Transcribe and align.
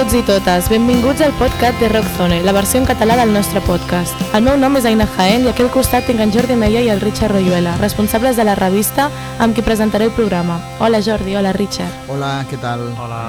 tots 0.00 0.14
i 0.16 0.22
totes, 0.24 0.68
benvinguts 0.72 1.20
al 1.20 1.32
podcast 1.36 1.76
de 1.76 1.88
Rockzone, 1.90 2.38
la 2.40 2.54
versió 2.56 2.80
en 2.80 2.86
català 2.88 3.18
del 3.18 3.34
nostre 3.34 3.60
podcast. 3.66 4.16
El 4.32 4.46
meu 4.46 4.56
nom 4.56 4.78
és 4.78 4.86
Aina 4.88 5.04
Jaén 5.12 5.44
i 5.44 5.50
aquí 5.50 5.60
al 5.60 5.68
costat 5.74 6.06
tinc 6.08 6.22
en 6.24 6.32
Jordi 6.32 6.56
Meia 6.56 6.80
i 6.80 6.88
el 6.88 7.02
Richard 7.02 7.34
Royuela, 7.34 7.74
responsables 7.82 8.38
de 8.40 8.46
la 8.48 8.54
revista 8.56 9.10
amb 9.36 9.52
qui 9.52 9.60
presentaré 9.60 10.06
el 10.08 10.14
programa. 10.16 10.56
Hola 10.80 11.02
Jordi, 11.04 11.36
hola 11.36 11.52
Richard. 11.52 12.08
Hola, 12.08 12.30
què 12.48 12.56
tal? 12.62 12.86
Hola. 12.96 13.20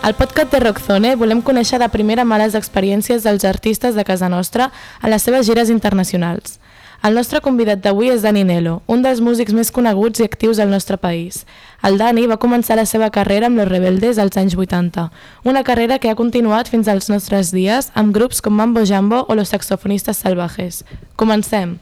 Al 0.00 0.16
podcast 0.16 0.54
de 0.54 0.62
Rockzone 0.64 1.12
volem 1.20 1.44
conèixer 1.44 1.82
de 1.82 1.90
primera 1.92 2.24
mà 2.24 2.40
les 2.40 2.56
experiències 2.56 3.28
dels 3.28 3.44
artistes 3.44 3.92
de 3.98 4.06
casa 4.08 4.32
nostra 4.32 4.70
a 5.02 5.12
les 5.12 5.20
seves 5.20 5.44
gires 5.44 5.68
internacionals. 5.68 6.56
El 6.98 7.14
nostre 7.14 7.38
convidat 7.38 7.78
d'avui 7.78 8.08
és 8.10 8.24
Dani 8.26 8.42
Nelo, 8.42 8.80
un 8.90 9.04
dels 9.04 9.20
músics 9.22 9.54
més 9.54 9.70
coneguts 9.70 10.18
i 10.18 10.26
actius 10.26 10.58
al 10.58 10.72
nostre 10.72 10.98
país. 10.98 11.44
El 11.86 11.94
Dani 12.00 12.26
va 12.26 12.40
començar 12.42 12.74
la 12.74 12.88
seva 12.90 13.12
carrera 13.14 13.46
amb 13.46 13.60
Los 13.60 13.70
Rebeldes 13.70 14.18
als 14.18 14.36
anys 14.36 14.58
80, 14.58 15.06
una 15.46 15.62
carrera 15.62 16.00
que 16.02 16.10
ha 16.10 16.18
continuat 16.18 16.68
fins 16.68 16.90
als 16.90 17.06
nostres 17.08 17.54
dies 17.54 17.92
amb 17.94 18.14
grups 18.14 18.42
com 18.42 18.58
Mambo 18.58 18.82
Jambo 18.84 19.24
o 19.28 19.38
Los 19.38 19.54
Saxofonistas 19.54 20.24
Salvajes. 20.24 20.82
Comencem! 21.14 21.78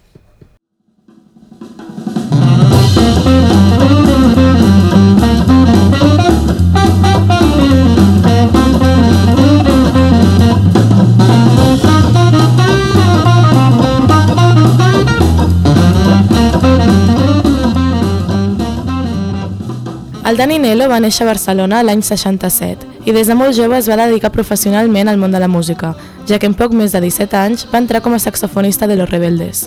El 20.36 20.40
Dani 20.40 20.58
Nelo 20.60 20.84
va 20.90 20.98
néixer 21.00 21.22
a 21.24 21.30
Barcelona 21.30 21.78
l'any 21.80 22.02
67 22.04 23.06
i 23.08 23.12
des 23.16 23.24
de 23.30 23.32
molt 23.32 23.56
jove 23.56 23.78
es 23.78 23.86
va 23.88 23.96
dedicar 23.96 24.28
professionalment 24.34 25.08
al 25.08 25.16
món 25.16 25.32
de 25.32 25.38
la 25.40 25.48
música, 25.48 25.94
ja 26.28 26.36
que 26.36 26.44
en 26.44 26.52
poc 26.52 26.74
més 26.76 26.92
de 26.92 27.00
17 27.00 27.38
anys 27.40 27.64
va 27.70 27.80
entrar 27.80 28.02
com 28.04 28.12
a 28.12 28.18
saxofonista 28.20 28.84
de 28.84 28.98
Los 29.00 29.08
Rebeldes. 29.08 29.62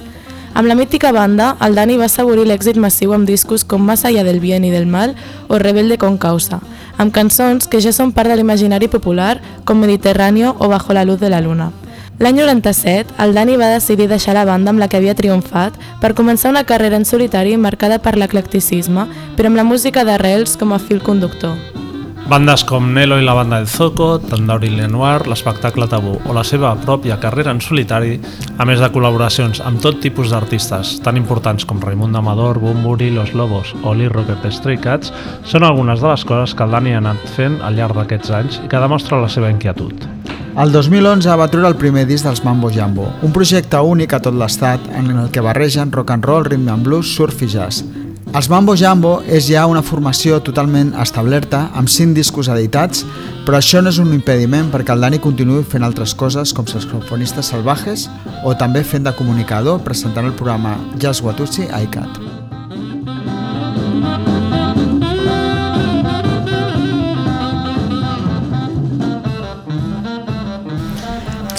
Amb 0.54 0.70
la 0.70 0.76
mítica 0.78 1.10
banda, 1.12 1.56
el 1.66 1.74
Dani 1.74 1.98
va 1.98 2.06
assegurir 2.06 2.46
l'èxit 2.46 2.78
massiu 2.78 3.16
amb 3.18 3.26
discos 3.26 3.66
com 3.66 3.82
Más 3.82 4.06
allá 4.06 4.24
del 4.24 4.40
bien 4.40 4.64
y 4.64 4.70
del 4.70 4.86
mal 4.86 5.16
o 5.48 5.58
Rebelde 5.58 5.98
con 5.98 6.20
causa, 6.20 6.62
amb 7.00 7.12
cançons 7.18 7.66
que 7.66 7.82
ja 7.82 7.90
són 7.90 8.14
part 8.14 8.30
de 8.30 8.38
l'imaginari 8.38 8.94
popular 8.94 9.40
com 9.66 9.82
Mediterráneo 9.82 10.56
o 10.60 10.70
Bajo 10.70 10.94
la 10.94 11.04
luz 11.04 11.20
de 11.20 11.32
la 11.34 11.42
luna. 11.42 11.72
L'any 12.20 12.36
97, 12.36 13.14
el 13.24 13.32
Dani 13.32 13.54
va 13.56 13.70
decidir 13.72 14.10
deixar 14.12 14.34
la 14.36 14.44
banda 14.44 14.74
amb 14.74 14.82
la 14.82 14.90
que 14.92 14.98
havia 15.00 15.16
triomfat 15.16 15.78
per 16.02 16.12
començar 16.18 16.50
una 16.52 16.66
carrera 16.68 16.98
en 17.00 17.06
solitari 17.08 17.54
marcada 17.56 17.96
per 18.04 18.18
l'eclecticisme, 18.20 19.06
però 19.38 19.48
amb 19.48 19.56
la 19.56 19.64
música 19.64 20.04
d'arrels 20.04 20.58
com 20.60 20.76
a 20.76 20.82
fil 20.84 21.00
conductor. 21.00 21.56
Bandes 22.30 22.66
com 22.68 22.92
Nelo 22.94 23.16
i 23.18 23.24
la 23.24 23.38
banda 23.38 23.58
del 23.58 23.72
Zoco, 23.72 24.10
Tandauri 24.20 24.68
Lenoir, 24.76 25.30
l'espectacle 25.32 25.88
Tabú 25.88 26.18
o 26.20 26.36
la 26.36 26.44
seva 26.44 26.76
pròpia 26.76 27.18
carrera 27.24 27.56
en 27.56 27.64
solitari, 27.64 28.20
a 28.60 28.68
més 28.68 28.84
de 28.84 28.92
col·laboracions 28.92 29.64
amb 29.64 29.80
tot 29.80 30.04
tipus 30.04 30.36
d'artistes, 30.36 30.98
tan 31.02 31.18
importants 31.18 31.64
com 31.66 31.80
Raimundo 31.80 32.20
Amador, 32.20 32.60
Bumburi, 32.60 33.10
Los 33.16 33.32
Lobos 33.34 33.72
o 33.82 33.96
Lee 33.96 34.12
Rocket 34.12 34.52
Stray 34.52 34.78
Cats, 34.84 35.16
són 35.48 35.64
algunes 35.64 36.04
de 36.04 36.12
les 36.12 36.28
coses 36.28 36.54
que 36.54 36.68
el 36.68 36.76
Dani 36.76 36.94
ha 36.94 37.02
anat 37.02 37.26
fent 37.40 37.62
al 37.64 37.80
llarg 37.80 37.96
d'aquests 37.96 38.40
anys 38.44 38.64
i 38.66 38.68
que 38.68 38.88
demostra 38.90 39.24
la 39.24 39.32
seva 39.32 39.56
inquietud. 39.56 40.19
El 40.58 40.72
2011 40.74 41.36
va 41.38 41.48
treure 41.48 41.70
el 41.70 41.78
primer 41.78 42.06
disc 42.10 42.26
dels 42.26 42.42
Mambo 42.44 42.72
Jambo, 42.74 43.06
un 43.22 43.32
projecte 43.32 43.80
únic 43.86 44.14
a 44.14 44.20
tot 44.20 44.36
l'estat 44.36 44.82
en 44.98 45.12
el 45.14 45.30
que 45.32 45.44
barregen 45.46 45.92
rock 45.94 46.12
and 46.12 46.26
roll, 46.26 46.44
rhythm 46.44 46.70
and 46.74 46.84
blues, 46.84 47.14
surf 47.16 47.44
i 47.46 47.48
jazz. 47.48 47.84
Els 48.30 48.50
Mambo 48.50 48.76
Jambo 48.78 49.24
és 49.26 49.48
ja 49.50 49.64
una 49.66 49.82
formació 49.82 50.38
totalment 50.46 50.92
establerta, 51.02 51.70
amb 51.74 51.90
5 51.90 52.14
discos 52.18 52.50
editats, 52.54 53.06
però 53.46 53.58
això 53.58 53.82
no 53.82 53.90
és 53.90 54.02
un 54.02 54.14
impediment 54.14 54.70
perquè 54.74 54.94
el 54.94 55.06
Dani 55.06 55.22
continuï 55.22 55.64
fent 55.64 55.86
altres 55.86 56.14
coses 56.14 56.54
com 56.54 56.68
saxofonistes 56.70 57.50
salvajes 57.54 58.10
o 58.44 58.54
també 58.54 58.84
fent 58.84 59.08
de 59.08 59.16
comunicador 59.18 59.82
presentant 59.86 60.30
el 60.30 60.38
programa 60.38 60.78
Jazz 60.98 61.24
Watusi 61.26 61.70
a 61.72 61.82
ICAT. 61.88 62.22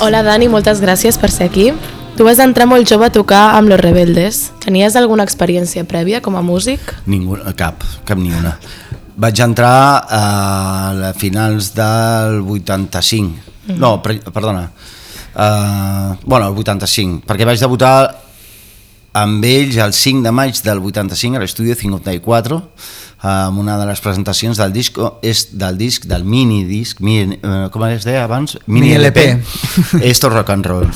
Hola 0.00 0.22
Dani, 0.24 0.46
moltes 0.48 0.78
gràcies 0.80 1.18
per 1.20 1.28
ser 1.28 1.50
aquí. 1.50 1.66
Tu 2.16 2.24
vas 2.24 2.38
entrar 2.40 2.64
molt 2.64 2.88
jove 2.88 3.04
a 3.04 3.12
tocar 3.12 3.50
amb 3.58 3.68
Los 3.68 3.82
Rebeldes. 3.82 4.38
Tenies 4.64 4.94
alguna 4.96 5.26
experiència 5.28 5.84
prèvia 5.84 6.22
com 6.24 6.38
a 6.38 6.40
músic? 6.40 6.80
Ningú, 7.04 7.36
cap, 7.58 7.84
cap 8.08 8.16
ni 8.16 8.32
una. 8.32 8.54
Vaig 9.20 9.42
entrar 9.44 10.00
a 10.08 11.12
finals 11.20 11.74
del 11.76 12.40
85. 12.40 13.52
Mm. 13.66 13.76
No, 13.76 13.98
per, 14.00 14.16
perdona. 14.32 14.70
Uh, 15.34 16.16
bueno, 16.24 16.48
el 16.48 16.56
85, 16.56 17.20
perquè 17.28 17.44
vaig 17.44 17.60
debutar 17.60 17.92
amb 19.20 19.44
ells 19.44 19.76
el 19.84 19.92
5 19.92 20.24
de 20.24 20.32
maig 20.32 20.64
del 20.64 20.80
85 20.80 21.36
a 21.36 21.44
l'estudi 21.44 21.76
54 21.76 22.62
amb 23.22 23.58
una 23.60 23.76
de 23.76 23.84
les 23.86 24.00
presentacions 24.00 24.56
del 24.56 24.72
disc 24.72 24.96
és 25.22 25.48
del 25.60 25.76
disc, 25.76 26.06
del 26.08 26.24
mini 26.24 26.62
disc 26.64 27.00
mini, 27.04 27.36
eh, 27.42 27.66
com 27.72 27.84
es 27.84 28.04
deia 28.08 28.24
abans? 28.24 28.56
Mini 28.66 28.94
LP. 28.96 29.26
Esto 30.02 30.30
rock 30.32 30.50
and 30.50 30.66
roll. 30.66 30.88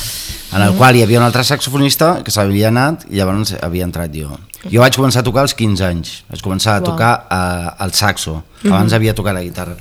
En 0.55 0.63
el 0.63 0.73
qual 0.79 0.97
hi 0.97 1.03
havia 1.03 1.19
un 1.19 1.25
altre 1.27 1.43
saxofonista 1.45 2.21
que 2.25 2.31
s'havia 2.31 2.69
anat 2.71 3.05
i 3.11 3.19
llavors 3.19 3.57
havia 3.61 3.85
entrat 3.85 4.13
jo. 4.15 4.31
Jo 4.71 4.81
vaig 4.81 4.97
començar 4.97 5.21
a 5.21 5.27
tocar 5.27 5.43
als 5.45 5.55
15 5.59 5.85
anys. 5.85 6.13
Vaig 6.31 6.41
començar 6.45 6.77
a 6.77 6.81
Wow. 6.81 6.91
tocar 6.93 7.13
eh, 7.31 7.85
el 7.85 7.93
saxo. 7.93 8.43
Abans 8.65 8.93
havia 8.95 9.15
tocat 9.15 9.35
la 9.35 9.43
guitarra. 9.43 9.75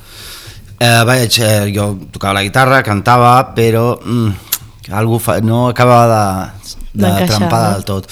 Eh, 0.80 1.04
vaig, 1.06 1.38
eh, 1.40 1.72
jo 1.72 1.94
tocava 2.12 2.34
la 2.34 2.44
guitarra, 2.44 2.82
cantava 2.84 3.54
però 3.56 4.00
mm, 4.04 4.92
algú 4.92 5.20
fa, 5.20 5.38
no 5.40 5.68
acabava 5.70 6.08
de, 6.12 6.83
de 6.94 7.10
no? 7.10 7.50
del 7.50 7.84
tot. 7.88 8.08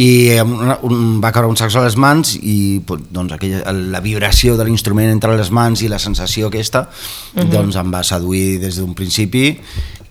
I 0.00 0.38
una, 0.40 0.78
un, 0.86 1.18
va 1.20 1.32
caure 1.34 1.50
un 1.50 1.58
saxo 1.58 1.80
a 1.80 1.84
les 1.84 1.96
mans 2.00 2.36
i 2.38 2.80
doncs, 2.86 3.34
aquella, 3.36 3.74
la 3.74 4.00
vibració 4.00 4.56
de 4.56 4.64
l'instrument 4.64 5.10
entre 5.10 5.34
les 5.36 5.50
mans 5.50 5.82
i 5.82 5.90
la 5.90 5.98
sensació 6.00 6.48
aquesta 6.48 6.86
doncs 7.34 7.76
em 7.76 7.92
va 7.92 8.04
seduir 8.06 8.60
des 8.62 8.80
d'un 8.80 8.94
principi 8.96 9.52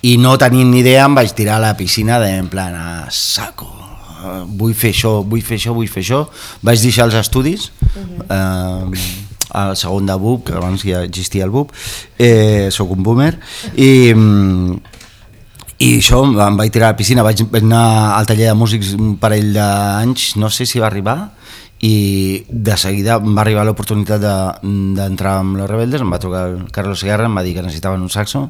i 0.06 0.18
no 0.22 0.36
tenint 0.40 0.70
ni 0.72 0.84
idea 0.84 1.08
em 1.08 1.18
vaig 1.18 1.34
tirar 1.36 1.58
a 1.58 1.64
la 1.64 1.74
piscina 1.80 2.20
de, 2.22 2.36
en 2.44 2.52
plan 2.52 2.76
a 2.76 2.90
saco 3.12 3.72
eh, 3.72 4.44
vull 4.46 4.76
fer 4.78 4.94
això, 4.94 5.20
vull 5.24 5.44
fer 5.44 5.58
això, 5.58 5.74
vull 5.76 5.90
fer 5.90 6.04
això. 6.06 6.22
Vaig 6.64 6.84
deixar 6.84 7.10
els 7.10 7.18
estudis 7.20 7.72
eh, 7.90 9.10
al 9.50 9.76
segon 9.80 10.06
de 10.06 10.16
BUP, 10.16 10.46
que 10.48 10.56
abans 10.60 10.86
ja 10.86 11.02
existia 11.08 11.48
el 11.48 11.54
BUP, 11.54 11.74
eh, 12.22 12.70
sóc 12.72 12.92
un 12.94 13.04
boomer, 13.04 13.34
i, 13.76 13.90
i 15.80 15.94
això 15.98 16.22
em 16.28 16.58
vaig 16.60 16.72
tirar 16.76 16.90
a 16.90 16.94
la 16.94 16.98
piscina, 17.00 17.24
vaig, 17.24 17.42
vaig 17.52 17.64
anar 17.64 18.18
al 18.18 18.26
taller 18.28 18.50
de 18.50 18.56
músics 18.60 18.94
un 18.98 19.14
parell 19.22 19.54
d'anys, 19.56 20.34
no 20.42 20.50
sé 20.52 20.66
si 20.68 20.80
va 20.82 20.88
arribar, 20.90 21.32
i 21.80 22.44
de 22.50 22.76
seguida 22.76 23.16
em 23.24 23.36
va 23.38 23.42
arribar 23.46 23.64
l'oportunitat 23.64 24.20
de- 24.20 24.74
d'entrar 24.98 25.38
amb 25.40 25.56
los 25.62 25.70
rebeldes, 25.72 26.02
em 26.04 26.12
va 26.12 26.20
trucar 26.20 26.42
el 26.50 26.66
Carlos 26.76 27.04
Guerra, 27.08 27.30
em 27.30 27.38
va 27.38 27.44
dir 27.46 27.54
que 27.56 27.64
necessitaven 27.64 28.02
un 28.04 28.10
saxo 28.12 28.50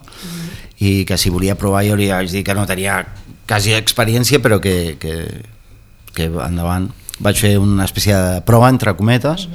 i 0.80 1.04
que 1.06 1.18
si 1.22 1.30
volia 1.30 1.54
provar 1.60 1.84
jo 1.86 1.96
li 2.00 2.08
vaig 2.10 2.32
dir 2.32 2.42
que 2.44 2.56
no 2.58 2.66
tenia 2.66 3.04
quasi 3.46 3.74
experiència 3.78 4.40
però 4.42 4.58
que, 4.60 4.98
que, 5.00 5.44
que 6.16 6.26
endavant. 6.26 6.90
Vaig 7.20 7.36
fer 7.38 7.58
una 7.60 7.86
espècie 7.86 8.16
de 8.16 8.42
prova 8.48 8.70
entre 8.72 8.96
cometes 8.96 9.46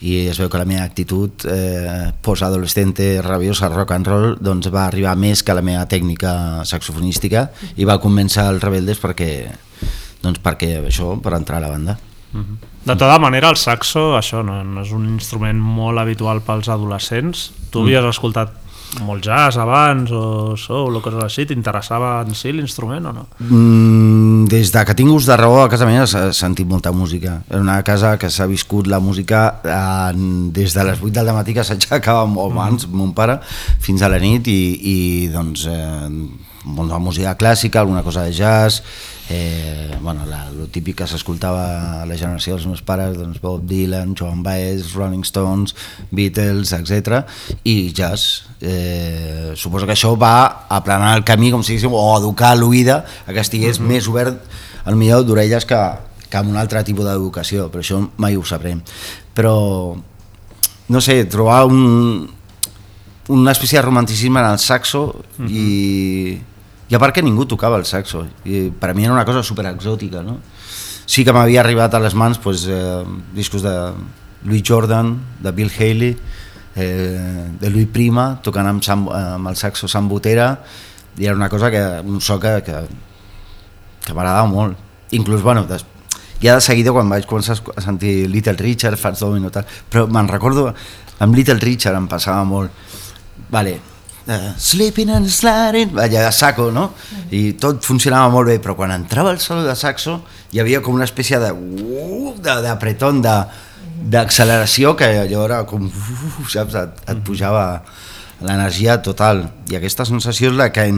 i 0.00 0.14
es 0.30 0.38
veu 0.40 0.48
que 0.48 0.60
la 0.60 0.68
meva 0.68 0.84
actitud 0.86 1.44
eh, 1.44 2.10
post-adolescente 2.24 3.20
rabiosa 3.24 3.68
rock 3.68 3.92
and 3.96 4.08
roll 4.08 4.36
doncs 4.40 4.70
va 4.72 4.86
arribar 4.86 5.16
més 5.20 5.42
que 5.44 5.56
la 5.56 5.64
meva 5.64 5.84
tècnica 5.88 6.64
saxofonística 6.68 7.50
i 7.76 7.88
va 7.88 8.00
convèncer 8.00 8.46
els 8.48 8.64
rebeldes 8.64 9.02
perquè, 9.02 9.32
doncs 10.24 10.40
perquè 10.40 10.78
això, 10.80 11.12
per 11.20 11.36
entrar 11.36 11.60
a 11.60 11.66
la 11.66 11.74
banda. 11.74 11.98
De 12.30 12.94
tota 12.94 13.18
manera, 13.18 13.50
el 13.50 13.58
saxo, 13.58 14.14
això 14.16 14.44
no, 14.46 14.60
no 14.64 14.84
és 14.86 14.92
un 14.96 15.08
instrument 15.10 15.58
molt 15.60 16.00
habitual 16.00 16.40
pels 16.46 16.70
adolescents. 16.72 17.50
Tu 17.74 17.82
havies 17.82 18.06
escoltat 18.06 18.54
molt 19.06 19.22
jazz 19.24 19.58
abans 19.60 20.10
o 20.10 20.56
soul 20.58 20.98
o 20.98 21.02
coses 21.04 21.22
així, 21.22 21.46
t'interessava 21.46 22.16
en 22.24 22.34
si 22.34 22.52
l'instrument 22.52 23.06
o 23.10 23.12
no? 23.14 23.24
Mm, 23.38 24.48
des 24.50 24.72
de 24.74 24.84
que 24.86 24.96
tinc 24.98 25.14
ús 25.14 25.28
de 25.30 25.36
raó 25.38 25.62
a 25.62 25.70
casa 25.70 25.88
meva 25.88 26.08
s'ha 26.10 26.30
sentit 26.36 26.68
molta 26.68 26.92
música. 26.92 27.40
Era 27.48 27.62
una 27.62 27.80
casa 27.86 28.16
que 28.18 28.30
s'ha 28.30 28.48
viscut 28.50 28.90
la 28.90 29.00
música 29.00 29.60
eh, 29.62 30.12
des 30.50 30.74
de 30.74 30.84
les 30.90 31.00
8 31.00 31.14
del 31.20 31.32
matí 31.36 31.54
que 31.54 31.64
s'aixecava 31.64 32.26
molt 32.34 32.56
abans 32.56 32.88
mon 32.90 33.14
pare 33.14 33.38
fins 33.80 34.02
a 34.02 34.10
la 34.10 34.18
nit 34.18 34.50
i, 34.50 34.60
i 34.74 34.96
doncs 35.32 35.66
eh, 35.70 36.10
molta 36.64 36.98
música 36.98 37.36
clàssica, 37.38 37.80
alguna 37.80 38.02
cosa 38.02 38.26
de 38.26 38.34
jazz, 38.36 38.82
eh, 39.32 39.96
bueno, 40.00 40.26
la, 40.26 40.50
lo 40.50 40.66
típic 40.66 40.96
que 40.98 41.06
s'escoltava 41.06 42.00
a 42.02 42.06
la 42.08 42.16
generació 42.18 42.56
dels 42.56 42.66
meus 42.66 42.80
pares, 42.82 43.14
doncs 43.14 43.38
Bob 43.38 43.62
Dylan, 43.70 44.16
Joan 44.18 44.42
Baez, 44.42 44.90
Rolling 44.96 45.22
Stones, 45.22 45.76
Beatles, 46.10 46.72
etc. 46.74 47.22
i 47.62 47.92
jazz. 47.94 48.50
Eh, 48.60 49.52
suposo 49.54 49.86
que 49.86 49.94
això 49.94 50.16
va 50.18 50.66
aplanar 50.68 51.14
el 51.14 51.22
camí, 51.24 51.52
com 51.54 51.62
si 51.62 51.76
diguéssim, 51.76 51.94
o 51.94 52.02
educar 52.18 52.56
l'oïda 52.58 53.04
a 53.22 53.30
que 53.30 53.44
estigués 53.44 53.78
més 53.78 54.10
obert, 54.10 54.42
al 54.82 54.98
millor 54.98 55.22
d'orelles 55.28 55.68
que, 55.68 55.78
que 56.26 56.42
amb 56.42 56.50
un 56.50 56.58
altre 56.58 56.82
tipus 56.82 57.06
d'educació, 57.06 57.70
però 57.70 57.86
això 57.86 58.02
mai 58.18 58.34
ho 58.34 58.42
sabrem. 58.42 58.82
Però, 59.38 59.54
no 60.90 61.06
sé, 61.06 61.20
trobar 61.30 61.62
un, 61.70 62.26
una 63.30 63.54
espècie 63.54 63.78
de 63.78 63.86
romanticisme 63.86 64.42
en 64.42 64.50
el 64.50 64.58
saxo 64.58 65.04
uh 65.06 65.22
-huh. 65.38 65.50
i, 65.50 66.40
i 66.90 66.94
a 66.94 66.98
part 66.98 67.14
que 67.14 67.22
ningú 67.22 67.46
tocava 67.46 67.78
el 67.78 67.86
saxo 67.86 68.24
i 68.44 68.68
per 68.70 68.90
a 68.90 68.94
mi 68.94 69.06
era 69.06 69.14
una 69.14 69.24
cosa 69.24 69.44
super 69.46 69.66
exòtica 69.70 70.24
no? 70.26 70.40
sí 71.06 71.24
que 71.24 71.32
m'havia 71.32 71.62
arribat 71.62 71.94
a 71.94 72.02
les 72.02 72.14
mans 72.14 72.38
pues, 72.38 72.66
eh, 72.66 73.04
discos 73.34 73.62
de 73.62 73.74
Louis 74.44 74.62
Jordan 74.66 75.14
de 75.40 75.52
Bill 75.52 75.70
Haley 75.70 76.16
eh, 76.76 77.46
de 77.60 77.70
Louis 77.70 77.86
Prima 77.86 78.40
tocant 78.42 78.66
amb, 78.66 78.82
Sam, 78.82 79.08
amb 79.08 79.50
el 79.50 79.56
saxo 79.56 79.88
Sam 79.88 80.08
Botera 80.08 80.56
i 81.18 81.26
era 81.26 81.36
una 81.36 81.48
cosa 81.48 81.70
que 81.70 81.82
un 82.04 82.20
so 82.20 82.38
que, 82.40 82.58
que, 82.66 82.84
que 84.06 84.14
m'agradava 84.14 84.48
molt 84.50 85.14
inclús 85.14 85.42
bueno, 85.42 85.66
des, 85.66 85.84
ja 86.42 86.54
de 86.56 86.64
seguida 86.64 86.94
quan 86.94 87.10
vaig 87.10 87.26
començar 87.28 87.58
a 87.76 87.82
sentir 87.84 88.28
Little 88.30 88.56
Richard, 88.58 88.98
Fats 88.98 89.20
Domino 89.20 89.50
tal, 89.52 89.66
però 89.90 90.06
me'n 90.08 90.30
recordo 90.30 90.70
amb 91.20 91.36
Little 91.36 91.60
Richard 91.60 91.98
em 91.98 92.08
passava 92.08 92.44
molt 92.48 92.70
vale, 93.50 93.78
uh, 94.26 94.52
sleeping 94.58 95.10
and 95.14 95.30
sliding 95.30 95.96
allà 95.96 96.26
de 96.26 96.32
saco, 96.32 96.70
no? 96.74 96.90
i 97.30 97.52
tot 97.60 97.84
funcionava 97.86 98.30
molt 98.32 98.50
bé, 98.50 98.58
però 98.62 98.76
quan 98.78 98.92
entrava 98.94 99.32
el 99.34 99.40
solo 99.40 99.64
de 99.66 99.76
saxo 99.76 100.20
hi 100.52 100.60
havia 100.60 100.82
com 100.82 100.94
una 100.94 101.08
espècie 101.08 101.38
de 101.42 101.52
uh, 101.52 102.34
d'apretón 102.42 103.22
de, 103.24 103.36
d'acceleració 104.10 104.94
que 104.96 105.10
allò 105.24 105.44
era 105.46 105.64
com 105.68 105.88
uh, 105.88 106.46
saps, 106.50 106.76
et, 106.80 107.02
et 107.14 107.24
pujava 107.26 107.82
l'energia 108.40 109.00
total 109.04 109.44
i 109.70 109.76
aquesta 109.76 110.06
sensació 110.08 110.50
és 110.50 110.56
la 110.56 110.70
que 110.72 110.88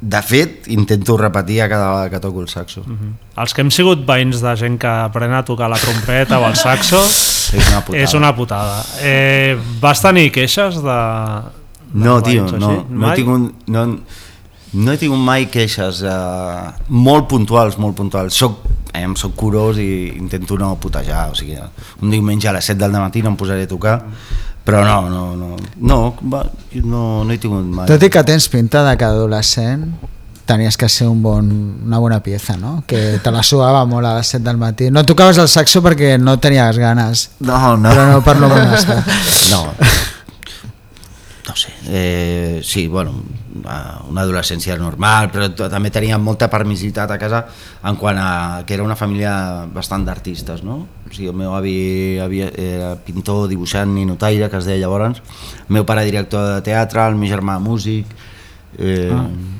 de 0.00 0.20
fet, 0.20 0.66
intento 0.68 1.16
repetir 1.16 1.62
a 1.62 1.68
cada 1.68 1.88
vegada 1.88 2.10
que 2.10 2.20
toco 2.20 2.42
el 2.42 2.48
saxo. 2.48 2.82
Uh 2.82 2.92
-huh. 2.92 3.12
Els 3.42 3.54
que 3.54 3.62
hem 3.62 3.70
sigut 3.70 4.06
veïns 4.06 4.40
de 4.40 4.56
gent 4.56 4.78
que 4.78 4.86
apren 4.86 5.32
a 5.32 5.42
tocar 5.42 5.70
la 5.70 5.78
trompeta 5.78 6.38
o 6.38 6.46
el 6.46 6.56
saxo 6.56 7.00
és 7.56 7.68
una 7.70 7.80
putada. 7.80 8.02
És 8.02 8.14
una 8.14 8.36
putada. 8.36 8.84
Eh, 9.00 9.58
vas 9.80 10.00
tenir 10.00 10.30
queixes 10.32 10.82
de... 10.82 11.65
no, 12.04 12.22
tio, 12.22 12.46
no, 12.58 12.72
no, 12.88 13.10
he 13.10 13.16
tingut, 13.16 13.68
no, 13.72 13.84
no 14.76 14.92
he 14.92 14.98
tingut 15.00 15.22
mai 15.22 15.46
queixes 15.52 16.02
eh, 16.04 16.72
molt 16.92 17.28
puntuals, 17.30 17.78
molt 17.80 17.96
puntuals. 17.98 18.36
Soc, 18.36 18.66
eh, 18.92 19.06
soc 19.16 19.36
curós 19.38 19.80
i 19.82 19.90
intento 20.16 20.58
no 20.60 20.74
putejar, 20.82 21.30
o 21.32 21.38
sigui, 21.38 21.56
un 22.02 22.12
diumenge 22.12 22.50
a 22.50 22.56
les 22.56 22.68
7 22.72 22.82
del 22.82 22.98
matí 22.98 23.22
no 23.24 23.32
em 23.32 23.38
posaré 23.40 23.64
a 23.64 23.70
tocar, 23.70 24.00
però 24.66 24.82
no, 24.84 25.08
no, 25.08 25.24
no, 25.38 25.54
no, 25.76 26.00
va, 26.32 26.42
no, 26.82 27.06
no 27.24 27.32
he 27.32 27.38
tingut 27.38 27.64
mai. 27.64 27.88
Tot 27.88 28.02
i 28.02 28.10
que 28.12 28.24
tens 28.26 28.50
pinta 28.52 28.84
de 28.88 28.96
que 28.98 29.08
adolescent 29.08 29.88
tenies 30.46 30.76
que 30.78 30.88
ser 30.88 31.08
un 31.08 31.22
bon, 31.22 31.48
una 31.84 31.98
bona 31.98 32.22
pieza, 32.22 32.56
no? 32.56 32.84
Que 32.86 33.18
te 33.22 33.32
la 33.34 33.42
suava 33.42 33.84
molt 33.84 34.06
a 34.06 34.14
les 34.16 34.30
7 34.36 34.44
del 34.46 34.60
matí. 34.60 34.90
No 34.94 35.02
tocaves 35.04 35.40
el 35.42 35.48
saxo 35.50 35.82
perquè 35.82 36.16
no 36.22 36.38
tenies 36.38 36.78
ganes. 36.78 37.30
No, 37.40 37.76
no. 37.76 37.90
Però 37.90 38.06
no 38.12 38.20
per 38.24 38.38
lo 38.40 38.48
bon 38.48 38.70
No. 39.50 39.64
Sé, 41.56 41.72
eh, 41.88 42.60
sí, 42.62 42.86
bueno, 42.86 43.14
una 43.56 44.20
adolescència 44.20 44.76
normal, 44.76 45.30
però 45.32 45.48
també 45.72 45.88
teníem 45.88 46.20
molta 46.20 46.50
permissivitat 46.52 47.14
a 47.14 47.16
casa 47.16 47.40
en 47.88 47.96
quant 47.96 48.20
a 48.20 48.28
que 48.68 48.76
era 48.76 48.84
una 48.84 48.98
família 48.98 49.64
bastant 49.72 50.04
d'artistes, 50.04 50.60
no? 50.66 50.82
O 51.08 51.14
sigui, 51.14 51.30
el 51.32 51.38
meu 51.40 51.56
avi 51.56 51.76
havia, 52.20 52.50
era 52.60 52.92
pintor, 53.00 53.46
dibuixant 53.48 53.96
i 53.96 54.04
notaire, 54.04 54.50
que 54.52 54.60
es 54.60 54.68
deia 54.68 54.84
llavors, 54.84 55.24
el 55.64 55.78
meu 55.78 55.88
pare 55.88 56.04
director 56.04 56.44
de 56.52 56.64
teatre, 56.68 57.06
el 57.08 57.16
meu 57.16 57.32
germà 57.32 57.56
músic, 57.62 58.12
eh, 58.76 59.08
ah 59.16 59.55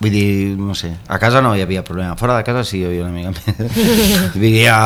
Vull 0.00 0.14
dir, 0.14 0.56
no 0.56 0.72
sé, 0.72 0.94
a 1.12 1.18
casa 1.20 1.42
no 1.44 1.50
hi 1.52 1.60
havia 1.60 1.82
problema, 1.84 2.14
fora 2.16 2.38
de 2.38 2.44
casa 2.46 2.62
sí 2.64 2.78
hi 2.80 2.86
havia 2.88 3.04
una 3.04 3.12
mica 3.12 3.34
més. 3.34 3.74
Vivia 4.44 4.76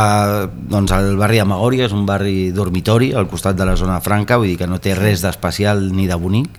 doncs, 0.51 0.91
al 0.97 1.15
barri 1.21 1.39
de 1.39 1.45
Magòria, 1.47 1.87
és 1.87 1.95
un 1.95 2.03
barri 2.09 2.51
dormitori 2.55 3.13
al 3.15 3.29
costat 3.31 3.55
de 3.55 3.69
la 3.69 3.77
zona 3.79 4.01
franca, 4.03 4.41
vull 4.43 4.51
dir 4.51 4.59
que 4.59 4.67
no 4.67 4.81
té 4.83 4.97
res 4.99 5.23
d'especial 5.23 5.87
ni 5.95 6.09
de 6.11 6.19
bonic, 6.19 6.59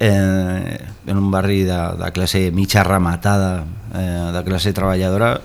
eh, 0.00 0.74
en 1.06 1.16
un 1.20 1.30
barri 1.30 1.62
de, 1.68 1.78
de 2.00 2.10
classe 2.16 2.48
mitja 2.50 2.82
rematada, 2.82 3.62
eh, 3.94 4.30
de 4.34 4.42
classe 4.42 4.74
treballadora, 4.74 5.36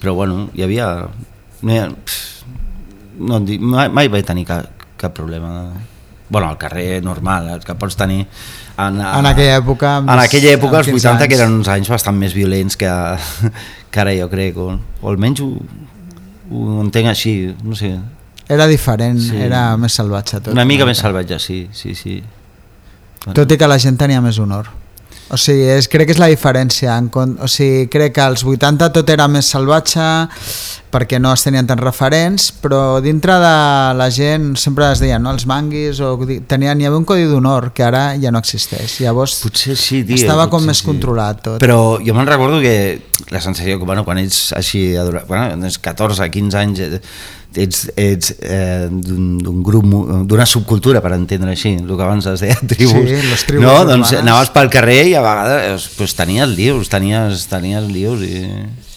però 0.00 0.12
bueno, 0.20 0.50
hi 0.52 0.66
havia... 0.66 0.90
No, 1.64 3.40
mai, 3.40 3.88
mai 3.88 4.10
vaig 4.12 4.26
tenir 4.28 4.44
cap, 4.44 4.84
cap 5.00 5.16
problema. 5.16 5.70
Bueno, 6.28 6.50
al 6.50 6.58
carrer 6.58 7.00
normal, 7.00 7.48
el 7.54 7.64
que 7.64 7.76
pots 7.78 7.96
tenir 7.96 8.26
en, 8.76 9.00
en 9.00 9.28
aquella 9.30 9.58
època 9.60 9.96
en 10.02 10.18
aquella 10.18 10.54
època 10.58 10.82
els 10.82 10.90
80 10.90 11.10
anys. 11.12 11.28
que 11.28 11.38
eren 11.38 11.56
uns 11.60 11.70
anys 11.70 11.90
bastant 11.92 12.16
més 12.18 12.34
violents 12.34 12.76
que, 12.80 12.90
que 13.92 14.02
ara 14.02 14.14
jo 14.16 14.28
crec 14.32 14.58
o, 14.58 14.70
o 15.02 15.10
almenys 15.12 15.44
ho, 15.44 15.50
ho 16.50 16.78
entenc 16.82 17.12
així 17.12 17.34
no 17.62 17.78
sé 17.78 17.94
era 18.44 18.66
diferent, 18.68 19.20
sí. 19.24 19.36
era 19.40 19.70
més 19.80 19.94
salvatge 19.96 20.42
tot 20.42 20.52
una 20.52 20.66
mica 20.68 20.84
més 20.88 21.00
salvatge, 21.00 21.38
sí, 21.40 21.62
sí, 21.72 21.94
sí. 21.96 22.18
Bueno. 23.24 23.36
tot 23.38 23.52
i 23.54 23.60
que 23.60 23.68
la 23.70 23.78
gent 23.80 23.96
tenia 24.00 24.20
més 24.24 24.38
honor 24.42 24.68
o 25.32 25.38
sigui, 25.40 25.64
és, 25.72 25.88
crec 25.88 26.10
que 26.10 26.16
és 26.16 26.20
la 26.20 26.28
diferència 26.28 26.96
en, 27.00 27.08
o 27.14 27.48
sigui, 27.48 27.88
crec 27.92 28.16
que 28.18 28.24
als 28.24 28.44
80 28.44 28.90
tot 28.92 29.12
era 29.14 29.28
més 29.30 29.48
salvatge 29.48 30.04
perquè 30.94 31.18
no 31.18 31.32
es 31.34 31.42
tenien 31.42 31.66
tants 31.66 31.82
referents, 31.82 32.50
però 32.62 33.00
dintre 33.02 33.34
de 33.42 33.54
la 33.98 34.06
gent 34.14 34.52
sempre 34.60 34.92
es 34.92 35.02
deien 35.02 35.24
no, 35.24 35.32
els 35.34 35.46
manguis, 35.50 35.98
o 36.04 36.12
tenien, 36.46 36.78
hi 36.78 36.86
havia 36.86 37.00
un 37.00 37.06
codi 37.08 37.26
d'honor 37.26 37.72
que 37.74 37.82
ara 37.86 38.04
ja 38.22 38.30
no 38.30 38.42
existeix. 38.44 39.00
Llavors 39.02 39.40
potser 39.42 39.74
sí, 39.80 40.04
tia, 40.06 40.20
estava 40.20 40.46
com 40.52 40.62
més 40.62 40.84
sí. 40.84 40.86
controlat 40.86 41.42
tot. 41.48 41.58
Però 41.64 41.96
jo 42.04 42.14
me'n 42.14 42.30
recordo 42.30 42.60
que 42.62 42.76
la 43.34 43.42
sensació 43.42 43.80
que 43.80 43.88
bueno, 43.88 44.04
quan 44.06 44.22
ets 44.22 44.52
així, 44.54 44.92
bueno, 45.26 45.72
14, 45.88 46.30
15 46.30 46.60
anys, 46.62 46.84
eh, 46.84 47.02
ets, 47.60 47.84
ets 47.96 48.34
eh, 48.40 48.86
d'un 48.90 49.60
grup, 49.66 49.86
d'una 50.28 50.46
subcultura, 50.48 51.02
per 51.04 51.14
entendre 51.16 51.54
així, 51.54 51.74
el 51.80 51.92
que 51.92 52.06
abans 52.06 52.26
es 52.32 52.44
deia 52.44 52.56
tribus. 52.74 53.10
Sí, 53.10 53.20
les 53.30 53.44
tribus 53.48 53.66
no? 53.66 53.76
Doncs 53.88 54.14
anaves 54.20 54.52
pel 54.54 54.72
carrer 54.72 55.02
i 55.10 55.14
a 55.18 55.24
vegades 55.24 55.90
pues, 55.98 56.16
tenies 56.18 56.54
lius, 56.56 56.90
tenies, 56.92 57.46
tenies 57.50 57.86
lius 57.90 58.24
i 58.26 58.44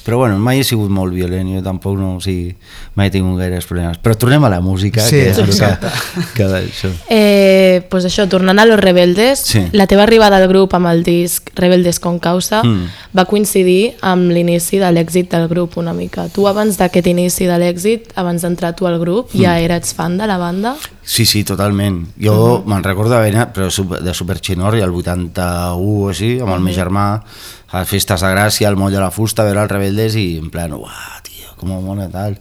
però 0.07 0.19
bueno, 0.19 0.37
mai 0.39 0.61
he 0.61 0.63
sigut 0.63 0.87
molt 0.87 1.11
violent, 1.11 1.49
jo 1.51 1.59
tampoc 1.59 1.97
no, 1.99 2.13
o 2.15 2.19
sigui, 2.23 2.53
mai 2.95 3.09
he 3.09 3.11
tingut 3.11 3.41
gaires 3.41 3.65
problemes. 3.67 3.97
Però 3.99 4.15
tornem 4.15 4.45
a 4.47 4.51
la 4.53 4.61
música, 4.63 5.03
sí, 5.03 5.17
que 5.19 5.33
és 5.33 5.41
el 5.43 5.51
que, 5.51 5.89
que 6.37 6.45
això. 6.61 6.91
Eh, 7.11 7.83
pues 7.91 8.07
això, 8.07 8.23
tornant 8.31 8.55
a 8.63 8.63
Los 8.63 8.79
Rebeldes, 8.79 9.41
sí. 9.49 9.65
la 9.75 9.83
teva 9.91 10.05
arribada 10.07 10.39
al 10.39 10.47
grup 10.47 10.77
amb 10.79 10.87
el 10.93 11.03
disc 11.03 11.51
Rebeldes 11.59 11.99
con 11.99 12.21
causa 12.23 12.61
mm. 12.63 13.11
va 13.19 13.25
coincidir 13.27 13.97
amb 13.99 14.31
l'inici 14.31 14.79
de 14.79 14.93
l'èxit 14.95 15.27
del 15.35 15.49
grup 15.51 15.75
una 15.75 15.91
mica. 15.91 16.29
Tu 16.31 16.47
abans 16.47 16.79
d'aquest 16.79 17.11
inici 17.11 17.49
de 17.51 17.59
l'èxit, 17.59 18.07
abans 18.15 18.47
d'entrar 18.47 18.77
tu 18.79 18.87
al 18.87 19.01
grup, 19.03 19.33
mm. 19.33 19.43
ja 19.43 19.57
eres 19.59 19.91
fan 19.91 20.15
de 20.15 20.31
la 20.31 20.39
banda? 20.39 20.77
Sí, 21.03 21.27
sí, 21.27 21.43
totalment. 21.43 22.05
Jo 22.15 22.31
uh 22.31 22.47
-huh. 22.47 22.65
me'n 22.65 22.83
recordo 22.83 23.11
d'haver 23.11 23.35
anat 23.35 23.51
però 23.55 23.67
de 23.99 24.13
Super 24.13 24.39
Xinori 24.39 24.79
el 24.79 24.91
81 24.91 25.75
o 25.75 26.09
així, 26.09 26.39
amb 26.39 26.47
el 26.47 26.53
uh 26.53 26.59
-huh. 26.59 26.63
meu 26.63 26.73
germà 26.73 27.23
a 27.69 27.81
les 27.81 27.89
festes 27.89 28.23
de 28.23 28.31
Gràcia, 28.31 28.69
al 28.69 28.77
moll 28.79 28.93
de 28.93 29.01
la 29.01 29.11
fusta, 29.11 29.43
a 29.43 29.49
veure 29.49 29.65
els 29.65 29.71
rebeldes 29.71 30.15
i 30.19 30.27
en 30.39 30.51
plan, 30.53 30.73
uah, 30.77 31.17
tio, 31.25 31.51
com 31.59 31.73
mona 31.83 32.07
tal. 32.11 32.37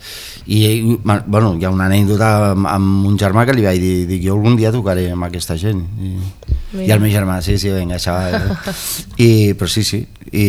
I, 0.47 0.97
bueno, 1.27 1.55
hi 1.59 1.67
ha 1.67 1.73
una 1.75 1.89
anècdota 1.91 2.53
amb, 2.53 2.69
amb 2.71 3.09
un 3.11 3.17
germà 3.19 3.47
que 3.47 3.57
li 3.57 3.65
vaig 3.67 3.81
dir, 3.83 3.97
dic, 4.11 4.23
jo 4.27 4.37
algun 4.37 4.59
dia 4.59 4.75
tocaré 4.75 5.09
amb 5.11 5.27
aquesta 5.27 5.59
gent. 5.59 5.83
I, 5.99 6.13
i 6.85 6.93
el 6.93 7.03
meu 7.03 7.11
germà, 7.11 7.41
sí, 7.43 7.59
sí, 7.59 7.73
vinga, 7.75 7.99
xaval. 8.03 8.53
I, 9.27 9.55
però 9.59 9.71
sí, 9.71 9.83
sí. 9.87 10.05
I, 10.31 10.47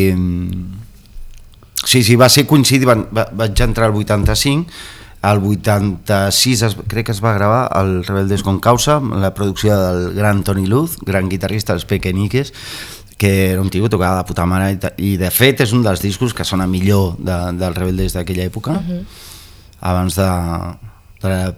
sí, 1.83 2.03
sí, 2.03 2.19
va 2.19 2.29
ser 2.29 2.45
coincidir, 2.45 2.85
va, 2.89 3.27
vaig 3.33 3.65
entrar 3.65 3.89
al 3.89 3.97
85, 3.97 4.85
al 5.27 5.41
86 5.43 6.61
es, 6.61 6.75
crec 6.87 7.07
que 7.07 7.11
es 7.11 7.23
va 7.23 7.33
gravar 7.33 7.69
el 7.81 8.03
Rebeldes 8.05 8.43
con 8.43 8.59
Causa, 8.59 8.99
la 9.01 9.33
producció 9.33 9.75
del 9.79 10.13
gran 10.13 10.43
Toni 10.43 10.67
Luz, 10.67 10.97
gran 11.01 11.27
guitarrista 11.29 11.73
dels 11.73 11.87
Pequeniques, 11.89 12.53
que 13.17 13.51
era 13.51 13.61
un 13.61 13.69
tio 13.69 13.83
que 13.83 13.89
tocava 13.89 14.21
de 14.21 14.27
puta 14.29 14.45
mare 14.45 14.71
i, 14.75 15.11
i 15.11 15.13
de 15.17 15.29
fet 15.33 15.63
és 15.65 15.73
un 15.73 15.83
dels 15.85 16.01
discos 16.03 16.35
que 16.37 16.45
sona 16.45 16.67
millor 16.69 17.17
de, 17.17 17.37
del 17.57 17.75
Rebeldes 17.75 18.13
d'aquella 18.13 18.45
època 18.45 18.77
uh 18.77 18.83
-huh. 18.83 19.03
abans 19.81 20.15
de, 20.15 20.29
de 21.21 21.29
la 21.29 21.55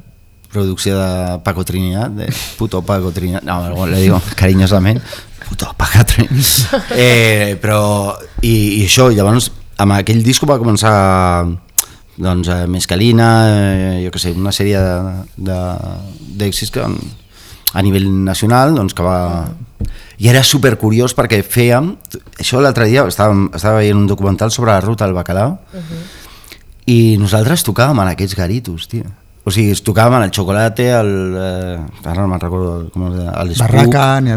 producció 0.51 0.97
de 0.97 1.39
Paco 1.39 1.63
Trinidad 1.63 2.09
de 2.09 2.31
puto 2.57 2.81
Paco 2.81 3.11
Trinidad 3.11 3.43
no, 3.43 3.85
le 3.85 4.01
digo 4.01 4.21
cariñosament 4.35 5.01
puto 5.49 5.73
Paco 5.77 6.05
Trinidad 6.05 6.83
eh, 6.95 7.57
però 7.61 8.15
i, 8.41 8.81
i 8.81 8.85
això, 8.85 9.11
llavors 9.11 9.51
amb 9.77 9.93
aquell 9.93 10.23
disco 10.23 10.45
va 10.45 10.59
començar 10.59 11.45
doncs 12.17 12.49
Mescalina 12.67 13.29
eh, 13.47 14.03
jo 14.05 14.11
que 14.11 14.19
sé, 14.19 14.31
una 14.31 14.51
sèrie 14.51 14.79
d'èxits 15.37 16.71
que 16.71 16.83
a 17.73 17.83
nivell 17.85 18.07
nacional 18.25 18.73
doncs, 18.75 18.95
que 18.97 19.05
va, 19.05 19.47
i 20.17 20.29
era 20.31 20.43
super 20.43 20.75
curiós 20.81 21.13
perquè 21.17 21.41
fèiem, 21.45 21.93
això 22.41 22.61
l'altre 22.63 22.89
dia 22.89 23.05
estava, 23.07 23.35
estava 23.55 23.79
veient 23.83 23.99
un 23.99 24.07
documental 24.09 24.51
sobre 24.51 24.73
la 24.73 24.81
ruta 24.81 25.05
del 25.05 25.15
bacalao 25.15 25.59
uh 25.59 25.79
-huh. 25.79 26.03
i 26.85 27.17
nosaltres 27.17 27.63
tocàvem 27.63 28.01
en 28.01 28.07
aquests 28.07 28.35
garitos, 28.35 28.87
tio. 28.87 29.03
O 29.43 29.51
sigui, 29.51 29.73
tocàvem 29.73 30.17
en 30.17 30.23
el 30.23 30.31
xocolate, 30.31 30.89
el, 30.91 31.35
eh, 31.37 32.05
ara 32.05 32.21
no 32.21 32.27
me'n 32.27 32.39
recordo 32.39 32.89
com 32.91 33.07
es 33.07 33.17
deia, 33.17 33.31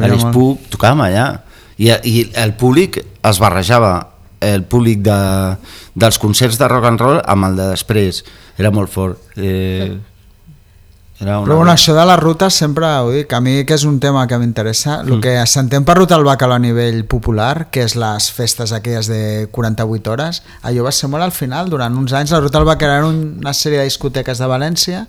l'Espuc, 0.08 0.60
tocàvem 0.70 1.00
allà. 1.00 1.40
I, 1.78 1.90
I 1.90 2.30
el 2.34 2.54
públic 2.54 3.04
es 3.22 3.38
barrejava 3.38 4.12
el 4.40 4.64
públic 4.64 5.00
de, 5.00 5.56
dels 5.94 6.18
concerts 6.18 6.58
de 6.58 6.68
rock 6.68 6.84
and 6.84 7.00
roll 7.00 7.20
amb 7.24 7.44
el 7.44 7.56
de 7.56 7.68
després. 7.72 8.24
Era 8.58 8.70
molt 8.70 8.90
fort. 8.90 9.18
Eh, 9.36 9.98
Era 11.22 11.38
una... 11.38 11.46
Però 11.46 11.56
bueno, 11.60 11.72
això 11.72 11.94
de 11.94 12.04
les 12.08 12.18
rutes 12.18 12.56
sempre 12.58 12.88
ho 12.98 13.10
dic, 13.14 13.32
a 13.32 13.40
mi 13.40 13.62
que 13.64 13.76
és 13.78 13.84
un 13.86 14.00
tema 14.02 14.24
que 14.28 14.38
m'interessa, 14.42 15.00
el 15.06 15.20
que 15.22 15.36
s'entén 15.46 15.86
per 15.86 15.96
ruta 16.00 16.18
al 16.18 16.26
bacalao 16.26 16.58
a 16.58 16.62
nivell 16.62 17.04
popular, 17.06 17.68
que 17.70 17.86
és 17.86 17.94
les 17.98 18.30
festes 18.34 18.74
aquelles 18.74 19.10
de 19.10 19.46
48 19.54 20.10
hores, 20.10 20.42
allò 20.66 20.88
va 20.88 20.94
ser 20.94 21.12
molt 21.12 21.22
al 21.22 21.34
final, 21.36 21.70
durant 21.70 21.94
uns 21.98 22.14
anys 22.18 22.34
la 22.34 22.42
ruta 22.42 22.58
al 22.58 22.66
bacalao 22.66 23.04
era 23.04 23.12
una 23.12 23.54
sèrie 23.54 23.78
de 23.78 23.86
discoteques 23.88 24.42
de 24.42 24.50
València 24.50 25.06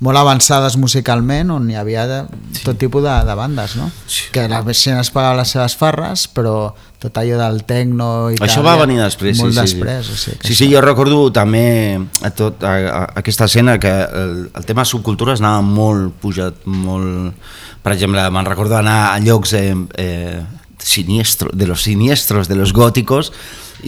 molt 0.00 0.16
avançades 0.16 0.78
musicalment 0.80 1.50
on 1.52 1.66
hi 1.68 1.76
havia 1.76 2.06
de, 2.08 2.20
tot 2.64 2.78
tipus 2.80 3.04
de, 3.04 3.12
de 3.28 3.34
bandes 3.36 3.76
no? 3.76 3.90
Sí. 4.06 4.30
que 4.32 4.46
la 4.48 4.62
gent 4.72 4.96
es 4.96 5.12
pagava 5.12 5.42
les 5.42 5.52
seves 5.52 5.76
farres 5.76 6.24
però 6.32 6.72
tot 7.00 7.16
allò 7.16 7.38
del 7.40 7.62
tecno 7.64 8.28
i 8.28 8.36
Això 8.36 8.60
tal, 8.60 8.66
va 8.68 8.76
venir 8.82 8.98
després, 9.00 9.38
molt 9.40 9.54
sí, 9.56 9.60
després 9.62 10.06
sí. 10.06 10.12
o 10.12 10.20
sigui, 10.20 10.50
Sí, 10.50 10.56
sí, 10.58 10.68
jo 10.68 10.82
recordo 10.84 11.22
també 11.32 11.96
a 11.96 12.30
tot, 12.36 12.60
a, 12.60 12.74
a, 12.92 13.02
aquesta 13.22 13.48
escena 13.48 13.78
que 13.80 13.90
el, 13.90 14.34
el 14.52 14.68
tema 14.68 14.84
subcultures 14.84 15.40
anava 15.40 15.64
molt 15.64 16.16
pujat, 16.20 16.64
molt... 16.68 17.36
Per 17.80 17.94
exemple, 17.94 18.26
me'n 18.28 18.48
recordo 18.48 18.76
anar 18.76 18.98
a 19.14 19.20
llocs 19.24 19.54
eh, 19.56 19.72
eh, 19.96 20.40
siniestro, 20.76 21.48
de 21.54 21.66
los 21.66 21.86
siniestros, 21.88 22.48
de 22.48 22.58
los 22.60 22.74
góticos, 22.76 23.32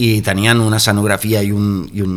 i 0.01 0.23
tenien 0.25 0.61
una 0.61 0.79
escenografia 0.81 1.43
i 1.45 1.51
un, 1.53 1.83
i 1.93 2.01
un, 2.01 2.15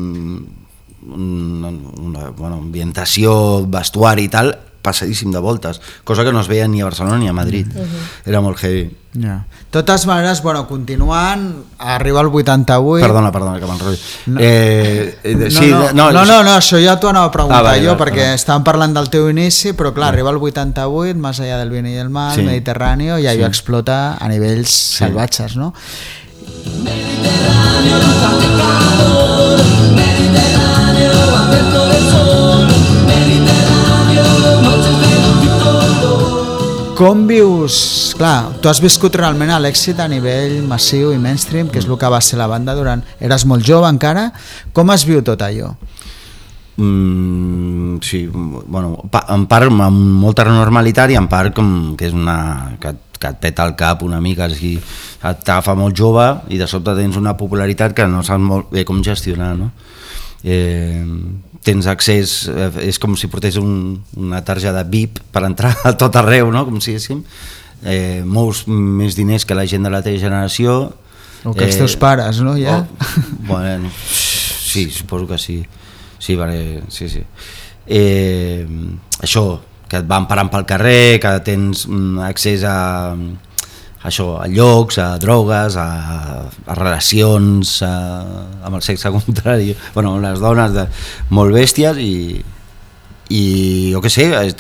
una, 1.13 1.75
una 2.01 2.31
bueno, 2.31 2.57
ambientació, 2.63 3.67
vestuari 3.69 4.31
i 4.31 4.33
tal, 4.33 4.55
passadíssim 4.87 5.35
de 5.35 5.43
voltes, 5.43 5.81
cosa 6.07 6.23
que 6.25 6.33
no 6.33 6.41
es 6.45 6.49
veia 6.49 6.69
ni 6.71 6.81
a 6.81 6.87
Barcelona 6.87 7.19
ni 7.19 7.29
a 7.29 7.35
Madrid. 7.35 7.67
Uh 7.75 7.83
-huh. 7.83 8.31
Era 8.31 8.41
molt 8.41 8.59
heavy. 8.63 8.95
De 9.17 9.33
totes 9.71 10.05
maneres, 10.07 10.43
bueno, 10.43 10.67
continuant, 10.69 11.65
arriba 11.79 12.21
el 12.21 12.27
88... 12.29 13.01
Perdona, 13.07 13.33
perdona, 13.33 13.59
que 13.59 13.67
m'enrotllo. 13.67 13.99
No. 14.27 14.41
Eh, 14.41 15.19
eh, 15.25 15.35
No, 15.35 15.51
sí, 15.51 15.71
no, 15.71 15.93
no, 15.93 16.13
no, 16.13 16.25
no, 16.27 16.43
no, 16.45 16.51
això 16.59 16.77
ja 16.85 16.99
t'ho 17.01 17.09
anava 17.09 17.27
a 17.27 17.33
preguntar 17.33 17.59
Ah, 17.59 17.63
vale, 17.63 17.81
jo, 17.81 17.95
vale, 17.95 18.05
perquè 18.05 18.27
vale. 18.27 18.35
estàvem 18.37 18.63
parlant 18.63 18.93
del 18.95 19.09
teu 19.09 19.31
inici, 19.31 19.73
però 19.73 19.95
clar, 19.95 20.13
arriba 20.13 20.31
el 20.31 20.37
88, 20.37 21.17
més 21.17 21.41
allà 21.41 21.57
del 21.59 21.71
bien 21.71 21.87
i 21.87 21.97
el 21.97 22.11
mal, 22.11 22.35
Sí. 22.37 22.43
Mediterráneo, 22.43 23.19
i 23.19 23.27
allò 23.27 23.47
Sí. 23.49 23.53
explota 23.57 24.19
a 24.21 24.29
nivells 24.29 24.69
salvatges, 24.99 25.57
no? 25.57 25.73
Com 36.97 37.27
vius... 37.29 38.15
Clar, 38.17 38.57
tu 38.65 38.71
has 38.71 38.79
viscut 38.81 39.13
realment 39.21 39.51
l'èxit 39.61 39.99
a 40.01 40.07
nivell 40.09 40.63
massiu 40.65 41.11
i 41.13 41.19
mainstream, 41.21 41.69
que 41.69 41.77
és 41.77 41.85
el 41.85 41.99
que 42.01 42.09
va 42.09 42.23
ser 42.25 42.39
la 42.41 42.47
banda 42.49 42.73
durant... 42.73 43.03
Eres 43.21 43.45
molt 43.45 43.67
jove 43.69 43.91
encara. 43.93 44.31
Com 44.73 44.89
has 44.95 45.05
viu 45.05 45.21
tot 45.21 45.45
allò? 45.45 45.75
Mm, 46.81 47.99
sí, 48.01 48.23
bueno, 48.33 48.95
en 49.13 49.45
part 49.51 49.69
amb 49.69 50.01
molta 50.23 50.47
normalitat 50.49 51.13
i 51.13 51.19
en 51.21 51.29
part 51.29 51.53
com 51.57 51.69
que 52.01 52.09
és 52.09 52.17
una 52.17 52.39
que, 52.81 52.95
que 53.21 53.29
et 53.29 53.45
peta 53.45 53.69
el 53.69 53.77
cap 53.77 54.01
una 54.05 54.23
mica 54.25 54.47
així, 54.49 54.79
t'agafa 55.21 55.77
molt 55.77 55.97
jove 55.97 56.27
i 56.49 56.57
de 56.61 56.69
sobte 56.69 56.97
tens 56.97 57.21
una 57.21 57.37
popularitat 57.37 57.93
que 57.97 58.09
no 58.09 58.25
saps 58.25 58.45
molt 58.45 58.73
bé 58.73 58.85
com 58.89 59.05
gestionar 59.05 59.53
no? 59.57 59.71
eh, 60.45 61.05
tens 61.67 61.89
accés 61.91 62.37
eh, 62.53 62.71
és 62.87 63.01
com 63.03 63.17
si 63.19 63.31
portés 63.33 63.59
un, 63.61 63.97
una 64.17 64.43
targeta 64.47 64.85
VIP 64.87 65.21
per 65.35 65.45
entrar 65.49 65.75
a 65.89 65.97
tot 65.99 66.17
arreu 66.23 66.53
no? 66.55 66.65
com 66.69 66.79
si 66.81 66.95
diguéssim 66.95 67.25
eh, 67.83 68.23
molts 68.25 68.65
més 68.71 69.19
diners 69.19 69.45
que 69.47 69.59
la 69.59 69.67
gent 69.69 69.87
de 69.87 69.93
la 69.93 70.05
teva 70.07 70.23
generació 70.23 70.79
O 71.47 71.53
que 71.55 71.67
els 71.69 71.77
teus 71.79 71.95
pares, 72.01 72.41
no, 72.43 72.57
ja? 72.59 72.81
o, 72.81 73.11
bueno, 73.47 73.91
sí, 73.93 74.89
suposo 74.91 75.29
que 75.31 75.39
sí 75.39 75.61
sí, 76.19 76.37
perquè, 76.37 76.83
sí, 76.89 77.09
sí. 77.09 77.23
Eh, 77.87 78.67
això, 79.23 79.45
que 79.87 80.01
et 80.01 80.09
van 80.09 80.27
parant 80.27 80.51
pel 80.51 80.67
carrer, 80.69 81.19
que 81.23 81.35
tens 81.47 81.87
mm, 81.87 82.25
accés 82.27 82.65
a 82.67 82.79
això, 84.07 84.27
a 84.41 84.47
llocs, 84.51 84.99
a 85.03 85.09
drogues, 85.23 85.77
a, 85.81 85.87
a 86.47 86.77
relacions 86.79 87.81
a, 87.87 87.95
amb 88.67 88.79
el 88.79 88.85
sexe 88.87 89.13
contrari, 89.17 89.75
bueno, 89.95 90.17
les 90.23 90.43
dones 90.43 90.75
de, 90.77 90.87
molt 91.35 91.55
bèsties 91.57 92.01
i, 92.03 92.15
i 93.35 93.45
jo 93.93 94.03
què 94.05 94.13
sé, 94.13 94.29
és, 94.47 94.57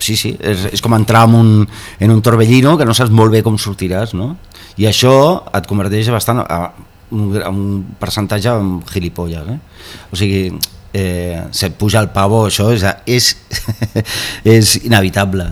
sí, 0.00 0.16
sí, 0.16 0.34
és, 0.38 0.70
és 0.72 0.84
com 0.84 0.96
entrar 0.96 1.26
en 1.28 1.36
un, 1.36 1.50
en 2.00 2.14
un 2.14 2.22
torbellino 2.24 2.76
que 2.80 2.88
no 2.88 2.96
saps 2.96 3.12
molt 3.12 3.34
bé 3.34 3.44
com 3.46 3.58
sortiràs, 3.60 4.14
no? 4.16 4.34
I 4.80 4.88
això 4.88 5.14
et 5.56 5.66
converteix 5.68 6.08
bastant 6.12 6.40
a, 6.40 6.60
un, 7.12 7.32
a 7.42 7.50
un 7.52 7.64
percentatge 8.00 8.54
en 8.56 8.78
gilipolles, 8.88 9.48
eh? 9.52 9.58
O 10.10 10.18
sigui, 10.18 10.46
eh, 10.96 11.42
se't 11.52 11.76
puja 11.78 12.00
el 12.00 12.10
pavo, 12.14 12.46
això 12.48 12.70
és, 12.72 12.86
és, 13.06 13.34
és 14.56 14.76
inevitable, 14.84 15.50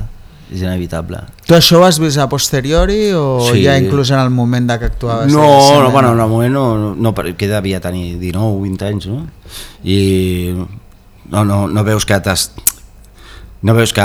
és 0.53 0.63
inevitable. 0.63 1.19
Tu 1.47 1.55
això 1.55 1.79
ho 1.81 1.85
has 1.85 1.99
vist 2.01 2.17
a 2.19 2.29
posteriori 2.29 3.11
o 3.13 3.41
Sí. 3.53 3.63
ja 3.65 3.77
inclús 3.79 4.11
en 4.11 4.19
el 4.21 4.31
moment 4.31 4.71
de 4.71 4.79
que 4.79 4.85
actuaves? 4.87 5.33
No, 5.33 5.43
no, 5.43 5.87
en- 5.87 5.93
bueno, 5.93 6.13
en 6.13 6.21
el 6.21 6.29
moment 6.29 6.53
no, 6.55 6.79
no, 6.79 6.95
no 6.95 7.15
perquè 7.15 7.47
devia 7.49 7.81
tenir 7.81 8.19
19 8.19 8.61
20 8.63 8.87
anys, 8.87 9.07
no? 9.07 9.27
I 9.85 10.55
no, 11.31 11.45
no, 11.45 11.67
no 11.69 11.85
veus 11.85 12.07
que 12.07 12.19
t'has 12.21 12.53
no 13.61 13.75
veus 13.75 13.93
que, 13.93 14.05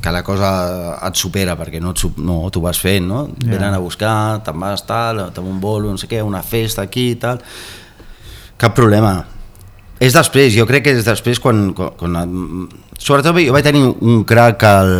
que 0.00 0.10
la 0.10 0.22
cosa 0.24 0.96
et 1.06 1.14
supera 1.20 1.58
perquè 1.60 1.78
no, 1.80 1.90
et 1.92 2.16
no 2.16 2.48
tu 2.50 2.62
vas 2.64 2.78
fent, 2.80 3.04
no? 3.06 3.26
Ja. 3.44 3.50
Venen 3.52 3.74
a 3.74 3.78
buscar, 3.78 4.40
te'n 4.42 4.58
vas 4.58 4.86
tal, 4.88 5.26
te'n 5.34 5.44
un 5.44 5.60
bolo, 5.60 5.90
no 5.92 5.98
sé 6.00 6.08
què, 6.08 6.22
una 6.24 6.42
festa 6.42 6.80
aquí 6.82 7.10
i 7.12 7.16
tal. 7.20 7.42
Cap 8.56 8.74
problema. 8.74 9.26
És 10.00 10.14
després, 10.16 10.54
jo 10.56 10.64
crec 10.66 10.84
que 10.88 10.96
és 10.96 11.04
després 11.04 11.38
quan, 11.38 11.74
quan, 11.76 11.92
quan 12.00 12.16
sobretot 13.02 13.34
jo 13.42 13.54
vaig 13.54 13.66
tenir 13.66 13.82
un 13.84 14.22
crack 14.24 14.62
al, 14.68 14.92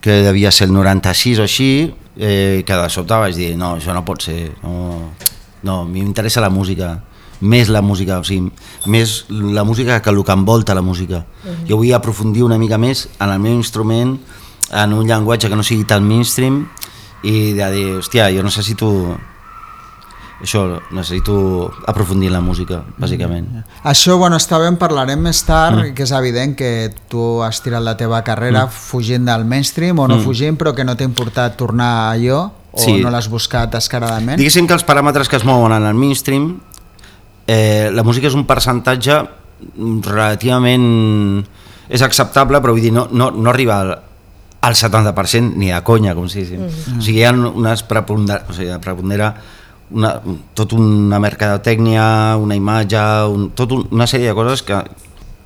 que 0.00 0.22
devia 0.24 0.50
ser 0.50 0.68
el 0.68 0.74
96 0.74 1.40
o 1.40 1.46
així, 1.46 1.70
eh, 2.16 2.62
que 2.66 2.76
de 2.76 2.88
sobte 2.90 3.18
vaig 3.18 3.36
dir, 3.36 3.52
no, 3.58 3.74
això 3.76 3.94
no 3.94 4.04
pot 4.06 4.22
ser, 4.22 4.52
no, 4.62 5.10
no 5.66 5.80
m'interessa 5.84 6.40
la 6.40 6.50
música, 6.50 6.94
més 7.40 7.70
la 7.72 7.82
música, 7.82 8.20
o 8.20 8.24
sigui, 8.24 8.50
més 8.86 9.24
la 9.30 9.64
música 9.64 10.00
que 10.02 10.10
el 10.12 10.22
que 10.24 10.36
envolta 10.36 10.76
la 10.76 10.84
música. 10.84 11.24
Jo 11.68 11.80
vull 11.80 11.92
aprofundir 11.96 12.44
una 12.44 12.58
mica 12.60 12.78
més 12.78 13.08
en 13.18 13.30
el 13.30 13.40
meu 13.40 13.56
instrument, 13.56 14.18
en 14.70 14.92
un 14.94 15.08
llenguatge 15.08 15.48
que 15.48 15.56
no 15.56 15.64
sigui 15.66 15.84
tan 15.88 16.04
mainstream, 16.06 16.62
i 17.22 17.52
de 17.56 17.70
dir, 17.74 17.86
hòstia, 18.00 18.30
jo 18.32 18.44
necessito 18.44 18.90
això, 20.42 20.80
necessito 20.92 21.70
aprofundir 21.86 22.30
la 22.32 22.40
música, 22.40 22.82
bàsicament. 22.98 23.46
Això, 23.84 24.16
bueno, 24.18 24.36
està 24.36 24.58
bé, 24.58 24.66
en 24.68 24.76
parlarem 24.76 25.20
més 25.20 25.42
tard, 25.44 25.76
Mm. 25.78 25.94
que 25.94 26.02
és 26.04 26.12
evident 26.12 26.56
que 26.56 26.94
tu 27.08 27.42
has 27.42 27.60
tirat 27.62 27.82
la 27.82 27.96
teva 27.96 28.22
carrera 28.24 28.66
fugint 28.66 29.24
del 29.26 29.44
mainstream 29.44 29.98
o 29.98 30.08
no 30.08 30.16
Mm. 30.16 30.24
fugint, 30.24 30.56
però 30.58 30.74
que 30.74 30.84
no 30.84 30.96
t'ha 30.96 31.04
importat 31.04 31.56
tornar 31.56 31.90
a 32.08 32.10
allò 32.12 32.50
o 32.72 32.78
Sí. 32.78 33.00
no 33.02 33.10
l'has 33.10 33.28
buscat 33.28 33.70
descaradament. 33.72 34.38
Diguéssim 34.38 34.66
que 34.66 34.74
els 34.74 34.86
paràmetres 34.86 35.28
que 35.28 35.36
es 35.36 35.44
mouen 35.44 35.72
en 35.72 35.84
el 35.86 35.94
mainstream, 35.94 36.60
eh, 37.46 37.90
la 37.92 38.02
música 38.02 38.26
és 38.28 38.34
un 38.34 38.46
percentatge 38.46 39.28
relativament... 40.02 41.44
és 41.90 42.02
acceptable, 42.06 42.60
però 42.62 42.70
vull 42.70 42.84
dir, 42.84 42.92
no, 42.94 43.08
no, 43.10 43.32
no 43.34 43.50
arriba 43.50 43.80
al, 43.80 43.88
al 44.62 44.74
70% 44.78 45.56
ni 45.56 45.72
de 45.72 45.80
conya, 45.82 46.12
com 46.14 46.28
si 46.30 46.44
diguéssim. 46.44 46.94
Mm. 46.94 46.98
O 47.00 47.02
sigui, 47.02 47.18
hi 47.18 47.24
ha 47.26 47.32
unes 47.34 47.82
prepondera, 47.82 48.44
o 48.48 48.52
sigui, 48.54 48.76
prepondera 48.78 49.32
una, 49.90 50.14
tot 50.54 50.72
una 50.76 51.18
mercadotècnia, 51.22 52.36
una 52.40 52.56
imatge, 52.58 53.02
un, 53.30 53.50
tot 53.56 53.72
un, 53.72 53.86
una 53.90 54.06
sèrie 54.06 54.30
de 54.30 54.34
coses 54.34 54.62
que, 54.62 54.78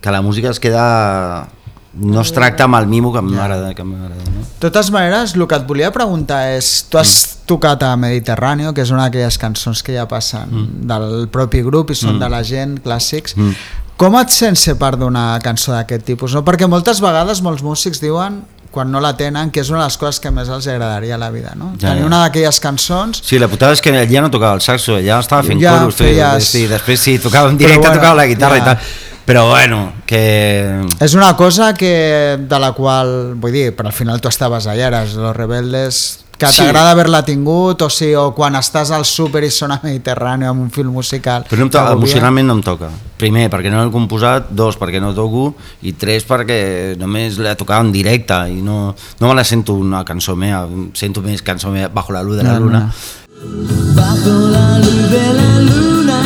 que 0.00 0.10
la 0.14 0.22
música 0.22 0.50
es 0.50 0.60
queda... 0.60 1.48
no 1.94 2.22
es 2.24 2.32
tracta 2.34 2.64
amb 2.66 2.74
el 2.74 2.88
mimo 2.90 3.12
que 3.14 3.20
m'agrada, 3.22 3.68
m'agrada, 3.70 4.24
no? 4.34 4.40
De 4.42 4.58
totes 4.64 4.88
maneres, 4.90 5.36
el 5.36 5.44
que 5.46 5.54
et 5.54 5.66
volia 5.68 5.92
preguntar 5.94 6.40
és, 6.56 6.88
tu 6.90 6.98
has 6.98 7.12
tocat 7.46 7.84
a 7.86 7.92
Mediterráneo, 7.96 8.72
que 8.74 8.82
és 8.82 8.90
una 8.90 9.04
d'aquelles 9.06 9.38
cançons 9.38 9.82
que 9.86 9.94
ja 9.94 10.08
passen 10.10 10.50
Mm. 10.50 10.88
del 10.90 11.28
propi 11.30 11.62
grup 11.62 11.92
i 11.92 11.94
són 11.94 12.18
de 12.18 12.28
la 12.28 12.42
gent, 12.42 12.80
clàssics. 12.82 13.36
Mm. 13.36 13.54
Com 13.96 14.16
et 14.18 14.34
sents 14.34 14.64
ser 14.66 14.74
part 14.74 14.98
d'una 14.98 15.38
cançó 15.44 15.70
d'aquest 15.70 16.02
tipus? 16.04 16.34
No? 16.34 16.42
Perquè 16.42 16.66
moltes 16.66 16.98
vegades 17.00 17.40
molts 17.46 17.62
músics 17.62 18.00
diuen 18.02 18.42
quan 18.74 18.90
no 18.90 19.00
la 19.00 19.14
tenen, 19.16 19.52
que 19.54 19.62
és 19.62 19.70
una 19.70 19.84
de 19.84 19.86
les 19.86 19.96
coses 20.00 20.18
que 20.20 20.32
més 20.34 20.50
els 20.50 20.66
agradaria 20.66 21.14
a 21.14 21.18
la 21.22 21.30
vida, 21.30 21.54
no? 21.54 21.70
Ja, 21.78 21.92
Tenir 21.92 22.02
ja. 22.02 22.08
una 22.10 22.20
d'aquelles 22.26 22.58
cançons 22.60 23.22
Sí, 23.24 23.38
la 23.38 23.46
putada 23.48 23.72
és 23.78 23.80
que 23.84 23.94
ja 24.10 24.20
no 24.24 24.30
tocava 24.34 24.58
el 24.58 24.60
saxo, 24.66 24.98
ja 25.00 25.20
estava 25.22 25.42
fent 25.46 25.62
Ja 25.62 25.78
coros, 25.78 25.94
feies- 26.02 26.50
sí, 26.50 26.66
després 26.66 27.00
sí, 27.00 27.18
tocava 27.22 27.48
en 27.54 27.56
directe, 27.58 27.86
bueno, 27.86 27.94
tocava 28.02 28.14
la 28.20 28.26
guitarra 28.26 28.58
ja. 28.58 28.62
i 28.62 28.66
tal, 28.66 28.78
però 29.24 29.46
bueno, 29.54 29.92
que... 30.04 30.82
És 31.00 31.14
una 31.14 31.30
cosa 31.36 31.72
que 31.72 32.36
de 32.38 32.58
la 32.60 32.72
qual, 32.76 33.34
vull 33.40 33.52
dir, 33.54 33.70
però 33.76 33.88
al 33.88 33.96
final 33.96 34.20
tu 34.20 34.28
estaves 34.28 34.66
allà, 34.66 34.90
eres 34.90 35.14
Los 35.14 35.34
Rebeldes, 35.36 36.02
que 36.36 36.48
Sí. 36.50 36.58
t'agrada 36.60 36.90
haver-la 36.90 37.22
tingut, 37.24 37.80
o 37.80 37.88
sigui, 37.88 38.16
o 38.18 38.32
quan 38.34 38.56
estàs 38.58 38.90
al 38.90 39.04
súper 39.06 39.44
i 39.46 39.50
sona 39.54 39.78
Mediterrani 39.82 40.44
amb 40.50 40.60
un 40.60 40.70
film 40.74 40.90
musical. 40.92 41.44
Però 41.48 41.56
no 41.62 41.68
em 41.68 41.70
toca, 41.70 41.92
emocionalment 41.94 42.46
no 42.50 42.56
em 42.58 42.62
toca. 42.66 42.88
Primer, 43.24 43.46
perquè 43.48 43.70
no 43.72 43.80
l'he 43.80 43.92
composat, 43.94 44.50
dos, 44.52 44.76
perquè 44.76 45.00
no 45.00 45.14
toco, 45.16 45.54
i 45.88 45.94
tres, 45.96 46.26
perquè 46.28 46.58
només 47.00 47.38
la 47.40 47.54
tocava 47.56 47.80
en 47.86 47.92
directe, 47.94 48.36
i 48.52 48.60
no, 48.60 48.92
no 48.92 49.30
me 49.30 49.36
la 49.38 49.46
sento 49.48 49.78
una 49.80 50.02
cançó 50.04 50.34
meva, 50.36 50.66
sento 50.92 51.22
més 51.24 51.40
cançó 51.40 51.72
meva 51.72 51.88
bajo 51.88 52.12
la 52.12 52.20
luz 52.22 52.36
de 52.36 52.44
la 52.44 52.52
La 52.52 52.60
luna. 52.60 52.82
luna. 52.84 53.94
Bajo 53.96 54.34
la 54.52 54.78
luz 54.78 55.08
de 55.08 55.24
la 55.38 55.52
luna 55.70 56.20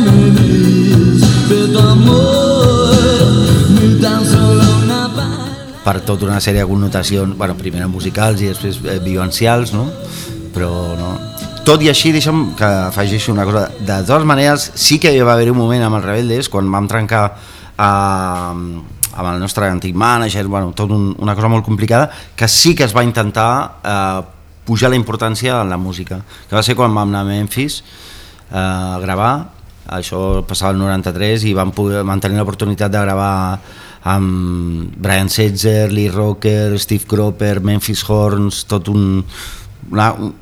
me 0.00 0.16
de 1.50 1.60
tu 1.74 1.78
amor, 1.78 3.28
mi 3.76 4.00
danza 4.00 4.40
per 5.84 6.00
tota 6.00 6.24
una 6.24 6.40
sèrie 6.40 6.62
de 6.62 6.66
connotacions, 6.66 7.36
bueno, 7.36 7.58
primer 7.60 7.84
musicals 7.92 8.40
i 8.40 8.48
després 8.48 8.80
eh, 8.88 8.96
vivencials, 9.04 9.74
no? 9.76 9.90
Però 10.56 10.72
no. 10.96 11.12
Tot 11.64 11.80
i 11.80 11.88
així, 11.88 12.10
deixa'm 12.12 12.50
que 12.58 12.66
afegeixi 12.90 13.30
una 13.32 13.46
cosa. 13.48 13.62
De 13.80 13.94
totes 14.04 14.26
maneres, 14.28 14.66
sí 14.76 14.98
que 15.00 15.14
va 15.24 15.32
haver 15.32 15.48
un 15.48 15.56
moment 15.56 15.80
amb 15.86 15.96
els 15.96 16.04
Rebeldes, 16.04 16.50
quan 16.52 16.68
vam 16.68 16.84
trencar 16.90 17.22
eh, 17.32 18.50
amb 19.14 19.30
el 19.30 19.40
nostre 19.40 19.70
antic 19.72 19.96
manager, 19.96 20.44
bueno, 20.44 20.74
tot 20.76 20.92
un, 20.92 21.14
una 21.24 21.34
cosa 21.34 21.48
molt 21.48 21.64
complicada, 21.64 22.10
que 22.36 22.48
sí 22.52 22.74
que 22.76 22.84
es 22.84 22.92
va 22.92 23.04
intentar 23.06 23.48
eh, 23.80 24.20
pujar 24.68 24.92
la 24.92 25.00
importància 25.00 25.62
en 25.62 25.72
la 25.72 25.80
música, 25.80 26.20
que 26.50 26.56
va 26.56 26.62
ser 26.62 26.76
quan 26.76 26.92
vam 26.92 27.08
anar 27.08 27.24
a 27.24 27.30
Memphis 27.30 27.80
eh, 27.80 28.60
a 28.60 29.00
gravar, 29.00 29.32
això 29.96 30.44
passava 30.44 30.76
el 30.76 30.84
93 30.84 31.48
i 31.48 31.56
vam 31.56 31.72
poder 31.72 32.04
mantenir 32.04 32.40
l'oportunitat 32.40 32.92
de 32.92 33.04
gravar 33.08 33.58
amb 34.12 34.92
Brian 35.00 35.32
Setzer, 35.32 35.88
Lee 35.92 36.12
Rocker, 36.12 36.76
Steve 36.76 37.08
Cropper, 37.08 37.60
Memphis 37.64 38.04
Horns, 38.04 38.66
tot 38.68 38.92
un, 38.92 39.22
una, 39.88 40.12
un, 40.12 40.32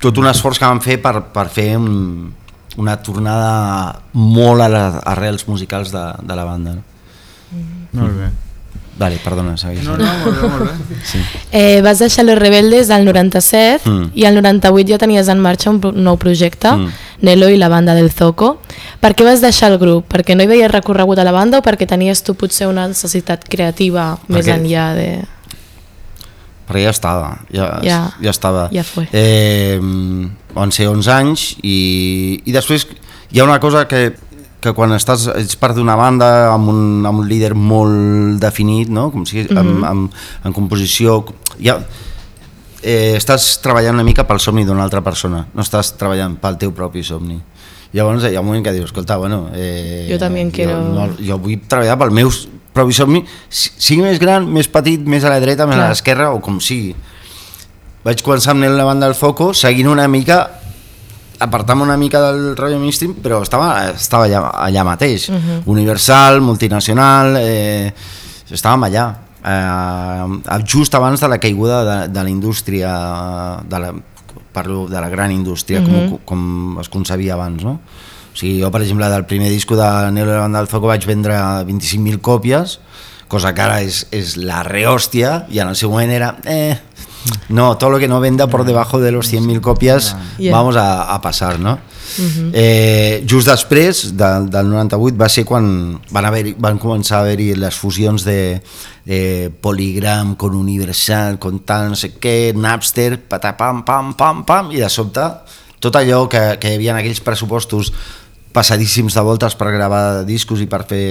tot 0.00 0.18
un 0.18 0.26
esforç 0.30 0.58
que 0.60 0.66
vam 0.68 0.80
fer 0.84 0.98
per, 1.02 1.20
per 1.32 1.48
fer 1.48 1.76
un, 1.78 2.32
una 2.76 2.96
tornada 3.02 4.00
molt 4.12 4.60
a 4.60 4.68
les 4.68 4.98
arrels 5.04 5.46
musicals 5.48 5.92
de, 5.94 6.06
de 6.22 6.34
la 6.36 6.44
banda. 6.44 6.74
No? 6.76 8.02
Molt 8.02 8.18
bé. 8.18 8.30
Vale, 8.96 9.18
perdona, 9.20 9.58
segueix. 9.60 9.82
No, 9.84 9.92
no, 10.00 10.06
molt 10.24 10.38
bé, 10.40 10.48
molt 10.48 10.70
bé. 10.88 10.96
Sí. 11.04 11.18
Eh, 11.52 11.82
vas 11.84 11.98
deixar 12.00 12.24
Los 12.24 12.38
Rebeldes 12.38 12.88
al 12.90 13.04
97 13.04 13.84
Mm. 13.90 14.06
i 14.16 14.24
al 14.24 14.34
98 14.38 14.88
ja 14.88 14.96
tenies 14.98 15.28
en 15.28 15.38
marxa 15.44 15.68
un 15.70 15.80
nou 16.02 16.16
projecte, 16.16 16.72
Mm. 16.72 16.88
Nelo 17.20 17.48
i 17.52 17.56
la 17.60 17.68
banda 17.68 17.94
del 17.94 18.10
Zoco. 18.10 18.58
Per 19.00 19.14
què 19.14 19.24
vas 19.24 19.40
deixar 19.44 19.70
el 19.72 19.76
grup? 19.78 20.08
Perquè 20.08 20.34
no 20.36 20.42
hi 20.44 20.46
veies 20.48 20.70
recorregut 20.72 21.18
a 21.18 21.24
la 21.24 21.32
banda 21.32 21.58
o 21.58 21.62
perquè 21.62 21.86
tenies 21.86 22.22
tu 22.24 22.34
potser 22.34 22.68
una 22.68 22.86
necessitat 22.88 23.44
creativa 23.48 24.18
més 24.28 24.46
Perquè- 24.46 24.56
enllà 24.60 24.94
de... 24.96 25.08
Perquè 26.66 26.82
ja 26.82 26.90
estava, 26.90 27.28
ja, 27.54 27.78
ja. 27.86 27.98
Ja. 28.20 28.30
estava. 28.30 28.68
Ja 28.74 28.82
fue. 28.82 29.06
Eh, 29.12 29.78
van 30.54 30.72
ser 30.72 30.88
11 30.90 31.12
anys 31.14 31.44
i, 31.62 32.42
i 32.44 32.52
després 32.52 32.88
hi 33.30 33.38
ha 33.40 33.44
una 33.46 33.60
cosa 33.62 33.84
que, 33.86 34.16
que 34.60 34.72
quan 34.74 34.90
estàs, 34.96 35.28
ets 35.36 35.54
part 35.60 35.76
d'una 35.76 35.94
banda 35.94 36.50
amb 36.52 36.68
un, 36.72 37.06
amb 37.06 37.20
un 37.22 37.28
líder 37.28 37.52
molt 37.54 38.40
definit, 38.42 38.88
no? 38.90 39.10
com 39.12 39.24
si 39.26 39.44
Mhm. 39.46 39.58
amb, 39.58 39.84
amb, 39.84 40.12
en 40.44 40.52
composició, 40.52 41.24
ja, 41.62 41.78
eh, 42.82 43.14
estàs 43.16 43.60
treballant 43.62 43.94
una 43.94 44.04
mica 44.04 44.26
pel 44.26 44.40
somni 44.40 44.64
d'una 44.66 44.82
altra 44.82 45.02
persona, 45.02 45.46
no 45.54 45.62
estàs 45.62 45.94
treballant 45.96 46.36
pel 46.40 46.58
teu 46.58 46.72
propi 46.74 47.02
somni. 47.04 47.38
Llavors 47.92 48.24
hi 48.26 48.34
ha 48.34 48.40
un 48.42 48.46
moment 48.46 48.64
que 48.64 48.72
dius, 48.74 48.90
escolta, 48.90 49.16
bueno... 49.16 49.48
Eh, 49.54 50.08
Jo 50.10 50.18
també 50.18 50.42
quiero- 50.52 50.74
Jo, 50.82 50.92
no, 50.92 51.06
jo 51.16 51.38
vull 51.38 51.60
treballar 51.68 51.96
pel 51.98 52.10
meu 52.10 52.28
somni, 52.92 53.24
si- 53.48 53.70
sigui 53.78 54.02
més 54.02 54.18
gran, 54.20 54.46
més 54.52 54.68
petit, 54.68 55.00
més 55.06 55.24
a 55.24 55.30
la 55.30 55.40
dreta, 55.40 55.66
més 55.66 55.76
Clar. 55.76 55.86
a 55.86 55.88
l'esquerra 55.94 56.30
o 56.32 56.40
com 56.40 56.60
sigui. 56.60 56.94
Vaig 58.04 58.22
començar 58.22 58.52
amb 58.54 58.64
la 58.64 58.84
banda 58.84 59.06
del 59.06 59.14
Foco, 59.18 59.52
seguint 59.54 59.88
una 59.88 60.06
mica 60.08 60.44
apartant 61.38 61.80
una 61.84 61.96
mica 62.00 62.20
del 62.30 62.54
rotllo 62.56 62.78
mainstream, 62.78 63.14
però 63.20 63.42
estava, 63.42 63.90
estava 63.90 64.24
allà, 64.24 64.40
allà 64.56 64.84
mateix. 64.84 65.28
Universal, 65.66 66.40
multinacional, 66.40 67.36
eh, 67.36 67.92
estàvem 68.50 68.84
allà. 68.88 69.06
Eh, 69.44 70.62
just 70.64 70.94
abans 70.94 71.20
de 71.20 71.28
la 71.28 71.38
caiguda 71.38 71.82
de, 71.84 72.08
de 72.08 72.22
la 72.24 72.30
indústria, 72.30 72.94
de 73.68 73.78
la, 73.78 73.92
parlo 74.52 74.86
de 74.88 74.98
la 75.00 75.08
gran 75.10 75.30
indústria, 75.30 75.82
com, 75.84 76.16
com 76.24 76.78
es 76.80 76.88
concebia 76.88 77.34
abans, 77.34 77.62
no? 77.62 77.80
O 78.36 78.38
sigui, 78.38 78.60
jo, 78.60 78.68
per 78.68 78.82
exemple, 78.84 79.08
del 79.08 79.24
primer 79.24 79.48
disco 79.48 79.78
de 79.80 79.88
Nelo 80.12 80.28
de 80.28 80.36
la 80.36 80.42
Banda 80.42 80.60
del 80.60 80.68
Zoco 80.68 80.90
vaig 80.90 81.06
vendre 81.08 81.38
25.000 81.64 82.20
còpies, 82.20 82.78
cosa 83.32 83.54
que 83.56 83.62
ara 83.64 83.80
és, 83.80 84.02
és 84.12 84.36
la 84.36 84.60
rehòstia, 84.66 85.46
i 85.48 85.64
en 85.64 85.72
el 85.72 85.78
seu 85.78 85.88
moment 85.94 86.12
era... 86.12 86.34
Eh, 86.44 86.76
no, 87.48 87.76
todo 87.76 87.90
lo 87.90 87.98
que 87.98 88.06
no 88.06 88.20
venda 88.20 88.46
por 88.46 88.64
debajo 88.64 89.00
de 89.00 89.10
los 89.10 89.32
100.000 89.32 89.60
copias 89.60 90.16
Yeah. 90.38 90.54
vamos 90.54 90.76
a, 90.76 91.14
a 91.14 91.20
passar, 91.22 91.58
no? 91.58 91.78
eh, 92.52 93.24
just 93.26 93.48
després 93.48 94.12
de, 94.16 94.28
del 94.52 94.68
98 94.68 95.16
va 95.18 95.28
ser 95.32 95.46
quan 95.48 95.96
van, 96.12 96.28
haver 96.28 96.52
van 96.60 96.78
començar 96.78 97.18
a 97.18 97.24
haver-hi 97.24 97.54
les 97.56 97.74
fusions 97.74 98.22
de, 98.22 98.60
de 99.08 99.50
Polygram 99.60 100.34
con 100.36 100.54
Universal, 100.54 101.40
con 101.40 101.64
tal, 101.64 101.88
no 101.94 101.98
sé 101.98 102.12
què, 102.20 102.52
Napster, 102.54 103.16
patapam, 103.26 103.82
pam, 103.88 104.12
pam, 104.14 104.44
pam, 104.46 104.70
i 104.76 104.84
de 104.84 104.92
sobte 104.92 105.24
tot 105.80 105.96
allò 105.96 106.26
que, 106.28 106.58
que 106.60 106.70
hi 106.70 106.78
havia 106.78 106.94
en 106.94 107.00
aquells 107.00 107.24
pressupostos 107.24 107.92
passadíssims 108.56 109.14
de 109.16 109.22
voltes 109.26 109.54
per 109.60 109.68
gravar 109.74 110.24
discos 110.28 110.62
i 110.64 110.66
per 110.70 110.82
fer 110.88 111.04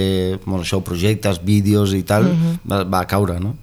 bueno, 0.44 0.64
això, 0.66 0.82
projectes, 0.84 1.38
vídeos 1.46 1.94
i 1.94 2.02
tal, 2.06 2.26
va, 2.66 2.82
va 2.84 3.04
caure, 3.06 3.38
no? 3.40 3.54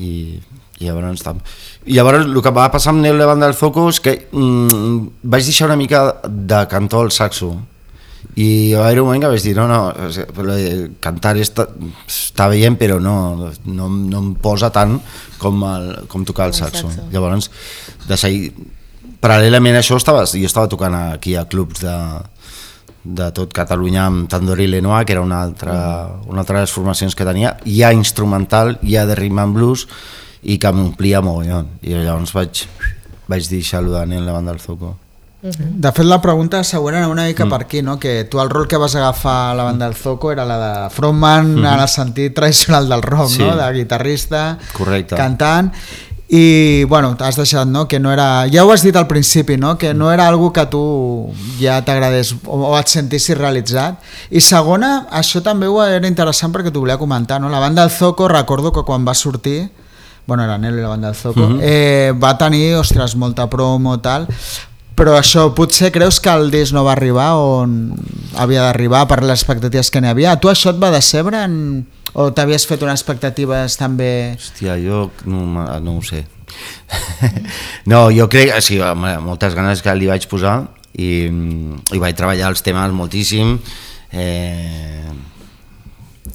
I, 0.00 0.38
i 0.80 0.86
llavors, 0.88 1.20
tam- 1.22 1.42
i 1.86 1.94
llavors 1.98 2.24
el 2.24 2.40
que 2.42 2.50
va 2.54 2.70
passar 2.72 2.94
amb 2.94 3.04
Nel 3.04 3.18
Levant 3.20 3.42
del 3.44 3.52
Zoco 3.58 3.84
és 3.92 4.00
que 4.02 4.16
mm, 4.32 5.20
vaig 5.28 5.44
deixar 5.46 5.68
una 5.68 5.76
mica 5.78 6.06
de 6.26 6.62
cantor 6.72 7.06
al 7.06 7.12
saxo 7.14 7.52
i 8.38 8.72
va 8.72 8.86
haver 8.86 9.02
un 9.02 9.08
moment 9.10 9.20
que 9.26 9.28
vaig 9.34 9.42
dir 9.44 9.52
no, 9.58 9.66
no, 9.68 9.80
cantar 11.04 11.34
està, 11.42 11.66
està 12.08 12.46
bé 12.48 12.62
però 12.80 12.96
no, 13.02 13.16
no, 13.66 13.88
no 13.90 14.20
em 14.22 14.30
posa 14.40 14.70
tant 14.72 14.94
com, 15.42 15.64
el, 15.68 15.88
com 16.08 16.24
tocar 16.24 16.46
el 16.48 16.54
el 16.54 16.58
saxo. 16.62 16.88
saxo. 16.88 17.08
llavors 17.12 17.50
de 18.08 18.16
seguir, 18.16 18.52
paral·lelament 19.20 19.76
a 19.76 19.82
això 19.82 19.98
estava, 20.00 20.24
jo 20.24 20.46
estava 20.48 20.70
tocant 20.70 20.94
aquí 21.12 21.34
a 21.36 21.44
clubs 21.50 21.82
de, 21.84 21.96
de 23.04 23.30
tot 23.34 23.52
Catalunya 23.52 24.04
amb 24.06 24.28
Tandori 24.30 24.66
Lenoir, 24.68 25.04
que 25.04 25.12
era 25.16 25.22
una 25.22 25.42
altra, 25.42 26.08
una 26.26 26.40
altra 26.40 26.58
de 26.60 26.62
les 26.66 26.72
formacions 26.72 27.14
que 27.18 27.24
tenia, 27.26 27.56
ja 27.66 27.92
instrumental, 27.92 28.78
ja 28.86 29.06
de 29.06 29.16
rhythm 29.18 29.38
and 29.42 29.54
blues, 29.56 29.88
i 30.42 30.58
que 30.58 30.70
m'omplia 30.74 31.20
mogollon. 31.22 31.66
I 31.82 31.94
llavors 31.98 32.32
vaig, 32.34 32.64
vaig 33.30 33.48
deixar-lo 33.50 33.92
de 33.98 34.06
Nel 34.06 34.24
la 34.26 34.32
banda 34.32 34.52
del 34.52 34.60
Zoco. 34.60 34.96
De 35.42 35.90
fet, 35.90 36.06
la 36.06 36.20
pregunta 36.22 36.60
següent 36.62 36.94
era 37.00 37.08
una 37.10 37.24
mica 37.26 37.48
per 37.50 37.64
aquí, 37.64 37.80
no? 37.82 37.96
que 37.98 38.22
tu 38.30 38.38
el 38.40 38.48
rol 38.50 38.68
que 38.70 38.76
vas 38.78 38.94
agafar 38.94 39.50
a 39.50 39.54
la 39.58 39.64
banda 39.64 39.86
del 39.86 39.96
Zoco 39.98 40.30
era 40.30 40.44
la 40.46 40.58
de 40.84 40.90
frontman 40.94 41.56
en 41.58 41.66
el 41.66 41.88
sentit 41.88 42.32
tradicional 42.36 42.88
del 42.88 43.02
rock, 43.02 43.28
Sí. 43.28 43.42
no? 43.42 43.56
de 43.56 43.72
guitarrista, 43.72 44.58
Correcte. 44.72 45.16
cantant, 45.16 45.72
i 46.32 46.84
bueno, 46.88 47.10
t'has 47.20 47.36
deixat, 47.36 47.68
no? 47.68 47.84
que 47.88 47.98
no 48.00 48.08
era... 48.12 48.46
Ja 48.48 48.62
ho 48.64 48.70
has 48.72 48.80
dit 48.82 48.96
al 48.96 49.04
principi, 49.06 49.58
no? 49.60 49.74
que 49.76 49.92
no 49.92 50.08
era 50.12 50.26
algo 50.30 50.48
que 50.52 50.64
tu 50.72 50.80
ja 51.60 51.82
t'agradés 51.84 52.30
o, 52.46 52.56
o 52.70 52.78
et 52.78 52.88
sentissis 52.88 53.36
realitzat. 53.36 53.98
I 54.32 54.40
segona, 54.40 55.08
això 55.12 55.42
també 55.44 55.68
ho 55.68 55.82
era 55.84 56.08
interessant 56.08 56.54
perquè 56.54 56.72
t'ho 56.72 56.80
volia 56.86 56.96
comentar, 56.96 57.36
no? 57.42 57.50
la 57.52 57.60
banda 57.60 57.84
del 57.84 57.92
Zoco, 57.92 58.28
recordo 58.32 58.72
que 58.72 58.80
quan 58.88 59.04
va 59.04 59.12
sortir 59.14 59.68
bueno, 60.24 60.44
era 60.46 60.56
Nelo 60.56 60.78
i 60.78 60.82
la 60.84 60.88
banda 60.88 61.08
del 61.10 61.16
Zoco, 61.18 61.40
Mhm. 61.50 61.58
eh, 61.60 62.12
va 62.16 62.38
tenir, 62.38 62.76
ostres, 62.78 63.16
molta 63.16 63.48
promo 63.50 63.98
tal, 64.00 64.28
però 64.96 65.14
això, 65.18 65.48
potser 65.56 65.90
creus 65.94 66.18
que 66.20 66.30
el 66.32 66.50
disc 66.52 66.74
no 66.76 66.84
va 66.84 66.92
arribar 66.96 67.30
on 67.40 67.94
havia 68.38 68.66
d'arribar 68.68 69.06
per 69.08 69.22
les 69.22 69.40
expectatives 69.40 69.90
que 69.90 70.02
n'hi 70.02 70.10
havia. 70.12 70.34
A 70.34 70.40
tu 70.40 70.50
això 70.52 70.72
et 70.74 70.80
va 70.82 70.92
decebre 70.94 71.40
en... 71.46 71.56
o 72.12 72.28
t'havies 72.36 72.66
fet 72.68 72.82
unes 72.84 73.00
expectatives 73.00 73.78
també... 73.80 74.36
Hòstia, 74.36 74.76
jo 74.82 75.06
no, 75.24 75.64
no 75.80 75.96
ho 75.96 76.02
sé. 76.04 76.26
no, 77.90 78.10
jo 78.12 78.28
crec, 78.28 78.52
sí, 78.60 78.78
home, 78.84 79.14
moltes 79.24 79.56
ganes 79.56 79.80
que 79.84 79.94
li 79.96 80.10
vaig 80.10 80.26
posar 80.28 80.58
i, 80.92 81.24
i 81.24 82.00
vaig 82.02 82.16
treballar 82.18 82.50
els 82.52 82.60
temes 82.64 82.92
moltíssim. 82.92 83.56
Eh, 84.12 85.08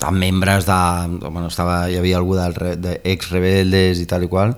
amb 0.02 0.18
membres 0.18 0.66
de... 0.66 0.80
Bueno, 1.28 1.48
estava, 1.52 1.84
hi 1.90 1.98
havia 2.00 2.18
algú 2.18 2.36
del, 2.38 2.56
re- 2.58 2.76
de 2.82 2.98
ex-rebeldes 3.14 4.02
i 4.02 4.08
tal 4.10 4.26
i 4.26 4.32
qual, 4.32 4.56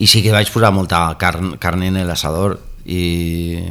i 0.00 0.08
sí 0.08 0.22
que 0.24 0.32
vaig 0.32 0.48
posar 0.52 0.72
molta 0.76 1.04
carn, 1.20 1.54
carn 1.60 1.84
en 1.84 2.00
l'asador 2.08 2.58
i 2.86 3.66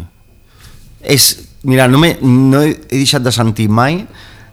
és, 1.01 1.47
mira, 1.63 1.87
no, 1.87 1.97
me, 1.97 2.17
no 2.21 2.61
he, 2.61 2.75
he 2.89 2.99
deixat 3.01 3.23
de 3.23 3.31
sentir 3.31 3.69
mai 3.69 4.05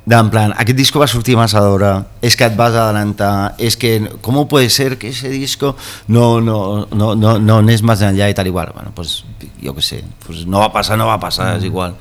de, 0.04 0.16
en 0.18 0.30
plan, 0.32 0.52
aquest 0.58 0.76
disco 0.78 0.98
va 0.98 1.06
sortir 1.06 1.36
massa 1.38 1.60
d'hora, 1.62 1.92
és 2.26 2.34
que 2.36 2.48
et 2.48 2.56
vas 2.58 2.74
adelantar, 2.74 3.54
és 3.62 3.76
que, 3.78 4.00
com 4.20 4.40
puede 4.50 4.68
ser 4.70 4.98
que 4.98 5.12
ese 5.14 5.28
disco 5.30 5.76
no, 6.08 6.40
no, 6.40 6.88
no, 6.90 7.14
no, 7.14 7.36
no 7.38 7.58
anés 7.62 7.84
més 7.86 8.02
enllà 8.02 8.26
i 8.30 8.34
tal 8.34 8.50
igual? 8.50 8.72
Bueno, 8.74 8.90
pues, 8.96 9.20
jo 9.62 9.74
què 9.76 9.84
sé, 9.86 10.00
pues 10.26 10.42
no 10.46 10.58
va 10.58 10.72
passar, 10.74 10.98
no 10.98 11.06
va 11.06 11.20
passar, 11.22 11.52
és 11.60 11.64
igual. 11.68 11.94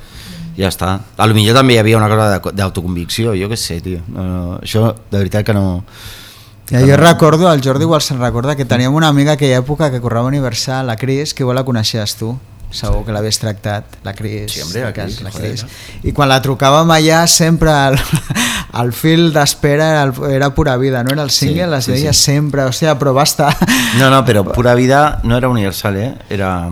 Ja 0.57 0.67
està. 0.67 0.95
A 1.15 1.27
lo 1.29 1.37
millor 1.37 1.55
també 1.55 1.77
hi 1.77 1.79
havia 1.79 1.97
una 2.01 2.09
cosa 2.09 2.39
de- 2.39 2.51
d'autoconvicció, 2.57 3.35
jo 3.37 3.47
què 3.47 3.55
sé, 3.55 3.79
tio. 3.85 4.01
No, 4.09 4.25
no, 4.25 4.57
això, 4.59 4.95
de 5.11 5.17
veritat 5.21 5.45
que 5.45 5.53
no... 5.53 5.83
Ja, 6.71 6.81
jo 6.87 6.97
recordo, 6.97 7.51
el 7.53 7.61
Jordi 7.61 7.85
igual 7.85 8.01
se'n 8.01 8.19
recorda, 8.19 8.55
que 8.55 8.65
teníem 8.65 8.93
una 8.95 9.09
amiga 9.13 9.33
aquella 9.37 9.59
època 9.61 9.91
que 9.91 10.01
correva 10.01 10.25
Universal, 10.25 10.87
la 10.87 10.97
Cris, 10.97 11.33
que 11.35 11.43
igual 11.43 11.59
la 11.59 11.65
coneixies 11.67 12.15
tu 12.17 12.33
segur 12.71 13.03
que 13.05 13.11
l'havies 13.15 13.39
tractat, 13.39 13.97
la 14.03 14.13
Cris. 14.13 14.51
Sí, 14.53 14.61
hombre, 14.61 14.83
la 14.85 14.93
Cris, 14.93 15.21
la 15.21 15.31
joder, 15.31 15.51
Cris. 15.51 15.65
I 16.03 16.13
quan 16.15 16.29
la 16.31 16.41
trucàvem 16.41 16.91
allà 16.95 17.25
sempre 17.27 17.71
el, 17.89 17.97
el 18.81 18.91
fil 18.95 19.31
d'espera 19.35 19.89
era, 19.97 20.05
era 20.31 20.49
pura 20.55 20.77
vida, 20.77 21.03
no 21.03 21.11
era 21.13 21.23
el 21.23 21.31
single, 21.31 21.65
Sí, 21.65 21.71
les 21.75 21.85
sí, 21.85 21.91
veia 21.91 22.13
sí. 22.13 22.23
sempre, 22.31 22.63
hòstia, 22.65 22.97
però 22.99 23.13
va 23.13 23.23
estar... 23.27 23.51
No, 23.99 24.09
no, 24.09 24.23
però 24.25 24.43
Pura 24.51 24.73
Vida 24.75 25.19
no 25.23 25.37
era 25.37 25.49
universal, 25.49 25.97
eh? 25.97 26.13
Era... 26.29 26.69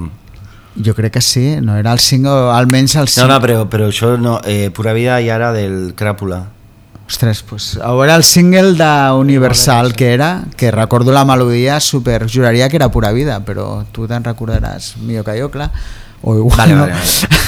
Jo 0.79 0.93
crec 0.95 1.11
que 1.17 1.21
sí, 1.21 1.57
no 1.59 1.75
era 1.75 1.91
el 1.91 1.99
single, 1.99 2.51
almenys 2.55 2.95
el 2.95 3.01
No, 3.01 3.07
single. 3.07 3.33
no, 3.33 3.39
però, 3.43 3.63
però 3.69 3.87
això 3.89 4.13
no, 4.17 4.39
eh, 4.45 4.69
Pura 4.71 4.93
Vida 4.93 5.17
ja 5.19 5.35
era 5.35 5.51
del 5.51 5.93
Cràpula. 5.97 6.43
Ostres, 7.09 7.41
pues, 7.41 7.71
a 7.81 7.89
veure 7.97 8.13
el 8.13 8.23
single 8.23 8.75
d'Universal 8.77 9.95
que 9.97 10.11
era, 10.13 10.43
que 10.55 10.69
recordo 10.69 11.11
la 11.11 11.25
melodia 11.25 11.79
super, 11.79 12.27
juraria 12.29 12.69
que 12.69 12.75
era 12.77 12.91
pura 12.93 13.09
vida, 13.11 13.39
però 13.43 13.83
tu 13.91 14.05
te'n 14.07 14.21
recordaràs 14.23 14.91
millor 15.01 15.25
que 15.25 15.33
jo, 15.41 15.49
clar. 15.49 15.71
O 16.21 16.35
igual 16.35 16.57
Vale, 16.59 16.75
no. 16.75 16.81
vale, 16.85 16.93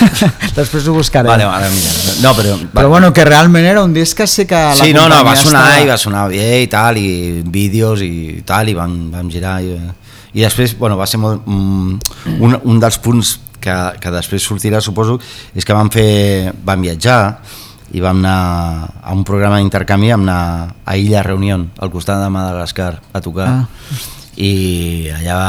Després 0.55 0.87
ho 0.87 0.93
buscarem. 0.95 1.27
Vale, 1.29 1.45
vale, 1.45 1.67
mira. 1.69 1.91
No, 2.23 2.31
però... 2.33 2.55
Però 2.73 2.89
bueno, 2.89 3.11
que 3.13 3.25
realment 3.27 3.65
era 3.67 3.83
un 3.83 3.93
disc 3.93 4.17
que 4.17 4.25
sí 4.31 4.45
que 4.47 4.55
la 4.55 4.73
Sí, 4.79 4.93
no, 4.95 5.09
no, 5.11 5.21
va 5.27 5.35
sonar 5.35 5.65
estava- 5.67 5.83
i 5.83 5.89
va 5.91 5.97
sonar 5.99 6.25
bé 6.31 6.61
i 6.63 6.67
tal, 6.71 6.97
i 6.97 7.43
vídeos 7.45 8.01
i 8.01 8.41
tal, 8.47 8.71
i 8.71 8.73
vam, 8.73 9.11
vam 9.13 9.29
girar. 9.29 9.59
I, 9.61 9.75
I 10.33 10.45
després, 10.47 10.73
bueno, 10.79 10.95
va 10.97 11.05
ser 11.05 11.19
molt, 11.21 11.43
mm, 11.45 12.39
un, 12.39 12.57
un 12.63 12.79
dels 12.79 12.97
punts 13.03 13.35
que, 13.61 13.75
que 14.01 14.09
després 14.15 14.41
sortirà, 14.47 14.79
suposo, 14.81 15.19
és 15.53 15.67
que 15.67 15.75
vam 15.75 15.91
fer, 15.93 16.53
vam 16.65 16.81
viatjar 16.81 17.19
i 17.93 17.99
vam 17.99 18.19
anar 18.23 18.89
a 19.03 19.11
un 19.13 19.23
programa 19.27 19.57
d'intercanvi, 19.59 20.11
vam 20.13 20.21
anar 20.23 20.75
a 20.85 20.97
Illa 20.97 21.23
Reunión, 21.23 21.71
al 21.79 21.91
costat 21.91 22.21
de 22.23 22.29
Madagascar, 22.29 23.01
a 23.13 23.21
tocar. 23.21 23.47
Ah. 23.47 23.67
I 24.37 25.09
allà, 25.11 25.39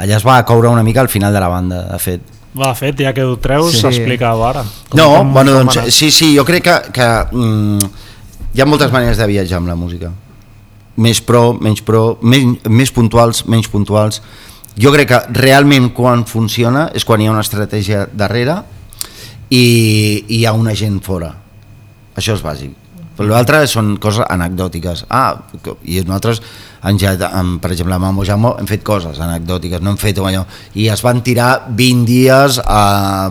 allà 0.00 0.16
es 0.16 0.24
va 0.24 0.38
coure 0.48 0.68
una 0.72 0.82
mica 0.82 1.00
al 1.02 1.08
final 1.12 1.32
de 1.32 1.40
la 1.40 1.48
banda, 1.48 1.82
de 1.92 1.98
fet. 2.00 2.22
Va, 2.56 2.68
de 2.70 2.74
fet, 2.78 3.00
ja 3.02 3.12
que 3.12 3.22
ho 3.24 3.36
treus, 3.42 3.72
Sí. 3.74 3.80
s'explicava 3.82 4.48
ara. 4.48 4.62
Com- 4.88 4.98
No, 5.00 5.08
com- 5.18 5.32
bueno, 5.34 5.52
com 5.52 5.66
doncs, 5.66 5.76
anat. 5.76 5.90
sí, 5.90 6.10
sí, 6.10 6.34
jo 6.36 6.44
crec 6.44 6.62
que, 6.64 6.92
que 6.92 7.08
mm, 7.36 7.84
hi 8.54 8.60
ha 8.60 8.66
moltes 8.66 8.92
maneres 8.92 9.18
de 9.18 9.26
viatjar 9.26 9.58
amb 9.58 9.68
la 9.68 9.74
música. 9.76 10.10
Més 10.96 11.20
pro, 11.20 11.52
menys 11.60 11.82
pro, 11.82 12.18
menys, 12.22 12.60
més 12.70 12.92
puntuals, 12.92 13.44
menys 13.46 13.68
puntuals. 13.68 14.22
Jo 14.78 14.90
crec 14.92 15.08
que 15.08 15.20
realment 15.34 15.92
quan 15.92 16.24
funciona 16.24 16.88
és 16.94 17.04
quan 17.04 17.20
hi 17.20 17.26
ha 17.26 17.32
una 17.34 17.42
estratègia 17.42 18.08
darrere 18.12 18.62
i, 19.50 20.24
i 20.28 20.36
hi 20.38 20.44
ha 20.46 20.52
una 20.52 20.74
gent 20.74 21.00
fora. 21.02 21.34
Això 22.16 22.34
és 22.38 22.42
bàsic. 22.44 22.84
Però 23.14 23.30
l'altre 23.30 23.60
són 23.70 23.94
coses 24.02 24.26
anecdòtiques. 24.26 25.04
Ah, 25.14 25.36
i 25.86 26.00
nosaltres, 26.02 26.40
en, 26.82 26.96
ja, 26.98 27.12
en, 27.14 27.58
per 27.62 27.70
exemple, 27.70 27.94
amb 27.94 28.08
Mambo 28.08 28.24
Jambo 28.26 28.54
hem 28.58 28.66
fet 28.66 28.82
coses 28.86 29.20
anecdòtiques, 29.22 29.82
no 29.84 29.92
hem 29.92 30.00
fet 30.00 30.18
allò. 30.18 30.42
I 30.74 30.88
es 30.90 31.02
van 31.04 31.22
tirar 31.26 31.68
20 31.68 32.08
dies 32.08 32.58
a, 32.58 32.80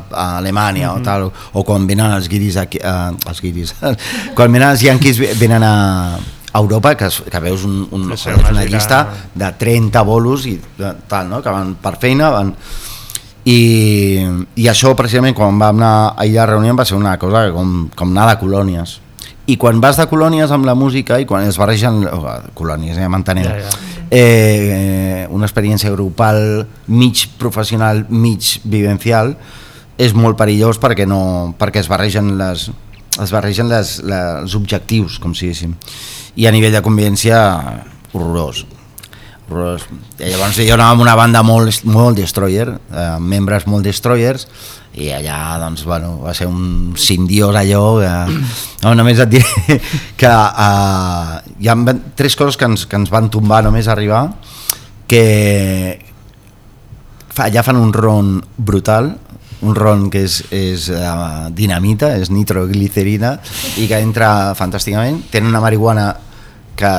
a 0.08 0.28
Alemanya 0.38 0.88
mm 0.88 0.96
-hmm. 0.96 1.02
o 1.02 1.04
tal, 1.04 1.32
o 1.52 1.64
quan 1.64 1.88
venen 1.88 2.12
els 2.12 2.30
guiris 2.30 2.58
aquí, 2.58 2.80
uh, 2.80 3.12
els 3.28 3.42
guiris, 3.42 3.76
quan 4.36 4.52
venen 4.52 4.70
els 4.70 4.82
yanquis 4.84 5.20
venen 5.40 5.64
a, 5.64 6.16
a 6.54 6.60
Europa, 6.60 6.96
que, 6.96 7.10
que 7.32 7.40
veus 7.40 7.64
un, 7.66 7.88
un, 7.92 8.18
Sí, 8.18 8.30
una 8.30 8.50
una 8.50 8.64
llista 8.64 9.08
de 9.36 9.52
30 9.52 10.02
bolos 10.02 10.46
i 10.46 10.62
tal, 11.08 11.30
no? 11.30 11.42
que 11.42 11.50
van 11.50 11.76
per 11.76 11.98
feina, 12.00 12.30
van, 12.30 12.56
i, 13.46 14.24
i 14.56 14.68
això 14.72 14.94
precisament 14.96 15.36
quan 15.36 15.58
vam 15.60 15.82
anar 15.82 16.14
a 16.16 16.28
la 16.32 16.46
reunió 16.48 16.76
va 16.76 16.86
ser 16.88 16.96
una 16.96 17.18
cosa 17.20 17.50
com, 17.52 17.90
com 17.96 18.14
anar 18.14 18.30
de 18.32 18.38
colònies. 18.40 19.00
I 19.52 19.58
quan 19.60 19.82
vas 19.84 19.98
de 20.00 20.08
colònies 20.08 20.52
amb 20.56 20.66
la 20.66 20.76
música 20.76 21.20
i 21.20 21.26
quan 21.28 21.44
es 21.44 21.58
barregen 21.60 22.06
oh, 22.08 22.24
colònies, 22.56 22.96
ja 22.96 23.10
m'entenem 23.12 23.44
Ja, 23.44 23.58
ja. 23.60 23.74
eh, 24.10 25.28
una 25.30 25.50
experiència 25.50 25.92
grupal 25.92 26.64
mig 26.88 27.26
professional, 27.38 28.06
mig 28.10 28.62
vivencial 28.64 29.36
és 30.00 30.16
molt 30.16 30.40
perillós 30.40 30.80
perquè, 30.80 31.06
no, 31.06 31.54
perquè 31.60 31.84
es 31.84 31.92
barregen 31.92 32.38
les 32.40 32.70
es 33.22 33.30
barregen 33.30 33.68
les, 33.70 34.00
les, 34.02 34.30
els 34.42 34.56
objectius 34.58 35.20
com 35.22 35.36
si 35.36 35.46
diguéssim. 35.46 35.76
I 36.40 36.48
a 36.48 36.54
nivell 36.56 36.74
de 36.74 36.82
convivència 36.82 37.44
horrorós 38.14 38.64
horrorós. 39.48 39.88
I 40.20 40.32
llavors 40.32 40.60
jo 40.60 40.76
anava 40.76 40.94
amb 40.96 41.04
una 41.06 41.16
banda 41.20 41.44
molt, 41.44 41.84
molt 41.90 42.18
destroyer, 42.20 42.70
eh, 42.72 43.18
membres 43.20 43.68
molt 43.68 43.86
destroyers, 43.86 44.48
i 44.94 45.10
allà 45.10 45.58
doncs, 45.58 45.84
bueno, 45.90 46.20
va 46.22 46.36
ser 46.38 46.48
un 46.48 46.94
sindiós 46.98 47.56
allò 47.58 47.84
que, 47.98 48.14
no, 48.84 48.94
només 48.94 49.20
et 49.24 49.32
diré 49.32 49.80
que 50.22 50.30
eh, 50.30 51.38
hi 51.60 51.70
ha 51.70 51.78
tres 52.16 52.38
coses 52.38 52.58
que 52.58 52.70
ens, 52.70 52.86
que 52.86 53.00
ens 53.00 53.14
van 53.14 53.32
tombar 53.34 53.64
només 53.66 53.90
arribar 53.90 54.28
que 55.10 55.98
allà 57.42 57.64
fan 57.66 57.82
un 57.82 57.94
ron 57.94 58.38
brutal 58.58 59.16
un 59.64 59.76
ron 59.76 60.10
que 60.12 60.26
és, 60.28 60.42
és 60.52 60.90
uh, 60.92 61.48
dinamita, 61.56 62.12
és 62.20 62.30
nitroglicerina 62.30 63.38
i 63.80 63.88
que 63.88 64.00
entra 64.04 64.54
fantàsticament 64.60 65.22
tenen 65.32 65.54
una 65.54 65.64
marihuana 65.64 66.10
que 66.78 66.94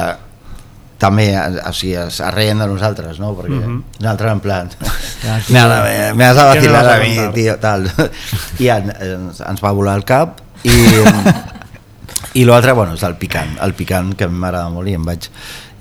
també 1.04 1.26
o 1.36 1.72
sigui, 1.76 1.94
es 2.00 2.18
arreien 2.24 2.58
de 2.64 2.66
nosaltres, 2.70 3.20
no? 3.20 3.34
Perquè 3.36 3.60
Mhm. 3.60 3.82
nosaltres 4.00 4.32
en 4.32 4.40
plan 4.40 4.70
Ja, 5.24 5.38
me, 5.48 5.62
me, 5.84 6.14
me 6.14 6.24
has 6.24 6.36
de 6.36 6.44
vacilar 6.50 6.86
a 6.94 6.98
mi, 7.00 7.14
tio, 7.36 7.58
tal. 7.60 7.86
I 8.64 8.68
en, 8.72 8.90
ens, 9.00 9.40
ens 9.44 9.62
va 9.64 9.72
volar 9.76 9.94
el 10.00 10.04
cap 10.08 10.40
i, 10.64 10.74
i 12.40 12.44
l'altre, 12.44 12.72
bueno, 12.72 12.94
és 12.98 13.02
el 13.06 13.14
picant, 13.20 13.54
el 13.62 13.74
picant 13.78 14.14
que 14.18 14.26
m'agrada 14.28 14.68
molt 14.74 14.88
i 14.90 14.96
em 14.98 15.04
vaig 15.06 15.28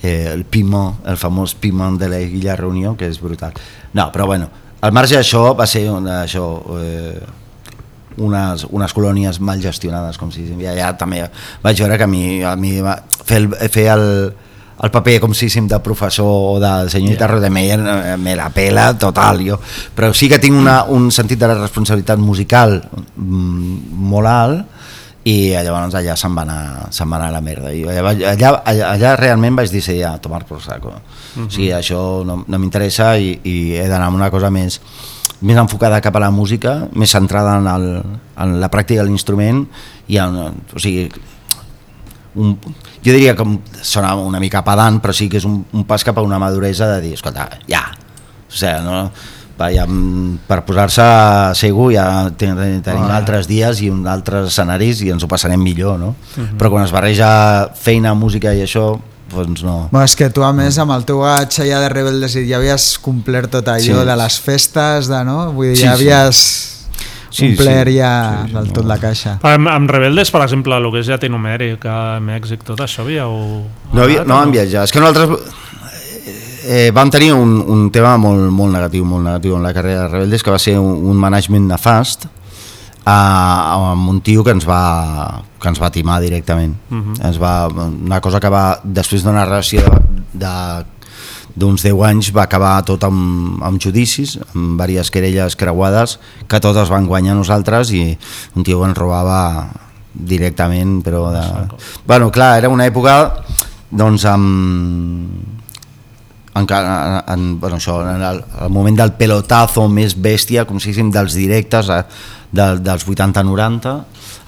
eh, 0.03 0.29
el 0.33 0.43
piment, 0.45 0.97
el 1.07 1.17
famós 1.17 1.55
piment 1.55 1.95
de 1.97 2.09
la 2.11 2.19
Illa 2.19 2.55
Reunió, 2.59 2.95
que 2.99 3.07
és 3.07 3.19
brutal. 3.23 3.53
No, 3.93 4.09
però 4.11 4.25
bueno, 4.27 4.49
al 4.83 4.91
marge 4.91 5.15
d'això 5.15 5.53
va 5.55 5.65
ser 5.67 5.85
una, 5.89 6.21
això, 6.25 6.43
eh, 6.79 7.21
unes, 8.17 8.65
unes 8.69 8.93
colònies 8.93 9.39
mal 9.41 9.61
gestionades, 9.63 10.19
com 10.21 10.29
si 10.31 10.43
i 10.45 10.67
allà 10.69 10.91
també 10.99 11.23
vaig 11.63 11.79
veure 11.81 11.97
que 11.97 12.03
a 12.05 12.11
mi, 12.11 12.43
a 12.45 12.55
mi 12.59 12.75
va 12.83 12.97
fer 13.25 13.39
el, 13.41 13.47
fer 13.73 13.87
el, 13.95 14.05
el 14.81 14.91
paper 14.91 15.19
com 15.21 15.33
si 15.33 15.47
de 15.47 15.79
professor 15.79 16.25
o 16.25 16.59
de 16.59 16.89
senyorita 16.89 17.25
yeah. 17.25 17.33
Rodemeyer 17.33 17.79
eh, 17.79 18.17
me 18.17 18.35
la 18.35 18.49
pela 18.49 18.97
total 18.97 19.45
jo. 19.45 19.59
però 19.95 20.13
sí 20.13 20.29
que 20.29 20.39
tinc 20.39 20.57
una, 20.57 20.83
un 20.85 21.11
sentit 21.11 21.39
de 21.39 21.47
la 21.47 21.59
responsabilitat 21.61 22.17
musical 22.19 22.81
mm, 23.15 23.93
molt 23.93 24.27
alt 24.27 24.65
i 25.23 25.53
llavors 25.55 25.93
allà 25.95 26.17
se'n 26.19 26.33
va 26.35 26.43
anar, 26.43 26.89
se'n 26.91 27.07
va 27.07 27.15
anar 27.15 27.29
a 27.29 27.35
la 27.37 27.41
merda 27.41 27.71
i 27.71 27.85
allà, 27.87 28.11
allà, 28.33 28.49
allà, 28.65 28.89
allà 28.89 29.15
realment 29.15 29.55
vaig 29.55 29.71
dir 29.71 29.81
sí, 29.81 29.99
ja, 30.01 30.17
tomar 30.19 30.43
por 30.45 30.61
saco 30.61 30.89
uh 30.89 30.95
-huh. 30.95 31.47
o 31.47 31.49
sigui, 31.49 31.71
això 31.71 32.25
no, 32.25 32.43
no 32.47 32.59
m'interessa 32.59 33.17
i, 33.17 33.39
i 33.43 33.75
he 33.75 33.87
d'anar 33.87 34.07
amb 34.07 34.15
una 34.17 34.31
cosa 34.31 34.49
més 34.49 34.81
més 35.43 35.57
enfocada 35.57 36.01
cap 36.01 36.15
a 36.15 36.19
la 36.23 36.31
música, 36.31 36.87
més 36.95 37.11
centrada 37.11 37.57
en, 37.59 37.67
el, 37.67 38.03
en 38.37 38.59
la 38.61 38.69
pràctica 38.71 39.03
de 39.03 39.09
l'instrument 39.09 39.65
i 40.07 40.17
en, 40.17 40.37
o 40.73 40.79
sigui, 40.79 41.09
un, 42.35 42.57
jo 43.03 43.11
diria 43.13 43.35
que 43.35 43.45
sona 43.81 44.15
una 44.15 44.39
mica 44.39 44.63
pedant, 44.65 44.99
però 45.03 45.13
sí 45.13 45.29
que 45.29 45.37
és 45.37 45.45
un, 45.45 45.63
un 45.73 45.83
pas 45.85 46.03
cap 46.03 46.17
a 46.17 46.21
una 46.25 46.39
maduresa 46.41 46.87
de 46.95 47.01
dir, 47.01 47.13
escolta, 47.13 47.49
ja, 47.69 47.83
o 47.93 48.51
sigui, 48.53 48.83
no, 48.85 49.11
per, 49.57 49.69
ja, 49.75 49.85
per 50.49 50.63
posar-se 50.65 51.05
segur 51.59 51.91
ja 51.93 52.07
ten, 52.37 52.55
ten, 52.57 52.81
tenim 52.85 53.03
Ah. 53.05 53.17
altres 53.19 53.47
dies 53.47 53.81
i 53.85 53.89
uns 53.93 54.07
altres 54.09 54.47
escenaris 54.49 55.01
i 55.05 55.11
ens 55.13 55.23
ho 55.23 55.27
passarem 55.29 55.61
millor, 55.61 55.99
no? 56.01 56.15
Però 56.57 56.71
quan 56.73 56.85
es 56.85 56.91
barreja 56.91 57.69
feina, 57.77 58.15
música 58.17 58.53
i 58.53 58.63
això, 58.65 58.99
doncs 59.33 59.63
no. 59.63 59.87
Bueno, 59.91 60.05
és 60.05 60.15
que 60.17 60.29
tu, 60.33 60.43
a 60.43 60.51
més, 60.53 60.77
amb 60.81 60.91
el 60.93 61.05
teu 61.05 61.21
gatx 61.21 61.59
allà 61.63 61.79
de 61.85 61.89
Rebeldes 61.89 62.33
ja 62.45 62.57
havies 62.57 62.97
complert 63.01 63.49
tot 63.51 63.67
allò 63.67 63.81
Sí. 64.01 64.05
de 64.09 64.15
les 64.17 64.39
festes, 64.41 65.07
de, 65.07 65.23
no? 65.25 65.51
Vull 65.53 65.71
dir, 65.71 65.77
Sí, 65.77 65.83
ja 65.83 65.93
havies 65.93 66.35
Sí, 66.37 66.72
complert 67.39 67.89
sí. 67.89 67.97
ja 67.97 68.11
Sí, 68.43 68.47
sí, 68.47 68.53
del 68.53 68.67
no. 68.67 68.73
tot 68.73 68.85
la 68.85 68.97
caixa. 68.99 69.39
Amb, 69.41 69.67
amb 69.67 69.89
Rebeldes, 69.89 70.31
per 70.31 70.41
exemple, 70.43 70.75
el 70.77 70.91
que 70.91 70.99
és 70.99 71.07
Llatinumèric, 71.07 71.85
a 71.85 72.19
Mèxic, 72.21 72.63
tot 72.63 72.79
això 72.79 73.01
havíeu... 73.01 73.63
No, 73.93 74.01
havia, 74.03 74.23
no 74.23 74.35
o 74.35 74.37
vam 74.43 74.51
viatjar. 74.51 74.83
És 74.85 74.91
que 74.91 74.99
nosaltres 74.99 75.29
eh, 76.65 76.91
vam 76.93 77.09
tenir 77.11 77.33
un, 77.33 77.57
un 77.67 77.89
tema 77.91 78.15
molt, 78.17 78.49
molt 78.51 78.73
negatiu, 78.73 79.03
molt 79.05 79.25
negatiu 79.25 79.57
en 79.57 79.63
la 79.63 79.73
carrera 79.73 80.03
de 80.05 80.07
Rebeldes, 80.13 80.43
que 80.43 80.51
va 80.53 80.59
ser 80.59 80.77
un, 80.79 80.93
un 81.09 81.17
management 81.19 81.67
nefast 81.73 82.27
a, 83.05 83.17
amb 83.91 84.07
un 84.09 84.21
tio 84.23 84.43
que 84.45 84.53
ens 84.55 84.63
va, 84.67 85.41
que 85.59 85.67
ens 85.73 85.81
va 85.81 85.91
timar 85.91 86.21
directament. 86.23 86.75
Uh 86.89 86.95
Mhm. 86.95 87.13
-huh. 87.13 87.25
ens 87.27 87.41
va, 87.41 87.67
una 87.67 88.21
cosa 88.21 88.39
que 88.39 88.49
va, 88.49 88.79
després 88.83 89.23
d'una 89.23 89.45
relació 89.45 89.81
de 90.33 90.85
d'uns 91.55 91.83
10 91.85 92.01
anys 92.07 92.31
va 92.33 92.47
acabar 92.47 92.75
tot 92.87 93.03
amb, 93.05 93.61
amb 93.63 93.81
judicis, 93.81 94.37
amb 94.53 94.81
diverses 94.81 95.11
querelles 95.13 95.57
creuades, 95.59 96.17
que 96.49 96.61
totes 96.63 96.89
van 96.89 97.07
guanyar 97.09 97.37
nosaltres 97.37 97.93
i 97.93 98.03
un 98.57 98.65
tio 98.65 98.83
ens 98.87 98.97
robava 98.97 99.69
directament, 100.13 101.01
però 101.05 101.27
de... 101.33 101.43
Bueno, 102.05 102.31
clar, 102.33 102.57
era 102.61 102.69
una 102.73 102.87
època 102.89 103.17
doncs 103.93 104.25
amb 104.29 105.51
encara 106.53 107.23
en, 107.33 107.59
bueno, 107.59 107.79
això, 107.79 107.97
en 108.05 108.21
el, 108.21 108.43
el 108.61 108.69
moment 108.69 108.97
del 108.97 109.15
pelotazo 109.17 109.87
més 109.89 110.13
bèstia, 110.13 110.67
com 110.69 110.77
si 110.77 110.91
diguéssim, 110.91 111.09
dels 111.13 111.33
directes 111.37 111.89
a, 111.89 112.03
de, 112.53 112.67
dels 112.85 113.07
80-90 113.09 113.95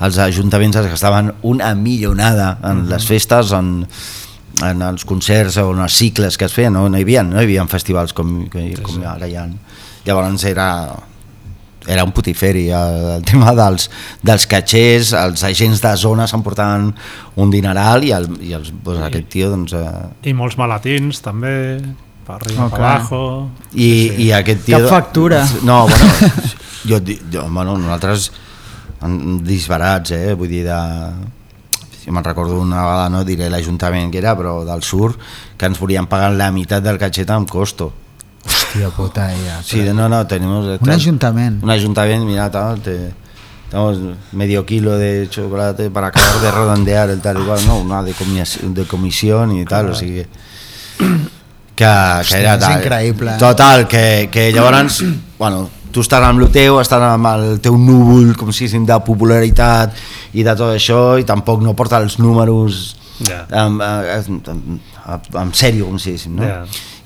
els 0.05 0.19
ajuntaments 0.19 0.77
es 0.81 0.89
gastaven 0.91 1.31
una 1.47 1.71
millonada 1.75 2.57
en 2.67 2.85
les 2.89 3.07
festes 3.07 3.53
en, 3.55 3.87
en 4.63 4.85
els 4.87 5.03
concerts 5.07 5.57
o 5.61 5.71
en 5.73 5.81
els 5.83 5.97
cicles 5.97 6.37
que 6.37 6.47
es 6.47 6.53
feien, 6.55 6.73
no, 6.73 6.87
no, 6.89 6.97
hi, 6.97 7.03
havia, 7.07 7.25
no 7.27 7.39
hi 7.39 7.43
havia 7.43 7.65
festivals 7.71 8.13
com, 8.15 8.37
com, 8.51 9.03
ara 9.09 9.27
hi 9.27 9.35
ha. 9.35 9.49
Llavors 10.05 10.45
era 10.45 10.69
era 11.87 12.03
un 12.03 12.11
putiferi 12.11 12.69
el, 12.73 12.95
el 13.17 13.25
tema 13.25 13.53
dels, 13.57 13.89
dels 14.25 14.47
catxers, 14.49 15.13
els 15.17 15.43
agents 15.45 15.81
de 15.83 15.91
zona 16.01 16.25
s'emportaven 16.29 16.89
un 17.41 17.53
dineral 17.53 18.05
i, 18.07 18.11
el, 18.15 18.25
i 18.41 18.55
els, 18.57 18.71
doncs, 18.83 19.03
aquest 19.05 19.29
tio 19.35 19.51
doncs, 19.53 19.75
eh, 19.77 20.31
I 20.31 20.33
molts 20.37 20.57
malatins, 20.57 21.21
també, 21.25 21.53
per 22.25 22.39
arriba, 22.39 22.65
Oh, 22.65 22.71
per 22.73 22.81
abajo... 22.81 23.21
i, 23.73 23.91
i 24.25 24.31
aquest 24.33 24.65
tio... 24.65 24.81
Cap 24.81 24.89
factura. 24.89 25.43
No, 25.67 25.83
bueno, 25.91 26.33
jo, 26.89 27.01
jo 27.33 27.47
bueno, 27.51 27.77
nosaltres 27.77 28.31
disbarats, 29.45 30.15
eh? 30.17 30.33
vull 30.33 30.49
dir, 30.49 30.65
de... 30.65 30.79
jo 32.05 32.13
me'n 32.13 32.23
recordo 32.23 32.59
una 32.61 32.83
vegada, 32.83 33.09
no 33.09 33.23
diré 33.25 33.49
l'Ajuntament 33.49 34.11
que 34.13 34.19
era, 34.21 34.35
però 34.37 34.59
del 34.65 34.83
sur, 34.83 35.15
que 35.57 35.65
ens 35.65 35.79
volien 35.81 36.05
pagar 36.07 36.31
la 36.37 36.51
meitat 36.53 36.83
del 36.85 36.99
cacheta 37.01 37.35
amb 37.35 37.49
costo. 37.49 37.91
Hòstia 38.45 38.91
puta, 38.93 39.31
ella. 39.33 39.61
Sí, 39.65 39.81
no, 39.93 40.07
no, 40.07 40.25
tenemos... 40.27 40.67
Un 40.79 40.89
ajuntament. 40.91 41.63
Un 41.63 41.71
ayuntamiento, 41.71 42.27
mira, 42.27 42.51
tal, 42.51 42.79
te, 42.81 43.13
tenemos 43.71 43.97
medio 44.33 44.65
kilo 44.65 44.97
de 44.97 45.27
chocolate 45.29 45.89
para 45.89 46.07
acabar 46.07 46.39
de 46.41 46.51
redondear 46.51 47.09
el 47.09 47.21
tal 47.21 47.39
igual, 47.41 47.65
no, 47.65 47.79
una 47.79 48.03
de, 48.03 48.13
comis 48.13 48.59
de 48.61 48.85
comisión 48.85 49.57
y 49.57 49.65
tal, 49.65 49.89
o 49.89 49.95
sigui 49.95 50.27
que, 51.75 51.75
que 51.75 51.85
Hòstia, 51.85 52.39
era 52.39 52.59
tal. 52.59 52.77
increïble. 52.79 53.37
Total, 53.37 53.87
que, 53.87 54.29
que 54.31 54.51
llavors, 54.53 55.03
bueno, 55.39 55.69
tu 55.95 56.03
estàs 56.03 56.23
amb 56.27 56.43
el 56.43 56.49
teu, 56.51 56.77
estàs 56.81 57.03
amb 57.07 57.29
el 57.31 57.45
teu 57.63 57.77
núvol, 57.79 58.33
com 58.35 58.51
si 58.51 58.67
de 58.67 58.97
popularitat 59.07 59.95
i 60.35 60.43
de 60.43 60.55
tot 60.59 60.73
això, 60.75 61.15
i 61.19 61.23
tampoc 61.27 61.63
no 61.63 61.75
porta 61.77 62.01
els 62.03 62.19
números 62.19 62.95
Ja. 63.23 63.45
en, 63.47 63.77
en, 63.79 64.41
en, 64.51 64.79
en 65.39 65.51
sèrio, 65.55 65.85
com 65.87 65.95
si 65.95 66.11
diguéssim, 66.11 66.33
no? 66.35 66.43
Ja. 66.43 66.65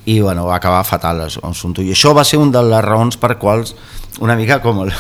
i 0.09 0.15
bueno, 0.23 0.47
va 0.47 0.55
acabar 0.55 0.81
fatal 0.87 1.19
l'assumpte. 1.21 1.83
I 1.85 1.91
això 1.93 2.15
va 2.17 2.23
ser 2.25 2.39
una 2.41 2.55
de 2.55 2.63
les 2.65 2.81
raons 2.81 3.17
per 3.21 3.35
quals 3.37 3.75
una 4.19 4.35
mica 4.35 4.57
com 4.61 4.81
el- 4.83 4.91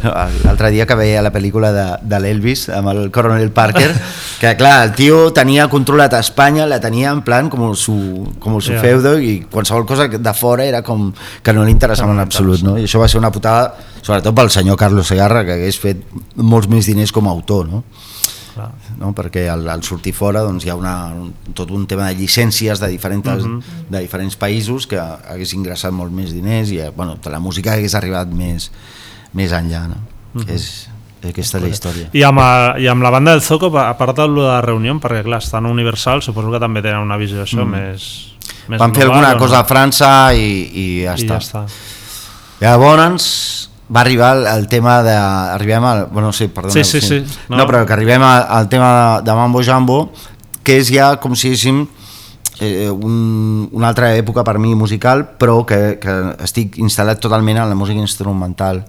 l'altre 0.44 0.70
dia 0.72 0.86
que 0.88 0.94
veia 0.96 1.20
la 1.22 1.32
pel·lícula 1.34 1.72
de, 1.74 1.84
de 2.08 2.20
l'Elvis 2.22 2.68
amb 2.72 2.88
el 2.92 3.10
Coronel 3.12 3.50
Parker 3.52 3.90
que 4.40 4.54
clar, 4.56 4.86
el 4.86 4.92
tio 4.96 5.32
tenia 5.36 5.66
controlat 5.68 6.14
a 6.16 6.20
Espanya 6.24 6.64
la 6.70 6.80
tenia 6.80 7.10
en 7.12 7.20
plan 7.26 7.50
com 7.52 7.74
su, 7.76 7.96
com 8.40 8.56
su 8.60 8.72
Ja. 8.72 8.80
feudo 8.80 9.18
i 9.20 9.42
qualsevol 9.50 9.84
cosa 9.86 10.08
de 10.08 10.34
fora 10.34 10.64
era 10.64 10.80
com 10.82 11.10
que 11.42 11.52
no 11.52 11.64
li 11.66 11.74
interessava 11.74 12.12
en 12.16 12.20
absolut 12.24 12.62
no? 12.64 12.78
i 12.78 12.86
això 12.88 13.02
va 13.02 13.08
ser 13.12 13.20
una 13.20 13.32
putada 13.34 13.74
sobretot 14.00 14.34
pel 14.34 14.50
senyor 14.50 14.78
Carlos 14.80 15.06
Segarra 15.12 15.44
que 15.44 15.58
hagués 15.58 15.78
fet 15.78 16.00
molts 16.36 16.68
més 16.72 16.86
diners 16.88 17.12
com 17.12 17.28
a 17.28 17.34
autor 17.34 17.68
no? 17.68 17.84
Clar. 18.52 18.70
no? 19.00 19.14
perquè 19.16 19.46
al, 19.48 19.62
al 19.72 19.82
sortir 19.82 20.12
fora 20.12 20.42
doncs, 20.44 20.66
hi 20.66 20.70
ha 20.70 20.76
una, 20.76 20.94
un, 21.16 21.32
tot 21.56 21.70
un 21.72 21.86
tema 21.88 22.08
de 22.10 22.18
llicències 22.20 22.80
de 22.82 22.88
diferents, 22.92 23.46
de 23.88 23.98
diferents 24.02 24.36
països 24.36 24.86
que 24.86 24.98
hagués 25.00 25.54
ingressat 25.56 25.92
molt 25.96 26.12
més 26.12 26.32
diners 26.36 26.70
i 26.70 26.78
eh, 26.84 26.90
bueno, 26.94 27.16
la 27.24 27.40
música 27.40 27.72
hagués 27.72 27.94
arribat 27.96 28.28
més, 28.28 28.70
més 29.32 29.52
enllà 29.56 29.86
no? 29.88 30.02
és, 30.48 30.88
aquesta 31.22 31.58
és 31.58 31.62
la 31.64 31.68
història 31.70 32.10
I 32.12 32.22
amb, 32.28 32.40
el- 32.42 32.82
I 32.84 32.88
amb 32.92 33.02
la 33.04 33.10
banda 33.14 33.30
del 33.32 33.40
Zoco, 33.46 33.70
a 33.78 33.96
part 33.96 34.16
de 34.18 34.28
la 34.28 34.60
reunió, 34.60 34.98
perquè 35.00 35.22
clar, 35.24 35.38
estan 35.40 35.66
Universal, 35.66 36.20
suposo 36.20 36.50
que 36.52 36.60
també 36.60 36.82
tenen 36.82 37.00
una 37.04 37.16
visió 37.16 37.40
això 37.44 37.64
més, 37.64 38.08
més 38.68 38.80
van 38.80 38.92
fer 38.92 39.04
global, 39.06 39.24
alguna 39.24 39.36
o 39.36 39.38
cosa 39.46 39.60
a 39.60 39.62
no? 39.62 39.68
França 39.68 40.12
i, 40.34 40.48
i 40.74 40.86
ja 41.04 41.14
I 41.16 41.22
està. 41.24 41.38
ja 41.38 41.38
està. 41.38 41.66
Llavors 42.60 43.70
va 43.94 44.00
arribar 44.00 44.36
el, 44.36 44.46
el 44.46 44.68
tema 44.68 45.02
de... 45.02 45.14
Arribem 45.14 45.84
al... 45.84 46.06
Bueno, 46.06 46.32
sí, 46.32 46.48
perdona. 46.48 46.72
Sí, 46.72 46.84
sí, 46.84 47.00
sí. 47.00 47.24
No, 47.48 47.56
No. 47.56 47.62
no 47.62 47.66
però 47.66 47.84
que 47.86 47.92
arribem 47.92 48.22
al, 48.22 48.46
al 48.48 48.68
tema 48.68 48.92
de, 49.22 49.30
de 49.30 49.36
Mambo 49.36 49.62
Jambo, 49.62 50.12
que 50.62 50.78
és 50.78 50.92
ja 50.94 51.16
com 51.20 51.34
si 51.34 51.50
diguéssim 51.50 51.82
eh, 52.60 52.88
un, 52.90 53.68
una 53.72 53.88
altra 53.90 54.12
època 54.14 54.44
per 54.46 54.58
mi 54.62 54.74
musical, 54.78 55.24
però 55.38 55.64
que, 55.66 55.98
que 56.00 56.14
estic 56.44 56.78
instal·lat 56.78 57.18
totalment 57.20 57.58
en 57.58 57.68
la 57.68 57.74
música 57.74 57.98
instrumental. 58.00 58.84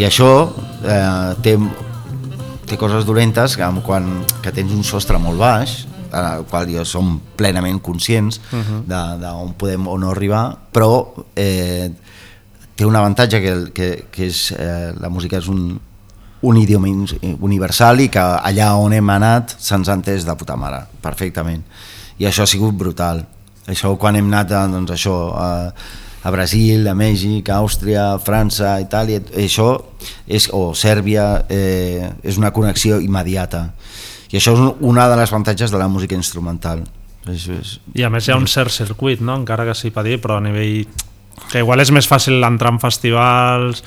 I 0.00 0.06
això 0.06 0.28
eh, 0.86 1.34
té, 1.44 1.56
té 2.70 2.78
coses 2.78 3.06
dolentes 3.06 3.56
que, 3.58 3.66
quan, 3.86 4.06
que 4.44 4.52
tens 4.54 4.70
un 4.74 4.86
sostre 4.86 5.18
molt 5.18 5.40
baix, 5.42 5.80
en 6.10 6.24
el 6.24 6.46
qual 6.50 6.70
jo 6.70 6.84
som 6.86 7.18
plenament 7.38 7.80
conscients 7.82 8.40
uh 8.52 8.58
-huh. 8.58 8.80
d'on 9.18 9.54
podem 9.54 9.86
o 9.86 9.98
no 9.98 10.10
arribar, 10.10 10.56
però 10.72 11.06
eh, 11.36 11.90
té 12.74 12.86
un 12.86 12.96
avantatge 12.96 13.40
que, 13.40 13.72
que, 13.72 14.06
que 14.10 14.26
és 14.26 14.52
eh, 14.52 14.92
la 15.00 15.08
música 15.08 15.38
és 15.38 15.48
un, 15.48 15.80
un 16.42 16.56
idioma 16.56 16.88
universal 17.40 18.00
i 18.00 18.08
que 18.08 18.20
allà 18.20 18.72
on 18.76 18.92
hem 18.92 19.10
anat 19.10 19.56
se'ns 19.58 19.88
ha 19.88 19.94
entès 19.94 20.24
de 20.24 20.36
puta 20.36 20.56
mare, 20.56 20.86
perfectament. 21.00 21.62
I 22.18 22.26
això 22.26 22.42
ha 22.42 22.46
sigut 22.46 22.74
brutal. 22.74 23.26
Això 23.66 23.96
quan 23.98 24.16
hem 24.16 24.26
anat 24.26 24.48
doncs, 24.48 24.90
això, 24.90 25.34
a, 25.36 25.74
a 26.22 26.30
Brasil, 26.30 26.86
a 26.88 26.94
Mèxic, 26.94 27.48
a 27.48 27.58
Àustria, 27.62 28.12
a 28.14 28.18
França, 28.18 28.74
Itàlia, 28.82 29.20
això 29.36 29.70
és, 30.28 30.48
o 30.52 30.74
Sèrbia, 30.74 31.46
eh, 31.48 32.10
és 32.22 32.36
una 32.38 32.50
connexió 32.52 33.00
immediata. 33.00 33.70
I 34.30 34.36
això 34.36 34.52
és 34.54 34.60
un- 34.60 34.76
una 34.80 35.08
de 35.08 35.16
les 35.16 35.32
avantatges 35.32 35.70
de 35.70 35.78
la 35.78 35.88
música 35.88 36.14
instrumental. 36.14 36.84
És, 37.26 37.48
és, 37.48 37.80
I 37.94 38.02
a 38.04 38.10
més 38.10 38.26
hi 38.28 38.32
ha 38.32 38.36
un 38.36 38.46
cert 38.46 38.70
circuit, 38.70 39.20
no? 39.20 39.34
encara 39.36 39.64
que 39.66 39.74
sigui 39.74 40.02
dir, 40.04 40.20
però 40.20 40.36
a 40.38 40.40
nivell... 40.40 40.86
que 41.50 41.58
igual 41.58 41.80
és 41.80 41.90
més 41.90 42.06
fàcil 42.06 42.42
entrar 42.44 42.70
en 42.70 42.78
festivals 42.78 43.82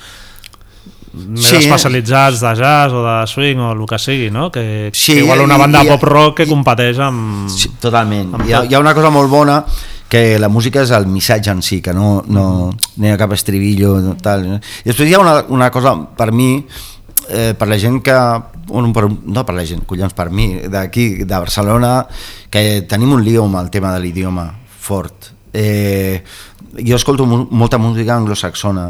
més 1.14 1.46
Sí. 1.46 1.56
especialitzats 1.62 2.40
de 2.42 2.54
jazz 2.58 2.92
o 2.92 3.02
de 3.06 3.26
swing 3.30 3.58
o 3.60 3.72
el 3.72 3.86
que 3.86 3.98
sigui, 3.98 4.30
no? 4.30 4.50
Que, 4.50 4.90
Sí, 4.92 5.14
que 5.14 5.20
igual 5.20 5.40
una 5.40 5.56
banda 5.56 5.84
i- 5.84 5.88
pop 5.88 6.02
rock 6.02 6.36
que 6.38 6.46
competeix 6.46 6.98
amb... 6.98 7.48
Sí, 7.48 7.70
totalment. 7.80 8.34
Amb 8.34 8.48
Hi 8.48 8.52
ha, 8.52 8.64
hi 8.64 8.74
ha 8.74 8.80
una 8.80 8.94
cosa 8.94 9.10
molt 9.10 9.30
bona 9.30 9.64
que 10.08 10.38
la 10.38 10.48
música 10.48 10.82
és 10.82 10.90
el 10.94 11.06
missatge 11.06 11.50
en 11.50 11.62
si, 11.62 11.80
que 11.82 11.92
no, 11.94 12.22
no, 12.26 12.70
no 12.96 13.06
hi 13.06 13.10
ha 13.10 13.16
cap 13.18 13.32
estribillo 13.34 13.96
no, 14.00 14.16
tal. 14.20 14.44
I 14.46 14.58
després 14.90 15.08
hi 15.10 15.14
ha 15.14 15.20
una, 15.22 15.44
una 15.48 15.70
cosa, 15.74 15.94
per 16.16 16.30
mi, 16.32 16.64
eh, 17.28 17.54
per 17.58 17.68
la 17.68 17.78
gent 17.78 18.02
que... 18.02 18.18
Bueno, 18.66 18.92
per, 18.96 19.04
no 19.10 19.42
per 19.44 19.54
la 19.54 19.64
gent, 19.68 19.82
collons, 19.84 20.14
per 20.16 20.30
mi, 20.32 20.54
d'aquí, 20.72 21.24
de 21.24 21.34
Barcelona, 21.36 22.06
que 22.48 22.82
tenim 22.88 23.10
un 23.12 23.22
lío 23.22 23.42
amb 23.44 23.58
el 23.60 23.68
tema 23.70 23.90
de 23.92 24.00
l'idioma 24.00 24.46
fort. 24.80 25.32
Eh, 25.52 26.22
jo 26.80 26.96
escolto 26.96 27.26
molta 27.26 27.76
música 27.78 28.16
anglosaxona, 28.16 28.86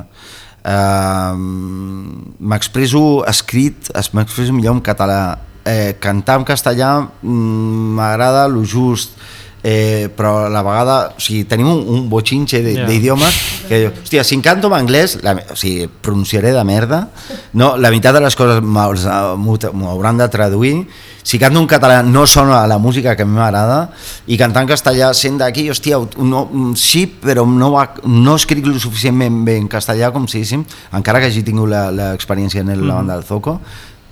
eh, 0.64 1.34
m'expreso 2.40 3.24
escrit, 3.28 3.90
es- 3.94 4.12
m'expreso 4.14 4.52
millor 4.52 4.74
en 4.76 4.80
català, 4.80 5.38
eh, 5.64 5.96
cantar 6.00 6.38
en 6.40 6.44
castellà 6.44 7.08
mm, 7.22 7.94
m'agrada 7.96 8.48
lo 8.48 8.64
just, 8.64 9.12
eh, 9.66 10.10
però 10.14 10.44
a 10.44 10.48
la 10.52 10.60
vegada 10.62 10.96
o 11.16 11.20
sigui, 11.24 11.46
tenim 11.48 11.66
un, 11.72 11.78
un 11.88 12.02
Ja. 12.76 12.84
d'idiomes 12.86 13.34
que 13.66 13.78
diu, 13.80 13.90
hòstia, 13.96 14.22
si 14.28 14.36
canto 14.44 14.68
en 14.68 14.74
anglès 14.76 15.16
la, 15.24 15.32
o 15.50 15.56
sigui, 15.56 15.86
pronunciaré 15.88 16.52
de 16.52 16.62
merda 16.68 17.08
no, 17.56 17.70
la 17.80 17.88
meitat 17.90 18.12
de 18.12 18.20
les 18.20 18.36
coses 18.36 18.60
m'haus- 18.60 19.06
m'ho 19.40 19.56
m'ho 19.72 19.88
hauran 19.88 20.18
de 20.20 20.28
traduir 20.28 20.86
si 21.24 21.38
canto 21.40 21.58
en 21.58 21.66
català 21.66 22.02
no 22.04 22.26
sona 22.26 22.60
a 22.62 22.66
la 22.68 22.76
música 22.76 23.16
que 23.16 23.22
a 23.22 23.24
mi 23.24 23.32
m'agrada 23.38 23.88
i 24.26 24.36
cantar 24.36 24.62
en 24.66 24.68
castellà 24.68 25.08
sent 25.16 25.38
d'aquí, 25.40 25.70
hòstia, 25.72 25.96
no, 26.20 26.44
mm, 26.52 26.74
sí, 26.76 27.06
però 27.08 27.46
no, 27.48 27.70
va, 27.72 27.94
no 28.04 28.34
escric 28.36 28.66
lo 28.66 28.76
suficientment 28.78 29.42
bé 29.46 29.56
en 29.56 29.66
castellà 29.72 30.12
com 30.12 30.28
si 30.28 30.42
diguéssim, 30.42 30.66
encara 30.92 31.20
que 31.24 31.32
hagi 31.32 31.42
tingut 31.42 31.70
la- 31.72 31.88
l'experiència 31.90 32.60
en 32.60 32.68
el, 32.76 32.84
la 32.86 32.96
banda 33.00 33.14
del 33.16 33.24
Zoco, 33.24 33.58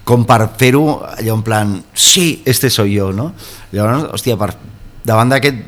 com 0.05 0.25
per 0.25 0.49
fer-ho 0.57 1.03
allò 1.05 1.35
en 1.37 1.43
plan, 1.43 1.77
sí, 1.93 2.41
este 2.47 2.71
soy 2.71 2.95
yo, 2.95 3.13
no? 3.13 3.35
Llavors, 3.73 4.09
hòstia, 4.17 4.39
per, 4.41 4.55
davant 5.05 5.31
d'aquest 5.33 5.63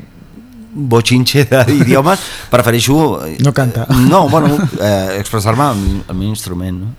bochinche 0.75 1.47
d'idiomes, 1.67 2.19
prefereixo... 2.53 3.21
No 3.39 3.53
cantar. 3.53 3.87
No, 4.09 4.27
bueno, 4.27 4.57
eh, 4.81 5.17
expressar-me 5.19 5.63
amb 5.71 6.11
el 6.11 6.15
meu 6.19 6.29
instrument, 6.29 6.83
no? 6.83 6.93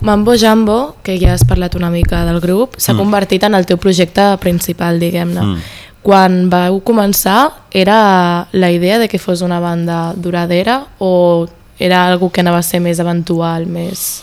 Mambo 0.00 0.36
Jambo, 0.38 0.96
que 1.02 1.18
ja 1.18 1.32
has 1.34 1.42
parlat 1.44 1.74
una 1.74 1.90
mica 1.90 2.22
del 2.24 2.38
grup, 2.40 2.76
s'ha 2.78 2.94
convertit 2.94 3.42
en 3.42 3.56
el 3.58 3.66
teu 3.66 3.80
projecte 3.82 4.30
principal, 4.38 5.00
diguem-ne. 5.02 5.42
Mm. 5.42 5.64
Quan 6.06 6.38
vau 6.52 6.78
començar, 6.86 7.66
era 7.74 8.46
la 8.52 8.70
idea 8.70 9.00
de 9.02 9.08
que 9.10 9.18
fos 9.18 9.42
una 9.42 9.58
banda 9.58 10.14
duradera 10.14 10.84
o 11.02 11.48
era 11.78 12.06
algo 12.06 12.30
que 12.30 12.40
anava 12.40 12.62
a 12.62 12.66
ser 12.66 12.80
més 12.80 13.02
eventual, 13.02 13.66
més... 13.66 14.22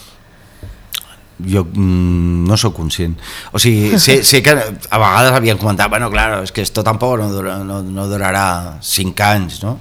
jo 1.38 1.64
mm, 1.64 2.46
no 2.48 2.56
sóc 2.56 2.74
conscient 2.76 3.16
o 3.52 3.60
sigui, 3.60 3.98
sé, 4.00 4.22
sé 4.28 4.42
que 4.42 4.54
a 4.54 4.98
vegades 4.98 5.32
havien 5.36 5.58
comentat 5.60 5.90
bueno, 5.92 6.10
claro, 6.10 6.42
és 6.42 6.52
que 6.52 6.64
esto 6.64 6.84
tampoc 6.84 7.18
no, 7.20 7.28
dura, 7.32 7.58
no, 7.64 7.82
no 7.82 8.06
durarà 8.08 8.78
5 8.80 9.26
anys 9.26 9.60
no? 9.64 9.78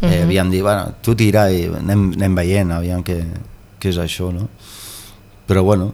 eh, 0.00 0.22
havien 0.22 0.50
dit, 0.50 0.62
bueno, 0.62 0.96
tu 1.02 1.14
tira 1.16 1.50
i 1.52 1.66
anem, 1.68 2.08
anem 2.16 2.40
veient, 2.40 2.72
aviam 2.72 3.04
què, 3.04 3.20
què 3.80 3.92
és 3.92 4.00
això 4.00 4.32
no? 4.32 4.48
però 5.46 5.62
bueno 5.66 5.92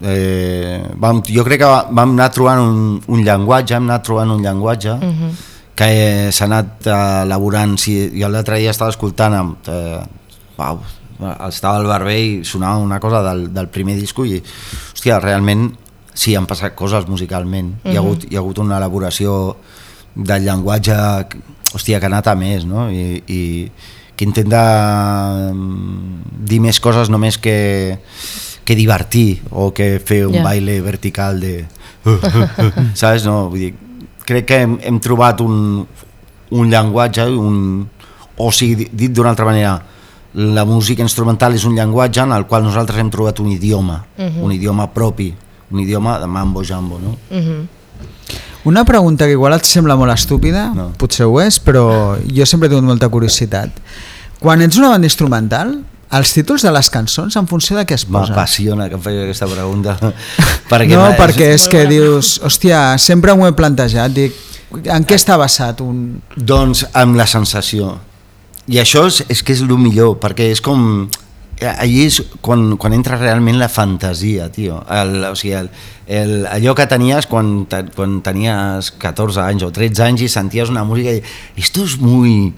eh, 0.00 0.80
vam, 0.96 1.22
jo 1.28 1.44
crec 1.44 1.62
que 1.62 1.68
vam 1.68 2.16
anar 2.16 2.32
trobant 2.32 2.64
un, 2.64 2.98
un 3.06 3.24
llenguatge 3.24 3.76
hem 3.76 3.88
anat 3.90 4.06
trobant 4.08 4.32
un 4.32 4.42
llenguatge 4.42 4.96
uh 4.96 5.08
-huh. 5.12 5.32
que 5.74 6.32
s'ha 6.32 6.44
anat 6.44 6.86
elaborant 7.24 7.76
si, 7.78 8.10
jo 8.16 8.28
l'altre 8.28 8.58
dia 8.58 8.70
estava 8.70 8.90
escoltant 8.90 9.34
amb, 9.34 9.68
eh, 9.68 10.00
uau, 10.56 10.80
estava 11.48 11.76
al 11.80 11.86
barber 11.86 12.16
i 12.18 12.44
sonava 12.44 12.78
una 12.78 13.00
cosa 13.00 13.22
del, 13.22 13.48
del 13.54 13.68
primer 13.68 13.96
disco 13.98 14.24
i 14.24 14.38
hòstia, 14.42 15.18
realment 15.20 15.72
sí, 16.14 16.34
han 16.34 16.46
passat 16.46 16.74
coses 16.74 17.06
musicalment 17.08 17.74
uh 17.74 17.78
-huh. 17.84 17.92
hi, 17.92 17.96
ha 17.96 18.00
hagut, 18.00 18.24
hi 18.30 18.36
ha 18.36 18.38
hagut 18.38 18.58
una 18.58 18.76
elaboració 18.78 19.56
del 20.14 20.42
llenguatge 20.44 20.94
hòstia, 21.74 21.98
que 22.00 22.06
ha 22.06 22.12
anat 22.12 22.26
a 22.28 22.34
més 22.34 22.64
no? 22.64 22.90
I, 22.90 23.22
i 23.26 23.70
que 24.16 24.24
intenta 24.24 25.50
mm, 25.52 26.22
dir 26.48 26.60
més 26.60 26.80
coses 26.80 27.08
només 27.10 27.38
que, 27.38 27.98
que 28.64 28.74
divertir 28.74 29.42
o 29.50 29.72
que 29.72 30.00
fer 30.04 30.26
un 30.26 30.34
Ja. 30.34 30.42
baile 30.42 30.80
vertical 30.80 31.40
de 31.40 31.66
saps? 32.94 33.24
No, 33.26 33.48
vull 33.50 33.58
dir, 33.60 33.74
crec 34.26 34.46
que 34.46 34.60
hem, 34.62 34.78
hem 34.82 34.98
trobat 35.00 35.40
un, 35.40 35.86
un 36.50 36.70
llenguatge 36.70 37.26
un, 37.30 37.86
o 38.36 38.50
sigui, 38.50 38.74
di- 38.84 38.90
dit 38.92 39.12
d'una 39.14 39.30
altra 39.30 39.44
manera, 39.44 39.82
la 40.34 40.64
música 40.68 41.02
instrumental 41.02 41.54
és 41.56 41.64
un 41.64 41.74
llenguatge 41.74 42.20
en 42.20 42.32
el 42.36 42.44
qual 42.46 42.62
nosaltres 42.66 43.00
hem 43.00 43.10
trobat 43.10 43.40
un 43.40 43.48
idioma, 43.52 44.04
un 44.18 44.52
idioma 44.52 44.90
propi, 44.92 45.32
un 45.70 45.80
idioma 45.80 46.18
de 46.18 46.26
mambo 46.26 46.62
jambo, 46.64 46.98
no? 47.00 47.16
Una 48.64 48.84
pregunta 48.84 49.24
que 49.24 49.32
igual 49.32 49.54
et 49.54 49.64
sembla 49.64 49.96
molt 49.96 50.12
estúpida, 50.12 50.66
No. 50.74 50.90
potser 50.98 51.24
ho 51.26 51.40
és, 51.40 51.58
però 51.60 52.18
jo 52.26 52.44
sempre 52.46 52.66
he 52.68 52.70
tingut 52.70 52.84
molta 52.84 53.08
curiositat. 53.08 53.70
Quan 54.40 54.60
ets 54.62 54.76
una 54.76 54.90
banda 54.90 55.06
instrumental, 55.06 55.78
els 56.10 56.32
títols 56.34 56.62
de 56.62 56.72
les 56.72 56.90
cançons 56.90 57.34
en 57.36 57.46
funció 57.48 57.76
de 57.76 57.84
què 57.86 57.94
es 57.94 58.04
posen? 58.04 58.34
M'apassiona 58.34 58.88
que 58.88 58.94
em 58.96 59.00
faci 59.00 59.22
aquesta 59.22 59.46
pregunta. 59.46 59.96
perquè 60.70 60.96
no, 60.96 61.08
perquè 61.16 61.52
és 61.54 61.68
que 61.68 61.86
dius, 61.88 62.38
hòstia, 62.44 62.98
sempre 62.98 63.34
m'ho 63.34 63.48
he 63.48 63.52
plantejat, 63.56 64.12
dic, 64.12 64.36
en 64.84 65.04
què 65.08 65.16
està 65.16 65.38
basat 65.40 65.80
un... 65.80 66.20
Doncs 66.36 66.84
amb 66.92 67.16
la 67.16 67.26
sensació. 67.26 67.96
I 68.68 68.82
això 68.82 69.06
és, 69.08 69.22
és 69.32 69.40
que 69.42 69.56
és 69.56 69.64
el 69.64 69.72
millor, 69.80 70.18
perquè 70.22 70.50
és 70.52 70.62
com... 70.64 71.08
Allí 71.58 72.04
és 72.06 72.20
quan, 72.44 72.76
quan 72.78 72.94
entra 72.94 73.16
realment 73.18 73.56
la 73.58 73.66
fantasia, 73.66 74.46
tio. 74.54 74.76
El, 74.94 75.16
o 75.26 75.34
sigui, 75.34 75.56
el, 75.58 75.70
el, 76.06 76.34
allò 76.46 76.76
que 76.78 76.86
tenies 76.86 77.26
quan, 77.26 77.64
te, 77.66 77.80
quan 77.96 78.20
tenies 78.22 78.92
14 79.02 79.42
anys 79.42 79.64
o 79.66 79.72
13 79.74 80.04
anys 80.04 80.22
i 80.22 80.28
senties 80.30 80.70
una 80.70 80.84
música 80.86 81.16
i 81.16 81.22
esto 81.58 81.82
es 81.82 81.96
muy 81.98 82.52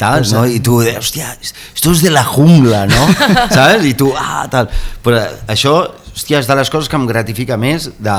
tal, 0.00 0.24
no? 0.32 0.46
I 0.48 0.62
tu, 0.64 0.78
hòstia, 0.80 1.34
esto 1.42 1.92
es 1.92 2.00
de 2.00 2.14
la 2.14 2.24
jungla, 2.24 2.86
no? 2.88 3.02
Saps? 3.52 3.84
I 3.84 3.92
tu, 3.92 4.08
ah, 4.16 4.46
tal. 4.48 4.70
Però 5.04 5.20
això, 5.52 5.74
hòstia, 6.14 6.40
és 6.40 6.48
de 6.48 6.56
les 6.56 6.72
coses 6.72 6.88
que 6.88 6.96
em 6.96 7.04
gratifica 7.10 7.60
més 7.60 7.90
de, 8.00 8.18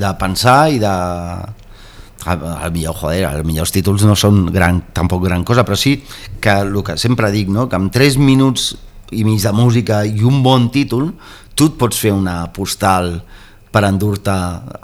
de 0.00 0.14
pensar 0.22 0.70
i 0.72 0.80
de, 0.80 0.94
al 2.26 2.72
millor, 2.72 2.96
joder, 2.98 3.24
els 3.28 3.46
millors 3.46 3.72
títols 3.74 4.04
no 4.08 4.16
són 4.18 4.46
gran, 4.52 4.82
tampoc 4.94 5.24
gran 5.26 5.44
cosa, 5.44 5.64
però 5.66 5.78
sí 5.78 5.98
que 6.42 6.54
el 6.62 6.74
que 6.84 6.96
sempre 6.98 7.30
dic, 7.34 7.50
no? 7.52 7.68
que 7.68 7.78
amb 7.78 7.92
3 7.92 8.18
minuts 8.20 8.72
i 9.12 9.24
mig 9.24 9.42
de 9.44 9.52
música 9.52 10.02
i 10.08 10.24
un 10.24 10.42
bon 10.42 10.70
títol, 10.72 11.12
tu 11.54 11.68
et 11.68 11.78
pots 11.78 11.98
fer 12.00 12.14
una 12.16 12.46
postal 12.54 13.18
per 13.72 13.84
endur-te 13.88 14.32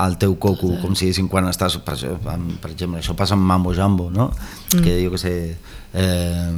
al 0.01 0.17
teu 0.21 0.39
coco, 0.41 0.71
com 0.81 0.95
si 0.97 1.07
diguéssim 1.07 1.29
quan 1.29 1.49
estàs, 1.51 1.77
per, 1.85 1.97
per 1.99 2.71
exemple, 2.73 3.03
això 3.03 3.17
passa 3.17 3.37
amb 3.37 3.45
Mambo 3.45 3.75
Jambo, 3.77 4.09
no? 4.11 4.31
Mm. 4.73 4.85
Que 4.85 4.95
jo 5.03 5.13
que 5.13 5.21
sé, 5.21 5.35
eh, 5.93 6.49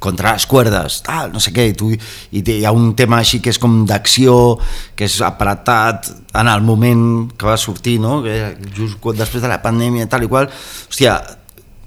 contra 0.00 0.32
les 0.32 0.46
cuerdes, 0.48 1.02
tal, 1.06 1.30
no 1.32 1.40
sé 1.44 1.52
què, 1.52 1.68
i, 1.70 1.74
tu, 1.76 1.90
i 1.92 2.40
hi 2.40 2.62
ha 2.64 2.72
un 2.72 2.94
tema 2.98 3.18
així 3.20 3.38
que 3.44 3.52
és 3.52 3.58
com 3.60 3.82
d'acció, 3.86 4.56
que 4.96 5.04
és 5.06 5.18
apretat 5.22 6.08
en 6.40 6.48
el 6.48 6.62
moment 6.64 7.02
que 7.36 7.46
va 7.46 7.58
sortir, 7.60 7.98
no? 8.00 8.22
que 8.24 8.56
just 8.76 8.96
després 9.20 9.44
de 9.44 9.50
la 9.52 9.60
pandèmia, 9.62 10.08
tal 10.08 10.24
i 10.24 10.30
qual, 10.32 10.48
hòstia, 10.88 11.18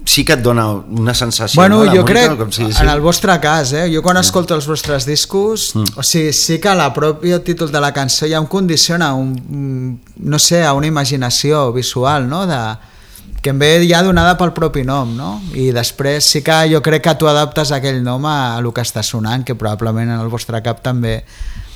sí 0.04 0.20
que 0.28 0.34
et 0.36 0.42
dona 0.44 0.66
una 0.70 1.14
sensació. 1.16 1.56
Bueno, 1.62 1.78
no? 1.82 1.86
Jo 1.90 2.02
música, 2.02 2.10
crec, 2.12 2.38
com 2.38 2.50
si 2.52 2.62
en 2.62 2.68
diguéssim- 2.68 2.92
el 2.92 3.00
vostre 3.00 3.36
cas, 3.40 3.72
eh, 3.72 3.86
jo 3.94 4.02
quan 4.04 4.18
escolto 4.20 4.54
els 4.54 4.66
vostres 4.68 5.06
discos, 5.08 5.70
o 5.96 6.02
sigui, 6.04 6.32
sí 6.36 6.58
que 6.60 6.74
la 6.76 6.90
pròpia 6.92 7.38
títol 7.42 7.72
de 7.72 7.80
la 7.80 7.90
cançó 7.96 8.28
ja 8.28 8.36
em 8.38 8.46
condiciona 8.46 9.14
un, 9.16 9.30
un- 9.48 10.00
no 10.28 10.38
sé, 10.38 10.62
a 10.62 10.74
una 10.76 10.86
imaginació 10.86 11.72
visual, 11.72 12.28
no?, 12.28 12.44
de, 12.46 12.60
que 13.44 13.50
em 13.52 13.58
ve 13.60 13.84
ja 13.88 14.02
donada 14.02 14.38
pel 14.40 14.54
propi 14.56 14.84
nom, 14.88 15.10
no? 15.16 15.34
I 15.52 15.68
després 15.76 16.24
sí 16.24 16.40
que 16.44 16.62
jo 16.72 16.80
crec 16.84 17.02
que 17.04 17.14
tu 17.20 17.28
adaptes 17.28 17.74
aquell 17.76 18.00
nom 18.04 18.24
a, 18.24 18.54
a 18.54 18.62
el 18.62 18.70
que 18.72 18.84
està 18.84 19.02
sonant, 19.04 19.44
que 19.44 19.54
probablement 19.54 20.14
en 20.14 20.22
el 20.22 20.32
vostre 20.32 20.62
cap 20.64 20.80
també 20.84 21.18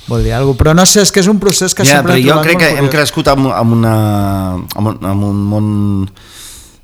vol 0.09 0.23
dir 0.25 0.33
alguna 0.33 0.55
cosa. 0.55 0.63
Però 0.63 0.73
no 0.73 0.85
sé, 0.89 1.03
és 1.05 1.13
que 1.13 1.21
és 1.21 1.29
un 1.29 1.37
procés 1.39 1.75
que 1.77 1.85
Ja, 1.85 1.99
sempre 1.99 2.17
però 2.17 2.25
jo 2.25 2.41
crec 2.41 2.57
que 2.57 2.69
hem 2.73 2.85
curiós. 2.87 2.95
crescut 2.95 3.29
amb, 3.29 3.51
amb, 3.53 3.77
una, 3.77 3.95
amb, 4.75 4.87
un, 4.87 4.99
amb 5.05 5.23
un 5.29 5.43
món 5.53 5.69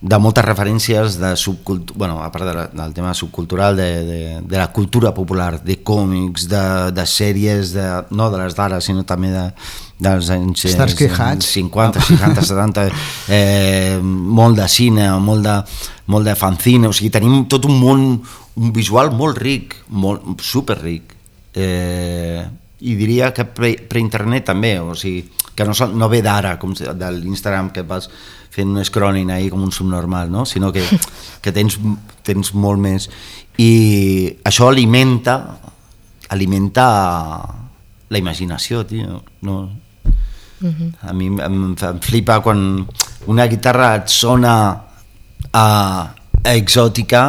de 0.06 0.18
moltes 0.22 0.46
referències 0.46 1.16
de 1.18 1.32
subcultura, 1.36 1.98
bueno, 1.98 2.20
a 2.22 2.28
part 2.30 2.46
de 2.46 2.54
la, 2.54 2.66
del 2.68 2.94
tema 2.94 3.14
subcultural, 3.18 3.76
de, 3.80 3.88
de, 4.06 4.20
de 4.46 4.58
la 4.60 4.68
cultura 4.72 5.14
popular, 5.18 5.58
de 5.66 5.80
còmics, 5.82 6.46
de, 6.52 6.62
de 6.94 7.06
sèries, 7.10 7.72
de, 7.74 7.86
no 8.14 8.28
de 8.30 8.38
les 8.44 8.54
d'ara, 8.54 8.78
sinó 8.86 9.02
també 9.10 9.32
de, 9.34 9.48
dels 10.06 10.30
anys 10.36 10.68
Starsky 10.76 11.08
Hutch. 11.10 11.48
50, 11.56 12.04
60, 12.12 12.44
70, 12.52 12.84
eh, 13.34 13.98
molt 14.04 14.60
de 14.62 14.68
cine, 14.70 15.08
molt 15.26 15.42
de, 15.48 15.56
molt 16.14 16.30
de 16.30 16.36
fanzine, 16.38 16.92
o 16.92 16.94
sigui, 16.94 17.10
tenim 17.16 17.48
tot 17.50 17.66
un 17.66 17.80
món, 17.82 18.06
un 18.62 18.76
visual 18.76 19.10
molt 19.16 19.42
ric, 19.42 19.74
molt, 19.90 20.36
super 20.46 20.78
ric. 20.84 21.16
Eh, 21.56 22.46
I 22.86 22.94
diria 23.00 23.32
que 23.34 23.48
pre- 23.48 23.80
pre-internet 23.90 24.46
també, 24.52 24.76
o 24.84 24.94
sigui, 24.94 25.24
que 25.56 25.64
no, 25.66 25.74
són- 25.74 25.96
no 25.98 26.10
ve 26.12 26.22
d'ara, 26.22 26.58
com 26.60 26.74
de 26.76 27.12
l'Instagram 27.16 27.70
que 27.72 27.84
vas 27.88 28.10
fent 28.56 28.72
un 28.76 28.84
scrolling 28.86 29.32
ahí 29.32 29.50
com 29.50 29.64
un 29.64 29.72
subnormal, 29.72 30.30
no? 30.32 30.46
sinó 30.46 30.72
que, 30.72 30.84
que 31.44 31.52
tens, 31.56 31.80
tens 32.24 32.54
molt 32.54 32.80
més. 32.80 33.10
I 33.58 34.36
això 34.44 34.68
alimenta 34.70 35.40
alimenta 36.30 36.86
la 38.10 38.18
imaginació, 38.18 38.84
tio. 38.86 39.22
No, 39.46 39.70
a 41.06 41.14
mi 41.14 41.28
em, 41.28 41.40
em 41.76 42.00
flipa 42.02 42.40
quan 42.42 42.86
una 43.30 43.46
guitarra 43.52 43.92
et 44.00 44.10
sona 44.10 44.54
a, 45.52 45.66
a 46.44 46.54
exòtica 46.56 47.22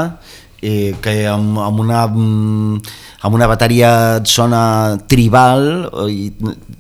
eh, 0.62 0.94
que 1.02 1.14
amb, 1.28 1.58
amb, 1.62 1.80
una, 1.80 2.06
mm, 2.06 2.80
amb 3.26 3.38
una 3.38 3.48
bateria 3.50 3.90
et 4.20 4.30
sona 4.30 4.96
tribal 5.08 5.88
o 5.92 6.08
i 6.08 6.30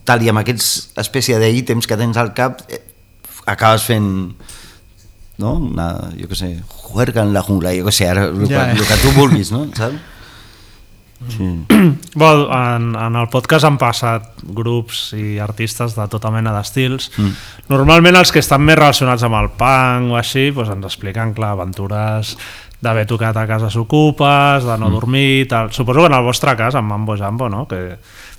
tal 0.06 0.22
i 0.22 0.30
amb 0.32 0.42
aquests 0.42 0.98
espècie 1.02 1.38
d'ítems 1.42 1.86
que 1.86 1.98
tens 1.98 2.16
al 2.20 2.32
cap 2.36 2.62
eh, 2.68 2.82
acabes 3.46 3.86
fent 3.86 4.10
no? 5.38 5.54
Una, 5.60 5.90
jo 6.16 6.28
què 6.30 6.38
sé, 6.38 6.50
juerga 6.88 7.24
en 7.26 7.34
la 7.36 7.44
jungla, 7.44 7.74
jo 7.76 7.86
què 7.88 7.94
sé, 7.94 8.10
ara, 8.10 8.28
el, 8.30 8.46
Ja, 8.48 8.66
ja, 8.66 8.68
eh. 8.72 8.78
el 8.78 8.86
que 8.88 9.00
tu 9.02 9.16
vulguis, 9.18 9.52
no? 9.52 9.66
Saps? 9.76 10.12
Sí. 11.28 11.64
Bueno, 12.14 12.48
en, 12.52 12.94
en 12.96 13.16
el 13.16 13.28
podcast 13.32 13.64
han 13.64 13.78
passat 13.80 14.42
grups 14.56 15.10
i 15.16 15.38
artistes 15.40 15.96
de 15.96 16.04
tota 16.12 16.30
mena 16.32 16.52
d'estils. 16.56 17.10
Mm. 17.16 17.32
Normalment 17.72 18.16
els 18.20 18.32
que 18.32 18.40
estan 18.40 18.64
més 18.64 18.78
relacionats 18.78 19.24
amb 19.26 19.36
el 19.40 19.50
punk 19.58 20.12
o 20.12 20.18
així 20.20 20.50
doncs 20.50 20.72
ens 20.72 20.88
expliquen, 20.88 21.34
clar, 21.36 21.54
aventures 21.56 22.36
d'haver 22.86 23.06
tocat 23.10 23.36
a 23.36 23.46
casa 23.48 23.70
s'ocupes, 23.72 24.66
de 24.66 24.76
no 24.78 24.90
dormir, 24.92 25.46
tal. 25.50 25.72
Suposo 25.74 26.04
que 26.04 26.12
en 26.12 26.18
el 26.18 26.26
vostre 26.26 26.54
cas, 26.58 26.78
amb 26.78 26.88
Mambo 26.92 27.16
Jambo, 27.18 27.48
no? 27.50 27.66
que, 27.66 27.98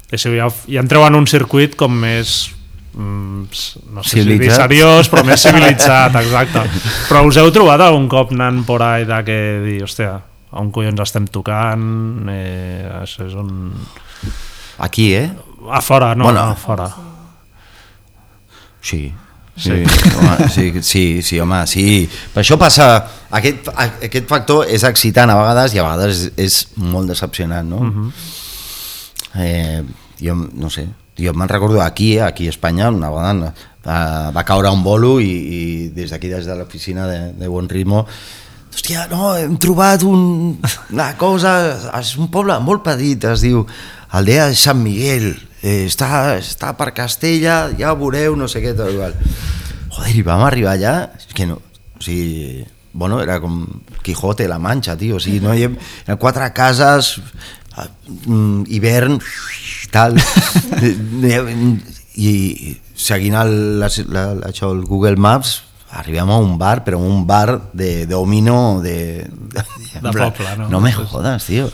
que 0.10 0.18
si 0.18 0.32
ja, 0.38 0.48
ja 0.68 0.84
entreu 0.84 1.04
en 1.08 1.20
un 1.20 1.28
circuit 1.28 1.76
com 1.76 2.00
més 2.04 2.38
mm, 2.96 3.60
no 3.94 4.06
sé 4.06 4.24
si 4.24 4.40
dir 4.40 4.52
seriós, 4.54 5.12
però 5.12 5.26
més 5.28 5.44
civilitzat, 5.44 6.16
exacte. 6.24 6.64
Però 7.10 7.26
us 7.28 7.40
heu 7.42 7.52
trobat 7.56 7.84
algun 7.84 8.08
cop 8.12 8.34
anant 8.36 8.64
por 8.68 8.86
ahí 8.86 9.06
de 9.10 9.22
que 9.28 9.38
dir, 9.66 9.78
hòstia, 9.86 10.16
on 10.58 10.72
collons 10.72 11.04
estem 11.04 11.28
tocant, 11.28 12.32
eh, 12.32 12.88
això 13.02 13.28
és 13.28 13.36
un... 13.38 13.70
Aquí, 14.84 15.12
eh? 15.18 15.28
A 15.74 15.82
fora, 15.82 16.14
no, 16.16 16.30
bueno. 16.30 16.52
a 16.52 16.56
fora. 16.56 16.88
Sí. 18.82 19.10
Sí, 19.58 19.72
home, 19.72 20.50
sí, 20.54 20.84
sí, 20.84 21.22
sí, 21.24 21.40
home, 21.40 21.64
sí. 21.66 22.06
Per 22.34 22.44
això 22.44 22.60
passa, 22.62 22.92
aquest, 23.34 23.72
aquest 23.74 24.28
factor 24.30 24.70
és 24.70 24.86
excitant 24.86 25.34
a 25.34 25.38
vegades 25.40 25.74
i 25.74 25.82
a 25.82 25.88
vegades 25.88 26.28
és, 26.28 26.36
és 26.38 26.58
molt 26.78 27.10
decepcionant, 27.10 27.66
no? 27.66 27.82
Uh 27.82 27.96
-huh. 27.96 28.12
eh, 29.42 29.82
jo 30.22 30.36
no 30.36 30.70
sé, 30.70 30.88
jo 31.18 31.34
me'n 31.34 31.50
recordo 31.50 31.82
aquí, 31.82 32.20
aquí 32.20 32.48
a 32.48 32.50
Espanya, 32.50 32.90
una 32.90 33.10
vegada 33.10 33.54
eh, 33.86 34.32
va 34.36 34.44
caure 34.44 34.70
un 34.70 34.84
bolo 34.84 35.20
i, 35.20 35.32
i 35.32 35.90
des 35.90 36.12
d'aquí, 36.12 36.30
des 36.30 36.46
de 36.46 36.56
l'oficina 36.56 37.08
de, 37.08 37.34
de 37.34 37.48
Bon 37.48 37.68
Ritmo, 37.68 38.06
hòstia, 38.74 39.08
no, 39.10 39.36
hem 39.36 39.58
trobat 39.58 40.04
un, 40.04 40.60
una 40.94 41.18
cosa, 41.18 41.78
és 42.00 42.16
un 42.18 42.30
poble 42.30 42.60
molt 42.60 42.84
petit, 42.84 43.24
es 43.24 43.42
diu 43.42 43.66
Aldea 44.10 44.48
de 44.48 44.56
Sant 44.56 44.78
Miguel, 44.84 45.34
eh, 45.68 45.84
està, 45.88 46.38
està 46.40 46.72
per 46.80 46.92
Castella, 46.96 47.68
ja 47.78 47.92
ho 47.92 48.00
veureu, 48.00 48.38
no 48.40 48.48
sé 48.52 48.62
què, 48.64 48.74
tot 48.78 48.92
igual. 48.94 49.16
Joder, 49.92 50.16
i 50.16 50.24
vam 50.26 50.46
arribar 50.48 50.78
allà, 50.78 50.96
és 51.18 51.36
que 51.36 51.48
no, 51.50 51.60
o 51.60 52.04
sigui, 52.04 52.64
bueno, 52.98 53.20
era 53.22 53.40
com 53.44 53.62
Quijote 54.06 54.48
la 54.50 54.60
Manxa, 54.64 54.98
tio, 55.00 55.18
o 55.18 55.24
sigui, 55.24 55.42
no 55.44 55.54
hi 55.54 55.68
ha, 55.68 55.72
eren 56.06 56.22
quatre 56.22 56.48
cases, 56.56 57.18
eh, 57.76 57.88
mm, 58.26 58.68
hivern, 58.78 59.20
tal, 59.94 60.18
i 62.18 62.34
seguint 62.98 63.38
el, 63.38 63.56
la, 63.82 63.90
la, 64.10 64.28
això, 64.50 64.72
el 64.74 64.86
Google 64.88 65.20
Maps, 65.22 65.62
arribem 65.98 66.30
a 66.30 66.38
un 66.44 66.58
bar, 66.60 66.82
però 66.86 67.00
un 67.00 67.26
bar 67.28 67.72
de 67.74 68.06
domino 68.10 68.82
de... 68.84 69.28
De, 69.28 69.64
De 70.02 70.12
poble, 70.12 70.50
no? 70.60 70.68
No 70.70 70.82
me 70.84 70.92
jodes, 70.92 71.46
tio. 71.48 71.70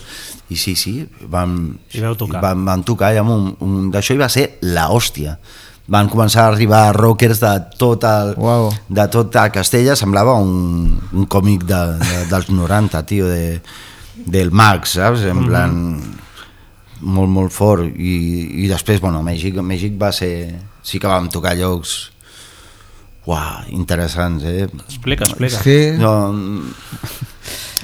I 0.51 0.57
sí, 0.59 0.75
sí, 0.75 0.97
vam, 1.31 1.77
I 1.95 2.01
vau 2.03 2.15
tocar. 2.19 2.41
Vam, 2.43 2.65
vam 2.67 2.83
tocar 2.85 3.13
i 3.15 3.19
amb 3.21 3.31
un, 3.31 3.45
un 3.63 3.91
d'això 3.93 4.17
i 4.17 4.21
va 4.21 4.29
ser 4.29 4.47
la 4.67 4.89
hòstia. 4.93 5.37
Van 5.93 6.07
començar 6.11 6.45
a 6.45 6.51
arribar 6.53 6.93
rockers 6.95 7.41
de 7.41 7.53
tot, 7.79 8.05
el, 8.07 8.35
Uau. 8.39 8.69
de 8.87 9.07
tot 9.11 9.35
a 9.39 9.49
Castella, 9.51 9.97
semblava 9.99 10.35
un, 10.39 10.93
un 11.11 11.25
còmic 11.27 11.65
de, 11.67 11.81
de, 11.99 12.21
dels 12.31 12.51
90, 12.51 13.03
tio, 13.09 13.27
de, 13.27 13.59
del 14.15 14.51
Max, 14.51 14.95
saps? 14.99 15.25
En 15.27 15.43
plan, 15.47 15.75
molt, 17.01 17.31
molt 17.31 17.51
fort. 17.51 17.87
I, 17.87 18.15
i 18.63 18.69
després, 18.71 19.03
bueno, 19.03 19.19
a 19.19 19.27
Mèxic, 19.27 19.59
a 19.59 19.65
Mèxic 19.65 19.99
va 19.99 20.13
ser... 20.15 20.33
Sí 20.83 20.99
que 20.99 21.07
vam 21.07 21.29
tocar 21.31 21.53
llocs 21.55 22.13
uah, 23.25 23.63
interessants, 23.71 24.43
eh? 24.43 24.67
Explica, 24.87 25.23
explica. 25.23 25.61
Sí, 25.63 25.95
No, 25.97 26.11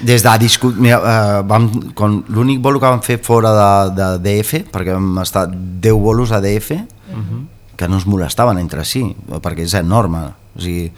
des 0.01 0.23
de 0.23 0.33
discu... 0.39 0.71
Mira, 0.77 0.99
uh, 0.99 1.43
vam, 1.47 1.69
quan 1.95 2.21
l'únic 2.31 2.61
bolo 2.63 2.79
que 2.79 2.89
vam 2.89 3.01
fer 3.03 3.19
fora 3.23 3.51
de, 3.53 3.69
de 3.97 4.09
DF, 4.25 4.63
perquè 4.71 4.95
vam 4.95 5.21
estar 5.23 5.47
10 5.49 5.99
bolos 5.99 6.31
a 6.31 6.41
DF, 6.41 6.71
uh 6.71 7.15
-huh. 7.15 7.45
que 7.75 7.87
no 7.87 7.97
es 7.97 8.05
molestaven 8.05 8.57
entre 8.57 8.85
si, 8.85 9.15
perquè 9.27 9.63
és 9.63 9.73
enorme. 9.73 10.33
O 10.55 10.61
sigui, 10.61 10.91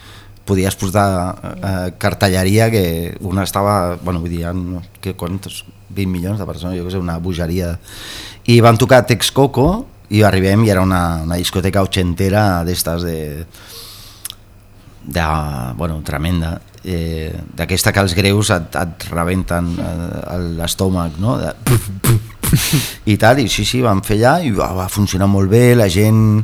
podies 0.46 0.76
portar 0.76 1.36
eh, 1.64 1.94
cartelleria 1.98 2.70
que 2.72 3.18
una 3.22 3.44
estava, 3.44 3.98
bueno, 4.04 4.20
vull 4.20 4.30
dir, 4.30 4.54
no, 4.54 4.82
que 5.00 5.14
quantos, 5.14 5.66
20 5.90 6.12
milions 6.12 6.40
de 6.40 6.46
persones, 6.46 6.80
jo 6.80 6.86
què 6.86 6.92
sé, 6.92 6.98
una 6.98 7.20
bogeria. 7.20 7.78
I 8.46 8.60
van 8.62 8.78
tocar 8.78 9.06
Texcoco 9.06 9.86
i 10.10 10.24
arribem 10.24 10.64
i 10.66 10.70
era 10.70 10.82
una, 10.82 11.22
una 11.24 11.36
discoteca 11.36 11.82
ochentera 11.82 12.64
d'estes 12.64 13.04
de, 13.04 13.46
de, 15.04 15.22
bueno, 15.78 16.02
tremenda 16.04 16.60
eh, 16.86 17.32
d'aquesta 17.58 17.94
que 17.94 18.04
els 18.04 18.16
greus 18.18 18.52
et, 18.54 18.76
et 18.78 19.08
rebenten 19.12 19.72
eh, 19.78 20.38
l'estómac 20.58 21.20
no? 21.22 21.38
de, 21.42 21.54
i 23.12 23.18
tal, 23.22 23.40
i 23.40 23.48
sí, 23.52 23.66
sí, 23.68 23.82
vam 23.86 24.02
fer 24.06 24.20
allà 24.20 24.34
i 24.46 24.52
va, 24.56 24.72
va 24.76 24.90
funcionar 24.92 25.30
molt 25.32 25.52
bé, 25.52 25.72
la 25.78 25.90
gent 25.92 26.42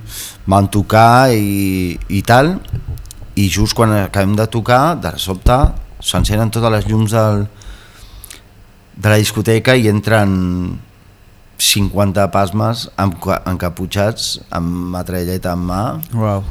van 0.47 0.69
tocar 0.73 1.33
i, 1.33 1.97
i 2.09 2.23
tal 2.25 2.55
i 3.37 3.47
just 3.53 3.77
quan 3.77 3.93
acabem 3.93 4.35
de 4.37 4.47
tocar 4.49 4.97
de 5.01 5.13
sobte 5.21 5.57
s'encenen 6.01 6.51
totes 6.53 6.73
les 6.73 6.87
llums 6.89 7.13
del, 7.13 7.45
de 8.97 9.09
la 9.09 9.17
discoteca 9.21 9.75
i 9.77 9.89
entren 9.91 10.77
50 11.57 12.27
pasmes 12.33 12.85
amb, 13.01 13.17
encaputxats 13.49 14.37
amb 14.53 14.93
matralleta 14.93 15.57
en 15.57 15.67
mà 15.69 15.83
Wow. 16.13 16.45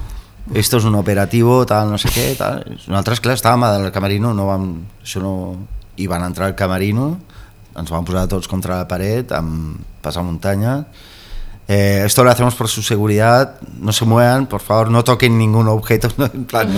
Esto 0.54 0.76
es 0.78 0.84
un 0.84 0.94
operativo, 0.94 1.64
tal, 1.66 1.90
no 1.90 1.98
sé 1.98 2.08
què, 2.08 2.34
tal. 2.38 2.62
Nosaltres, 2.86 3.20
clar, 3.20 3.34
estàvem 3.36 3.64
al 3.66 3.90
camerino, 3.92 4.32
no 4.34 4.46
vam, 4.46 4.68
això 5.02 5.22
no... 5.22 5.32
I 5.96 6.06
van 6.06 6.22
entrar 6.26 6.50
al 6.50 6.54
camerino, 6.54 7.18
ens 7.76 7.88
van 7.90 8.04
posar 8.04 8.26
tots 8.28 8.48
contra 8.48 8.76
la 8.82 8.88
paret, 8.88 9.30
amb 9.32 9.78
muntanya. 10.22 10.84
Eh, 11.66 12.02
esto 12.04 12.22
lo 12.22 12.30
hacemos 12.30 12.54
por 12.54 12.68
su 12.68 12.82
seguridad, 12.82 13.56
no 13.80 13.92
se 13.92 14.04
muevan, 14.04 14.46
por 14.46 14.60
favor, 14.60 14.90
no 14.90 15.02
toquen 15.02 15.38
ningún 15.38 15.68
objeto. 15.68 16.08
No, 16.18 16.26
en 16.26 16.44
plan, 16.44 16.68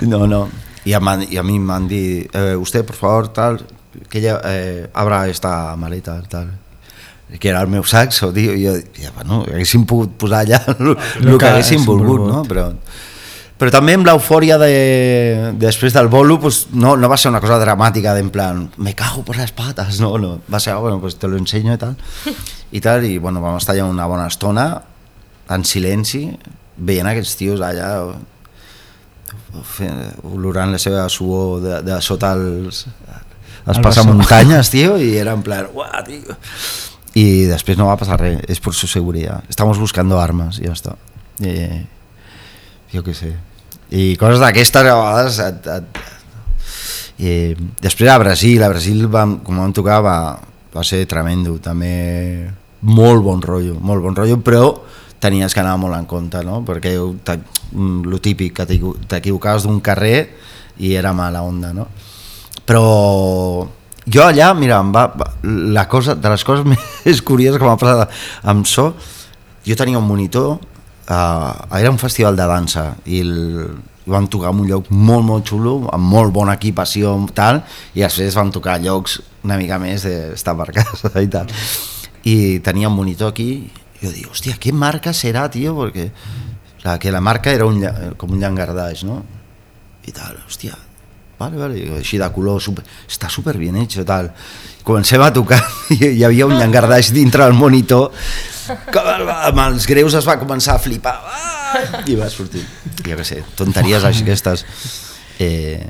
no, 0.00 0.18
no. 0.18 0.26
no. 0.26 0.48
Y, 0.84 0.92
a, 0.94 1.00
man- 1.00 1.26
y 1.28 1.36
a 1.36 1.42
mí 1.42 1.58
me 1.58 1.74
han 1.74 1.88
dit, 1.88 2.34
eh, 2.34 2.56
usted, 2.56 2.84
por 2.84 2.96
favor, 2.96 3.28
tal, 3.28 3.66
que 4.08 4.18
ella 4.20 4.40
eh, 4.44 4.88
abra 4.94 5.28
esta 5.28 5.74
maleta, 5.76 6.22
tal 6.22 6.52
que 7.38 7.48
era 7.48 7.60
el 7.62 7.68
meu 7.70 7.84
saxo, 7.86 8.32
tio, 8.34 8.54
i 8.56 8.64
jo, 8.66 8.74
ja, 8.98 9.12
bueno, 9.14 9.44
haguéssim 9.46 9.86
pogut 9.86 10.16
posar 10.18 10.44
allà 10.44 10.60
el, 10.74 10.96
el 10.96 11.30
que 11.30 11.38
que 11.38 11.52
haguéssim 11.52 11.84
volgut, 11.86 12.24
no? 12.26 12.42
Però, 12.48 12.70
però 13.60 13.72
també 13.74 13.94
amb 13.94 14.08
l'eufòria 14.08 14.56
de, 14.58 15.52
després 15.60 15.94
del 15.94 16.08
bolo 16.08 16.38
pues, 16.40 16.64
no, 16.72 16.96
no 16.96 17.10
va 17.12 17.18
ser 17.20 17.30
una 17.30 17.42
cosa 17.44 17.60
dramàtica 17.60 18.14
de 18.16 18.24
en 18.24 18.30
plan, 18.34 18.64
me 18.78 18.94
cago 18.94 19.22
por 19.22 19.36
las 19.36 19.52
patas, 19.52 20.00
no, 20.00 20.16
no, 20.18 20.38
va 20.52 20.60
ser, 20.60 20.72
ah, 20.74 20.78
bueno, 20.78 21.00
pues 21.00 21.16
te 21.16 21.28
lo 21.28 21.36
enseño 21.36 21.74
i 21.74 21.78
tal, 21.78 21.96
i 22.72 22.80
tal, 22.80 23.04
i 23.04 23.18
bueno, 23.18 23.42
vam 23.44 23.60
estar 23.60 23.76
allà 23.76 23.86
una 23.86 24.08
bona 24.10 24.26
estona, 24.26 24.70
en 25.50 25.64
silenci, 25.66 26.24
veient 26.80 27.10
aquests 27.10 27.36
tios 27.36 27.62
allà 27.62 27.90
fent, 29.66 29.98
olorant 30.30 30.72
la 30.72 30.78
seva 30.80 31.08
suor 31.10 31.60
de, 31.62 31.80
de 31.86 31.98
sota 32.02 32.32
els, 32.38 32.86
els 33.66 33.76
El 33.76 33.84
passamuntanyes, 33.84 34.70
tio, 34.72 34.96
i 34.98 35.16
era 35.20 35.34
en 35.36 35.42
plan, 35.44 35.68
uah, 35.74 36.00
tio. 36.06 36.38
I 37.18 37.46
després 37.50 37.78
no 37.78 37.88
va 37.88 37.96
passar 37.98 38.20
res, 38.20 38.38
és 38.48 38.60
por 38.62 38.74
su 38.74 38.86
seguridad. 38.86 39.42
Estamos 39.48 39.78
buscando 39.78 40.20
armas 40.20 40.60
i 40.60 40.68
ja 40.68 40.74
està. 40.76 40.94
I, 41.42 41.82
jo 42.92 43.02
què 43.06 43.14
sé. 43.16 43.32
I 43.90 44.14
coses 44.20 44.42
d'aquestes 44.42 44.86
a 44.86 44.94
vegades... 44.94 45.40
Et, 45.46 45.70
et, 45.74 46.06
i 47.20 47.32
després 47.82 48.08
a 48.08 48.16
Brasil, 48.16 48.62
a 48.64 48.70
Brasil 48.72 49.02
vam, 49.12 49.40
com 49.44 49.58
vam 49.60 49.74
tocar 49.76 49.98
va, 50.00 50.16
va 50.72 50.84
ser 50.86 51.02
tremendo, 51.10 51.58
també 51.60 52.48
molt 52.80 53.20
bon 53.26 53.42
rotllo, 53.44 53.74
molt 53.76 54.00
bon 54.00 54.16
rotllo, 54.16 54.38
però 54.40 54.70
tenies 55.20 55.52
que 55.52 55.60
anar 55.60 55.74
molt 55.76 55.98
en 55.98 56.06
compte, 56.08 56.40
no? 56.46 56.62
perquè 56.64 56.94
el 56.96 58.20
típic, 58.24 58.54
que 58.56 58.64
t'equivo- 58.70 58.94
t'equivocaves 59.10 59.66
d'un 59.68 59.82
carrer 59.84 60.30
i 60.80 60.94
era 60.96 61.12
mala 61.12 61.42
onda, 61.44 61.74
no? 61.76 61.90
Però 62.64 63.68
jo 64.12 64.24
allà, 64.26 64.52
mira, 64.58 64.80
em 64.80 64.90
va, 64.94 65.06
la 65.42 65.86
cosa, 65.88 66.16
de 66.16 66.32
les 66.32 66.44
coses 66.46 66.66
més 66.70 67.22
curioses 67.26 67.60
que 67.60 67.68
m'ha 67.68 67.78
passat 67.80 68.10
amb 68.52 68.66
so, 68.68 68.90
jo 69.66 69.76
tenia 69.78 70.00
un 70.00 70.08
monitor, 70.08 70.58
uh, 71.10 71.78
era 71.78 71.92
un 71.92 72.00
festival 72.00 72.38
de 72.38 72.48
dansa 72.48 72.90
i 73.06 73.22
el, 73.24 73.34
i 74.06 74.10
vam 74.10 74.26
tocar 74.32 74.50
en 74.54 74.62
un 74.64 74.68
lloc 74.68 74.88
molt, 74.90 75.24
molt 75.26 75.48
xulo, 75.50 75.74
amb 75.92 76.10
molt 76.10 76.32
bona 76.34 76.56
equipació 76.58 77.12
tal, 77.36 77.62
i 77.94 78.02
després 78.02 78.36
vam 78.38 78.50
tocar 78.54 78.80
llocs 78.82 79.20
una 79.44 79.58
mica 79.60 79.78
més 79.78 80.06
d'estar 80.06 80.56
per 80.58 80.70
casa 80.80 81.12
i 81.20 81.28
tal. 81.30 81.52
I 82.26 82.60
tenia 82.64 82.90
un 82.90 82.96
monitor 82.96 83.30
aquí, 83.30 83.50
i 84.00 84.02
jo 84.02 84.12
dic, 84.12 84.28
hòstia, 84.32 84.56
què 84.60 84.72
marca 84.72 85.12
serà, 85.16 85.46
tio? 85.52 85.76
Perquè 85.78 86.10
la, 86.84 86.98
que 86.98 87.12
la 87.12 87.20
marca 87.20 87.52
era 87.52 87.68
un, 87.68 87.84
com 88.16 88.32
un 88.32 88.40
llangardaix, 88.40 89.04
no? 89.08 89.22
I 90.08 90.16
tal, 90.16 90.40
hòstia, 90.46 90.74
vale, 91.40 91.56
vale, 91.56 91.80
així 91.96 92.20
de 92.20 92.28
color, 92.34 92.60
super, 92.60 92.84
està 93.08 93.30
super 93.32 93.56
bien 93.56 93.78
hecho, 93.80 94.04
tal. 94.04 94.28
Comencem 94.84 95.22
a 95.24 95.30
tocar 95.32 95.60
i 95.96 96.18
hi 96.18 96.24
havia 96.26 96.48
un 96.48 96.58
llangardaix 96.58 97.12
dintre 97.16 97.46
del 97.46 97.56
monitor 97.56 98.10
que 98.92 99.00
amb 99.00 99.64
els 99.64 99.88
greus 99.88 100.14
es 100.18 100.28
va 100.28 100.36
començar 100.40 100.76
a 100.76 100.82
flipar 100.82 101.16
ah! 101.16 102.04
i 102.06 102.14
va 102.18 102.28
sortir, 102.30 102.62
jo 103.00 103.16
què 103.16 103.26
sé, 103.26 103.40
tonteries 103.58 104.04
aquestes. 104.06 104.66
Eh, 105.40 105.80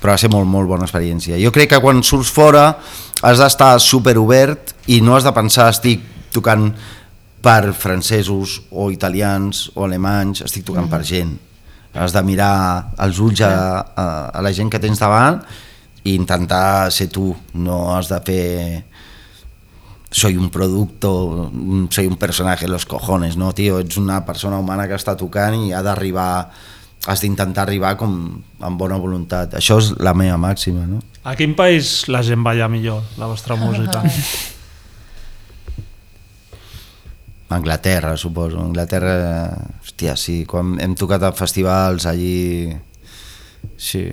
però 0.00 0.14
va 0.14 0.20
ser 0.20 0.30
molt, 0.32 0.48
molt 0.48 0.70
bona 0.70 0.86
experiència. 0.86 1.36
Jo 1.42 1.52
crec 1.52 1.74
que 1.74 1.82
quan 1.82 2.00
surts 2.06 2.30
fora 2.32 2.70
has 3.26 3.42
d'estar 3.42 3.74
super 3.82 4.16
obert 4.22 4.72
i 4.88 5.02
no 5.04 5.16
has 5.16 5.26
de 5.26 5.34
pensar 5.36 5.68
estic 5.74 6.06
tocant 6.32 6.70
per 7.44 7.74
francesos 7.76 8.60
o 8.70 8.90
italians 8.94 9.68
o 9.74 9.84
alemanys, 9.84 10.44
estic 10.46 10.64
tocant 10.68 10.88
per 10.88 11.02
gent. 11.04 11.34
Has 11.94 12.14
de 12.14 12.22
mirar 12.22 12.92
els 13.02 13.18
ulls 13.18 13.40
a, 13.42 13.50
a, 13.82 14.06
a 14.30 14.42
la 14.44 14.52
gent 14.54 14.70
que 14.70 14.78
tens 14.82 15.00
davant 15.02 15.40
i 16.04 16.14
intentar 16.14 16.90
ser 16.94 17.08
tu, 17.12 17.32
no 17.58 17.80
has 17.96 18.08
de 18.08 18.20
fer 18.24 18.50
soy 20.10 20.36
un 20.36 20.50
producto, 20.50 21.50
soy 21.90 22.06
un 22.06 22.16
personaje 22.16 22.66
los 22.66 22.84
cojones, 22.84 23.36
no, 23.36 23.52
tio, 23.54 23.78
ets 23.78 23.96
una 23.96 24.24
persona 24.26 24.58
humana 24.58 24.88
que 24.90 24.98
està 24.98 25.14
tocant 25.16 25.54
i 25.54 25.70
ha 25.72 25.84
d'arribar, 25.86 26.50
has 27.06 27.22
d'intentar 27.22 27.68
arribar 27.68 27.94
com 28.00 28.16
amb 28.60 28.80
bona 28.80 28.98
voluntat. 28.98 29.54
Això 29.60 29.78
és 29.78 29.92
la 30.02 30.14
meva 30.14 30.36
màxima, 30.40 30.82
no? 30.88 30.98
A 31.22 31.36
quin 31.38 31.54
país 31.54 32.08
la 32.10 32.24
gent 32.26 32.42
balla 32.42 32.66
millor, 32.68 33.04
la 33.22 33.30
vostra 33.30 33.54
música? 33.60 34.02
Anglaterra, 37.50 38.16
suposo. 38.16 38.60
Anglaterra, 38.62 39.14
hòstia, 39.82 40.14
sí, 40.16 40.44
quan 40.46 40.76
hem 40.80 40.94
tocat 40.98 41.22
a 41.26 41.32
festivals 41.34 42.06
allí... 42.06 42.70
Sí. 43.76 44.04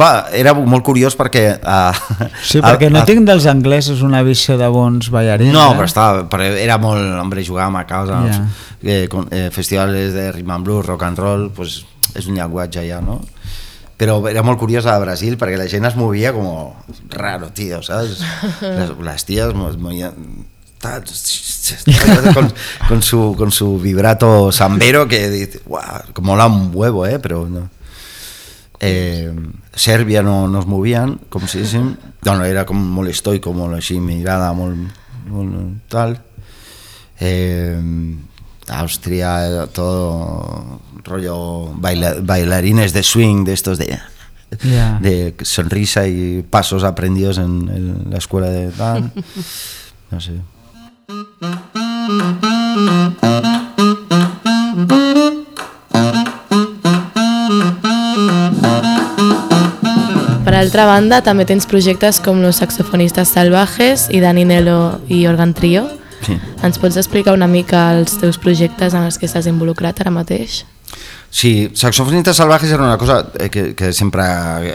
Va, 0.00 0.26
era 0.32 0.54
molt 0.56 0.82
curiós 0.84 1.14
perquè... 1.18 1.44
Uh, 1.60 2.28
Sí, 2.42 2.62
perquè 2.64 2.88
no 2.90 3.02
tinc 3.08 3.26
dels 3.28 3.44
anglesos 3.50 4.00
una 4.02 4.22
visió 4.24 4.56
de 4.58 4.68
bons 4.72 5.10
ballarins. 5.12 5.52
No, 5.54 5.66
eh? 5.72 5.76
però 5.78 5.88
estava, 5.88 6.22
però 6.32 6.46
era 6.50 6.78
molt... 6.80 7.04
Hombre, 7.20 7.44
jugàvem 7.46 7.76
a 7.78 7.84
casa, 7.88 8.22
yeah. 8.26 8.46
eh, 8.82 9.02
con, 9.12 9.28
eh, 9.30 9.50
festivals 9.54 10.14
de 10.16 10.30
rhythm 10.32 10.54
and 10.56 10.64
blues, 10.66 10.86
rock 10.88 11.04
and 11.06 11.20
roll, 11.20 11.50
pues, 11.54 11.82
és 12.16 12.26
un 12.26 12.34
llenguatge 12.40 12.82
ja, 12.88 12.98
no? 13.04 13.20
Però 14.00 14.14
era 14.30 14.40
molt 14.40 14.56
curiós 14.56 14.86
a 14.88 14.94
Brasil 14.98 15.36
perquè 15.36 15.58
la 15.60 15.66
gent 15.68 15.84
es 15.84 15.96
movia 16.00 16.32
com 16.32 16.46
raro, 17.12 17.50
tío, 17.52 17.82
¿sabes? 17.84 18.22
Les, 18.64 18.94
les 18.96 19.24
tías 19.28 19.52
mo- 19.52 19.68
movían 19.76 20.16
ta- 20.16 20.49
con, 22.34 22.52
con, 22.88 23.02
su, 23.02 23.34
con 23.36 23.52
su 23.52 23.78
vibrato 23.78 24.50
sambero 24.50 25.06
que 25.06 25.28
dice, 25.28 25.60
wow, 25.66 26.12
que 26.14 26.22
mola 26.22 26.46
un 26.46 26.70
huevo, 26.72 27.06
¿eh? 27.06 27.18
Pero 27.18 27.46
no. 27.48 27.70
Eh, 28.80 29.32
Sèrbia 29.74 30.22
no, 30.22 30.48
no 30.48 30.60
es 30.60 30.66
movien, 30.66 31.18
com 31.28 31.44
si 31.44 31.60
diguéssim, 31.60 31.92
no, 32.24 32.34
era 32.48 32.64
com 32.64 32.80
molt 32.80 33.12
estoico, 33.12 33.52
molt 33.52 33.76
així, 33.76 33.98
mirada, 34.00 34.50
molt, 34.56 34.80
molt 35.28 35.84
tal. 35.92 36.16
Eh, 37.20 37.76
Àustria, 38.70 39.66
todo 39.74 40.80
rollo 41.04 41.74
baila, 41.76 42.14
bailarines 42.22 42.94
de 42.94 43.02
swing, 43.02 43.44
de 43.44 43.52
estos 43.52 43.78
de, 43.78 43.98
de 45.00 45.34
sonrisa 45.42 46.06
y 46.06 46.42
pasos 46.42 46.84
aprendidos 46.84 47.38
en, 47.38 47.68
en 47.68 48.10
la 48.10 48.18
escuela 48.18 48.48
de 48.48 48.70
tal. 48.70 49.12
No 50.10 50.20
sé. 50.20 50.32
Per 51.10 51.16
altra 60.54 60.84
banda, 60.86 61.18
també 61.26 61.42
tens 61.48 61.66
projectes 61.66 62.20
com 62.22 62.38
Los 62.44 62.60
Saxofonistes 62.62 63.32
Salvajes 63.34 64.06
i 64.14 64.20
Dani 64.22 64.44
Nelo 64.46 65.00
i 65.10 65.26
Organ 65.26 65.50
Trio. 65.54 65.88
Sí. 66.22 66.36
Ens 66.62 66.78
pots 66.78 66.98
explicar 67.00 67.34
una 67.34 67.48
mica 67.50 67.88
els 67.96 68.14
teus 68.20 68.38
projectes 68.38 68.94
en 68.94 69.02
els 69.08 69.18
que 69.18 69.26
estàs 69.26 69.50
involucrat 69.50 69.98
ara 70.04 70.14
mateix? 70.14 70.62
Sí, 71.30 71.70
Saxofonistes 71.74 72.38
Salvajes 72.38 72.70
era 72.70 72.84
una 72.86 72.98
cosa 72.98 73.24
eh, 73.34 73.50
que, 73.50 73.74
que 73.74 73.92
sempre 73.92 74.22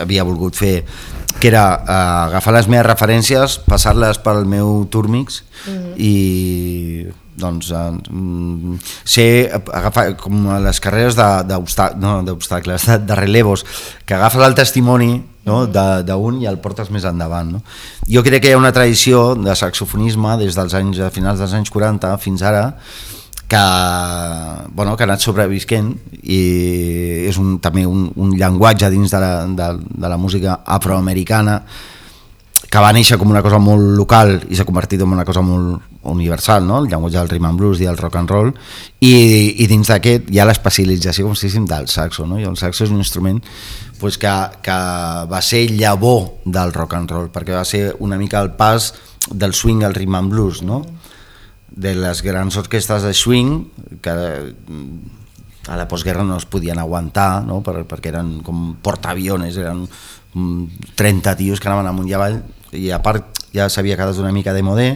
havia 0.02 0.28
volgut 0.28 0.56
fer 0.56 0.82
que 1.40 1.48
era 1.52 1.66
uh, 1.84 2.30
agafar 2.30 2.54
les 2.56 2.68
meves 2.72 2.88
referències, 2.88 3.60
passar-les 3.68 4.20
pel 4.24 4.46
meu 4.46 4.88
Turmix 4.92 5.44
mm 5.68 5.72
-hmm. 5.72 5.94
i 5.98 6.14
doncs 7.36 7.72
uh, 7.72 8.78
ser 9.04 9.52
agafar 9.52 10.16
com 10.18 10.50
a 10.50 10.60
les 10.60 10.80
carreres 10.80 11.16
d'obstacles 11.16 12.00
no, 12.00 12.24
de, 12.24 13.00
de 13.06 13.16
relevos 13.16 13.66
que 14.06 14.16
agafes 14.16 14.42
el 14.42 14.56
testimoni 14.56 15.24
no? 15.46 15.66
d'un 15.68 16.42
i 16.42 16.48
el 16.48 16.60
portes 16.64 16.90
més 16.92 17.04
endavant 17.04 17.52
no? 17.58 17.62
jo 18.08 18.24
crec 18.24 18.42
que 18.44 18.50
hi 18.54 18.56
ha 18.56 18.62
una 18.62 18.74
tradició 18.76 19.36
de 19.36 19.56
saxofonisme 19.56 20.38
des 20.42 20.56
dels 20.56 20.74
anys 20.74 21.00
a 21.00 21.12
finals 21.12 21.40
dels 21.44 21.54
anys 21.54 21.70
40 21.70 22.18
fins 22.24 22.42
ara 22.42 22.78
que, 23.48 23.64
bueno, 24.74 24.96
que 24.96 25.04
ha 25.04 25.10
anat 25.10 25.22
sobrevisquent 25.22 25.92
i 26.24 26.40
és 27.30 27.38
un, 27.42 27.60
també 27.62 27.86
un, 27.86 28.08
un 28.16 28.34
llenguatge 28.38 28.90
dins 28.94 29.12
de 29.14 29.22
la, 29.22 29.34
de, 29.46 29.68
de 29.86 30.10
la 30.10 30.18
música 30.18 30.62
afroamericana 30.66 31.60
que 32.76 32.82
va 32.82 32.92
néixer 32.92 33.16
com 33.22 33.30
una 33.32 33.44
cosa 33.46 33.60
molt 33.62 33.94
local 33.96 34.34
i 34.50 34.58
s'ha 34.58 34.66
convertit 34.68 35.04
en 35.06 35.14
una 35.14 35.24
cosa 35.24 35.44
molt 35.46 35.94
universal, 36.12 36.66
no? 36.66 36.80
el 36.82 36.90
llenguatge 36.90 37.18
del 37.22 37.30
rhythm 37.30 37.48
and 37.52 37.62
blues 37.62 37.82
i 37.82 37.88
del 37.88 37.98
rock 37.98 38.18
and 38.20 38.32
roll, 38.34 38.52
i, 39.00 39.14
i 39.64 39.68
dins 39.70 39.90
d'aquest 39.90 40.28
hi 40.34 40.42
ha 40.42 40.48
l'especialització, 40.50 41.30
com 41.30 41.38
si 41.38 41.52
del 41.56 41.88
saxo, 41.88 42.26
no? 42.28 42.40
i 42.42 42.44
el 42.44 42.58
saxo 42.58 42.84
és 42.84 42.92
un 42.92 43.00
instrument 43.00 43.40
pues, 44.00 44.18
que, 44.18 44.34
que 44.66 44.78
va 45.32 45.42
ser 45.42 45.70
llavor 45.72 46.42
del 46.46 46.74
rock 46.74 46.98
and 46.98 47.12
roll, 47.12 47.32
perquè 47.32 47.56
va 47.56 47.66
ser 47.66 47.96
una 48.00 48.18
mica 48.18 48.42
el 48.42 48.52
pas 48.58 48.94
del 49.32 49.54
swing 49.54 49.84
al 49.84 49.96
rhythm 49.96 50.20
and 50.20 50.34
blues, 50.34 50.62
no? 50.62 50.84
De 51.76 51.94
les 51.96 52.22
grans 52.24 52.56
orquestes 52.58 53.04
de 53.04 53.14
swing 53.14 53.66
que 54.02 54.16
mm, 54.16 55.24
a 55.68 55.76
la 55.76 55.88
postguerra 55.88 56.24
no 56.24 56.38
es 56.38 56.46
podien 56.46 56.80
aguantar 56.80 57.44
no? 57.46 57.60
Per, 57.66 57.84
perquè 57.90 58.14
eren 58.14 58.40
com 58.46 58.76
portaaviones 58.82 59.58
eren 59.60 59.84
30 60.34 60.96
mm, 60.96 61.38
tios 61.40 61.60
que 61.60 61.70
anaven 61.70 61.92
amunt 61.92 62.10
i 62.10 62.16
avall 62.16 62.40
i 62.76 62.90
a 62.92 63.02
part 63.04 63.44
ja 63.56 63.68
s'havia 63.70 63.98
quedat 64.00 64.20
una 64.22 64.34
mica 64.36 64.54
de 64.56 64.64
modé 64.64 64.90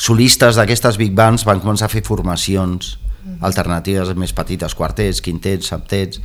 solistes 0.00 0.58
d'aquestes 0.58 0.98
big 0.98 1.14
bands 1.14 1.46
van 1.46 1.62
començar 1.62 1.86
a 1.86 1.92
fer 1.92 2.02
formacions 2.06 2.96
alternatives 3.44 4.14
més 4.16 4.32
petites, 4.34 4.74
quartets, 4.74 5.20
quintets, 5.22 5.70
septets 5.70 6.22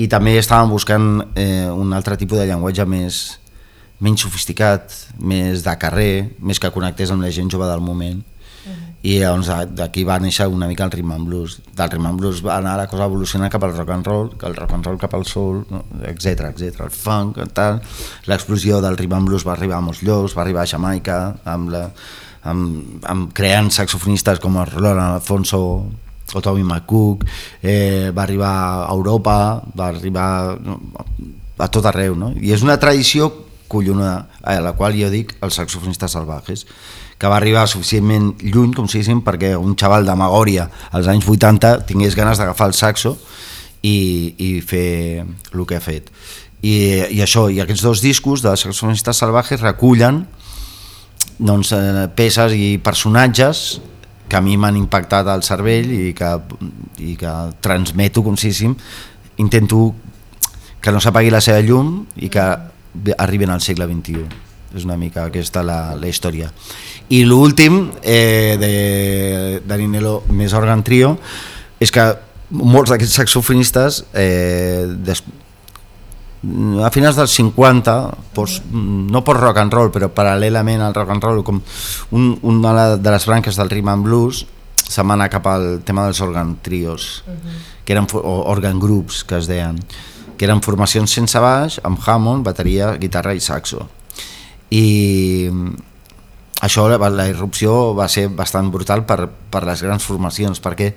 i 0.00 0.08
també 0.10 0.36
estaven 0.38 0.72
buscant 0.72 1.08
eh, 1.36 1.68
un 1.70 1.92
altre 1.92 2.16
tipus 2.20 2.40
de 2.40 2.46
llenguatge 2.48 2.84
més, 2.88 3.22
menys 4.02 4.24
sofisticat, 4.24 4.92
més 5.20 5.62
de 5.64 5.74
carrer, 5.78 6.32
més 6.40 6.58
que 6.58 6.72
connectés 6.74 7.12
amb 7.12 7.24
la 7.24 7.32
gent 7.32 7.50
jove 7.52 7.68
del 7.68 7.84
moment 7.84 8.20
i 9.02 9.16
doncs 9.18 9.48
d'aquí 9.74 10.04
va 10.06 10.20
néixer 10.22 10.46
una 10.46 10.68
mica 10.70 10.84
el 10.86 10.92
rhythm 10.92 11.12
and 11.16 11.26
blues. 11.26 11.56
Del 11.74 11.90
rhythm 11.90 12.06
and 12.06 12.20
blues 12.20 12.42
va 12.44 12.56
anar 12.60 12.76
la 12.78 12.86
cosa 12.86 13.08
evolucionar 13.10 13.50
cap 13.50 13.64
al 13.66 13.74
rock 13.74 13.90
and 13.90 14.06
roll 14.06 14.28
que 14.38 14.46
el 14.46 14.54
rock 14.54 14.74
and 14.76 14.86
roll 14.86 14.98
cap 14.98 15.16
al 15.18 15.26
soul 15.26 15.64
etc 16.06 16.52
etc 16.52 16.84
el 16.86 16.92
funk 16.94 17.40
tal. 17.52 17.80
L'explosió 18.30 18.80
del 18.80 18.96
rhythm 18.96 19.18
and 19.18 19.30
blues 19.30 19.46
va 19.46 19.56
arribar 19.56 19.80
a 19.80 19.86
molts 19.88 20.04
llocs 20.06 20.36
va 20.38 20.44
arribar 20.46 20.62
a 20.62 20.70
Jamaica 20.70 21.18
amb, 21.42 21.72
la, 21.74 21.82
amb, 22.46 23.02
amb 23.10 23.34
creant 23.34 23.72
saxofonistes 23.74 24.38
com 24.38 24.60
el 24.62 24.70
Roland 24.70 25.18
Alfonso 25.18 25.62
o 26.32 26.40
Tommy 26.40 26.62
McCook. 26.62 27.26
Eh, 27.60 28.12
va 28.14 28.22
arribar 28.22 28.54
a 28.86 28.92
Europa 28.94 29.36
va 29.74 29.90
arribar 29.90 30.28
a 31.58 31.68
tot 31.68 31.90
arreu 31.90 32.14
no? 32.14 32.30
i 32.38 32.54
és 32.54 32.62
una 32.62 32.78
tradició 32.78 33.32
collonuda 33.72 34.28
a 34.42 34.60
la 34.62 34.76
qual 34.78 34.94
jo 34.94 35.10
dic 35.10 35.34
els 35.42 35.58
saxofonistes 35.58 36.14
salvajes 36.14 36.66
que 37.22 37.30
va 37.30 37.36
arribar 37.38 37.68
suficientment 37.70 38.32
lluny, 38.42 38.72
com 38.74 38.88
si 38.90 38.98
perquè 39.22 39.52
un 39.54 39.76
xaval 39.78 40.02
de 40.02 40.14
Magòria 40.18 40.66
als 40.90 41.06
anys 41.06 41.28
80 41.30 41.86
tingués 41.86 42.16
ganes 42.18 42.38
d'agafar 42.38 42.66
el 42.66 42.74
saxo 42.74 43.14
i, 43.80 44.34
i 44.38 44.60
fer 44.60 45.22
el 45.22 45.62
que 45.66 45.78
ha 45.78 45.84
fet. 45.84 46.10
I, 46.62 46.74
i 47.14 47.22
això, 47.22 47.46
i 47.46 47.60
aquests 47.62 47.82
dos 47.86 48.02
discos 48.02 48.42
de 48.42 48.56
Saxofonistes 48.56 49.22
Salvajes 49.22 49.62
recullen 49.62 50.24
doncs, 51.38 51.70
eh, 51.78 52.10
peces 52.10 52.58
i 52.58 52.78
personatges 52.82 53.80
que 54.26 54.36
a 54.36 54.42
mi 54.42 54.56
m'han 54.58 54.78
impactat 54.80 55.30
al 55.30 55.46
cervell 55.46 55.94
i 55.94 56.12
que, 56.18 56.34
i 57.06 57.14
que 57.20 57.32
transmeto, 57.62 58.26
com 58.26 58.34
si 58.34 58.50
intento 59.38 59.94
que 60.80 60.90
no 60.90 60.98
s'apagui 60.98 61.30
la 61.30 61.40
seva 61.40 61.62
llum 61.62 62.00
i 62.16 62.26
que 62.26 62.46
arriben 63.18 63.50
al 63.50 63.62
segle 63.62 63.86
XXI. 63.86 64.26
És 64.74 64.86
una 64.88 64.96
mica 64.96 65.26
aquesta 65.28 65.62
la, 65.62 65.94
la 66.00 66.08
història. 66.08 66.48
I 67.12 67.22
l'últim 67.28 67.90
eh, 68.00 68.56
de 68.60 69.60
Darinello 69.68 70.22
més 70.32 70.54
Organ 70.56 70.82
Trio 70.86 71.16
és 71.82 71.92
que 71.92 72.06
molts 72.52 72.92
d'aquests 72.92 73.18
saxofonistes 73.20 74.02
eh, 74.16 74.86
des, 75.04 75.22
a 76.82 76.90
finals 76.94 77.18
dels 77.18 77.34
50 77.38 77.96
post, 78.34 78.64
no 78.72 79.22
per 79.24 79.36
rock 79.38 79.60
and 79.62 79.76
roll 79.76 79.92
però 79.94 80.08
paral·lelament 80.12 80.82
al 80.82 80.96
rock 80.96 81.12
and 81.14 81.24
roll 81.28 81.44
com 81.46 81.60
un, 82.16 82.32
una 82.42 82.88
de 82.96 83.14
les 83.14 83.28
branques 83.28 83.60
del 83.60 83.70
rhythm 83.70 83.92
and 83.92 84.08
blues 84.08 84.42
se'n 84.82 85.08
va 85.08 85.16
anar 85.16 85.30
cap 85.32 85.46
al 85.48 85.66
tema 85.86 86.06
dels 86.08 86.20
organ 86.24 86.56
trios 86.62 87.22
uh 87.26 87.32
-huh. 87.32 87.60
que 87.84 87.92
eren 87.92 88.06
organ 88.12 88.80
groups 88.80 89.24
que 89.24 89.36
es 89.36 89.46
deien 89.46 89.78
que 90.36 90.44
eren 90.44 90.62
formacions 90.62 91.10
sense 91.10 91.38
baix 91.38 91.80
amb 91.84 91.98
Hammond, 92.06 92.44
bateria, 92.44 92.96
guitarra 92.96 93.34
i 93.34 93.40
saxo 93.40 93.88
i 94.70 95.48
això, 96.62 96.86
la, 96.88 96.98
la 97.10 97.28
irrupció 97.30 97.92
va 97.98 98.08
ser 98.08 98.28
bastant 98.30 98.70
brutal 98.70 99.04
per, 99.08 99.26
per 99.26 99.64
les 99.66 99.82
grans 99.82 100.06
formacions, 100.06 100.62
perquè 100.62 100.92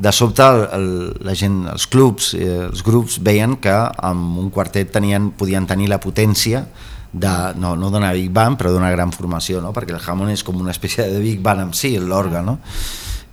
de 0.00 0.12
sobte 0.16 0.42
el, 0.42 0.62
el, 0.72 0.86
la 1.26 1.34
gent, 1.36 1.60
els 1.68 1.86
clubs, 1.92 2.32
eh, 2.34 2.64
els 2.70 2.82
grups 2.82 3.18
veien 3.22 3.58
que 3.60 3.74
amb 3.74 4.38
un 4.40 4.48
quartet 4.54 4.90
tenien, 4.94 5.30
podien 5.36 5.68
tenir 5.68 5.90
la 5.92 6.00
potència 6.00 6.64
de, 7.12 7.34
no, 7.60 7.74
no 7.76 7.90
d'una 7.92 8.12
big 8.16 8.30
band 8.32 8.56
però 8.58 8.72
d'una 8.72 8.90
gran 8.94 9.12
formació, 9.12 9.60
no? 9.60 9.74
perquè 9.76 9.92
el 9.92 10.00
Hammond 10.00 10.32
és 10.32 10.44
com 10.46 10.58
una 10.62 10.72
espècie 10.72 11.04
de 11.10 11.20
big 11.20 11.42
band 11.44 11.66
en 11.66 11.72
si, 11.76 11.92
l'òrgan 12.00 12.48
no? 12.48 12.56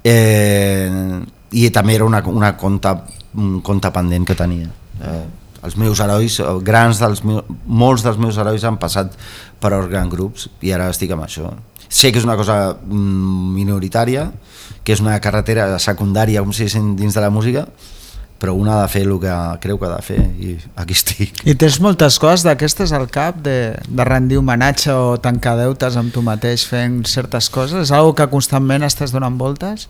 eh, 0.03 1.22
i 1.55 1.70
també 1.72 1.95
era 1.95 2.08
una, 2.10 2.24
una 2.28 2.55
conta, 2.60 2.97
un 3.38 3.62
compte 3.64 3.93
pendent 3.95 4.28
que 4.28 4.36
tenia 4.36 4.68
eh, 4.68 5.26
els 5.68 5.78
meus 5.80 5.99
herois, 6.03 6.39
grans 6.68 6.99
dels 7.01 7.24
meus, 7.26 7.47
molts 7.66 8.03
dels 8.05 8.20
meus 8.22 8.38
herois 8.38 8.64
han 8.68 8.78
passat 8.82 9.16
per 9.62 9.74
organ 9.76 10.10
grups 10.10 10.47
i 10.62 10.72
ara 10.76 10.89
estic 10.93 11.12
amb 11.16 11.26
això. 11.26 11.51
Sé 11.88 12.12
que 12.12 12.20
és 12.20 12.26
una 12.28 12.36
cosa 12.38 12.76
mm, 12.76 13.53
minoritària, 13.55 14.28
que 14.84 14.95
és 14.95 15.03
una 15.03 15.18
carretera 15.24 15.70
secundària, 15.80 16.43
com 16.43 16.51
si 16.55 16.68
dins 16.68 17.16
de 17.16 17.24
la 17.24 17.32
música, 17.32 17.66
però 18.38 18.53
un 18.53 18.68
ha 18.70 18.82
de 18.84 18.89
fer 18.91 19.01
el 19.08 19.16
que 19.22 19.36
creu 19.64 19.80
que 19.80 19.88
ha 19.88 19.95
de 19.95 20.03
fer 20.05 20.20
i 20.38 20.58
aquí 20.78 20.93
estic. 20.93 21.41
I 21.47 21.55
tens 21.58 21.80
moltes 21.82 22.20
coses 22.22 22.45
d'aquestes 22.45 22.93
al 22.93 23.08
cap 23.10 23.39
de, 23.41 23.74
de 23.88 24.05
rendir 24.05 24.38
homenatge 24.38 24.93
o 24.93 25.16
tancar 25.22 25.55
deutes 25.58 25.97
amb 25.97 26.14
tu 26.14 26.22
mateix 26.22 26.68
fent 26.70 27.01
certes 27.10 27.49
coses? 27.49 27.88
És 27.88 27.95
una 27.95 28.14
que 28.14 28.30
constantment 28.30 28.86
estàs 28.86 29.16
donant 29.16 29.39
voltes? 29.39 29.88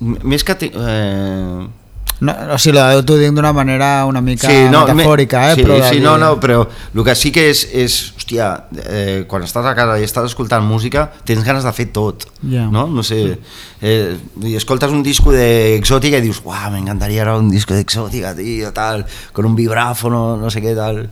Més 0.00 0.42
que... 0.46 0.56
Eh 0.72 1.79
no, 2.20 2.34
o 2.54 2.58
sigui, 2.60 2.76
la 2.76 3.00
t'ho 3.06 3.16
dic 3.20 3.32
d'una 3.36 3.52
manera 3.56 4.04
una 4.08 4.20
mica 4.20 4.48
sí, 4.50 4.68
no, 4.72 4.84
metafòrica, 4.88 5.50
eh? 5.50 5.54
Sí, 5.56 5.64
però 5.64 5.78
sí, 5.88 6.00
no, 6.04 6.16
no, 6.20 6.34
però 6.40 6.62
el 6.66 7.04
que 7.06 7.14
sí 7.16 7.32
que 7.32 7.48
és, 7.50 7.64
és 7.72 8.00
hòstia, 8.16 8.48
eh, 8.84 9.24
quan 9.26 9.42
estàs 9.42 9.66
a 9.66 9.74
casa 9.74 9.96
i 9.98 10.04
estàs 10.06 10.28
escoltant 10.30 10.62
música, 10.62 11.08
tens 11.26 11.42
ganes 11.44 11.64
de 11.64 11.72
fer 11.72 11.88
tot, 11.92 12.26
yeah. 12.42 12.68
no? 12.70 12.86
No 12.86 13.02
sé, 13.02 13.38
eh, 13.82 14.16
i 14.44 14.54
escoltes 14.56 14.92
un 14.92 15.02
disco 15.02 15.32
d'exòtica 15.32 16.20
i 16.20 16.24
dius, 16.24 16.42
uah, 16.44 16.70
m'encantaria 16.70 17.24
ara 17.24 17.36
un 17.40 17.50
disco 17.50 17.74
d'exòtica, 17.74 18.34
tio, 18.38 18.72
tal, 18.72 19.04
con 19.32 19.46
un 19.46 19.56
vibráfono, 19.56 20.36
no 20.36 20.50
sé 20.50 20.62
què, 20.62 20.74
tal. 20.76 21.06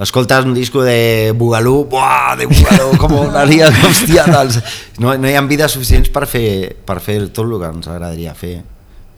Escoltes 0.00 0.46
un 0.46 0.54
disco 0.54 0.82
de 0.82 1.32
Bugalú, 1.36 1.84
buah, 1.90 2.36
de 2.38 2.46
Bugalú, 2.48 2.94
com 2.96 3.18
anaria, 3.26 3.68
hòstia, 3.88 4.24
tal. 4.30 4.52
No, 4.98 5.16
no 5.16 5.28
hi 5.28 5.36
ha 5.36 5.42
vides 5.48 5.74
suficients 5.76 6.12
per 6.12 6.26
fer, 6.30 6.76
per 6.86 7.00
fer 7.04 7.26
tot 7.28 7.46
el 7.48 7.58
que 7.58 7.72
ens 7.74 7.90
agradaria 7.90 8.36
fer 8.36 8.60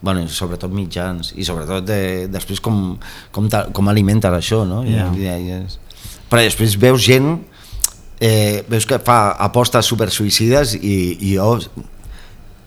bueno, 0.03 0.27
sobretot 0.27 0.73
mitjans 0.75 1.31
i 1.39 1.45
sobretot 1.47 1.87
de, 1.87 2.01
després 2.31 2.59
com, 2.63 2.97
com, 3.31 3.47
ta, 3.49 3.65
com 3.73 3.87
alimentes 3.89 4.35
això 4.35 4.63
no? 4.67 4.83
Yeah. 4.83 5.09
I, 5.15 5.31
i, 5.31 5.55
i, 5.55 6.19
però 6.29 6.43
després 6.43 6.75
veus 6.81 7.01
gent 7.05 7.37
eh, 8.19 8.61
veus 8.67 8.85
que 8.89 8.99
fa 9.03 9.37
apostes 9.47 9.87
super 9.87 10.09
suïcides 10.11 10.75
i, 10.79 10.95
i 11.23 11.35
jo 11.37 11.55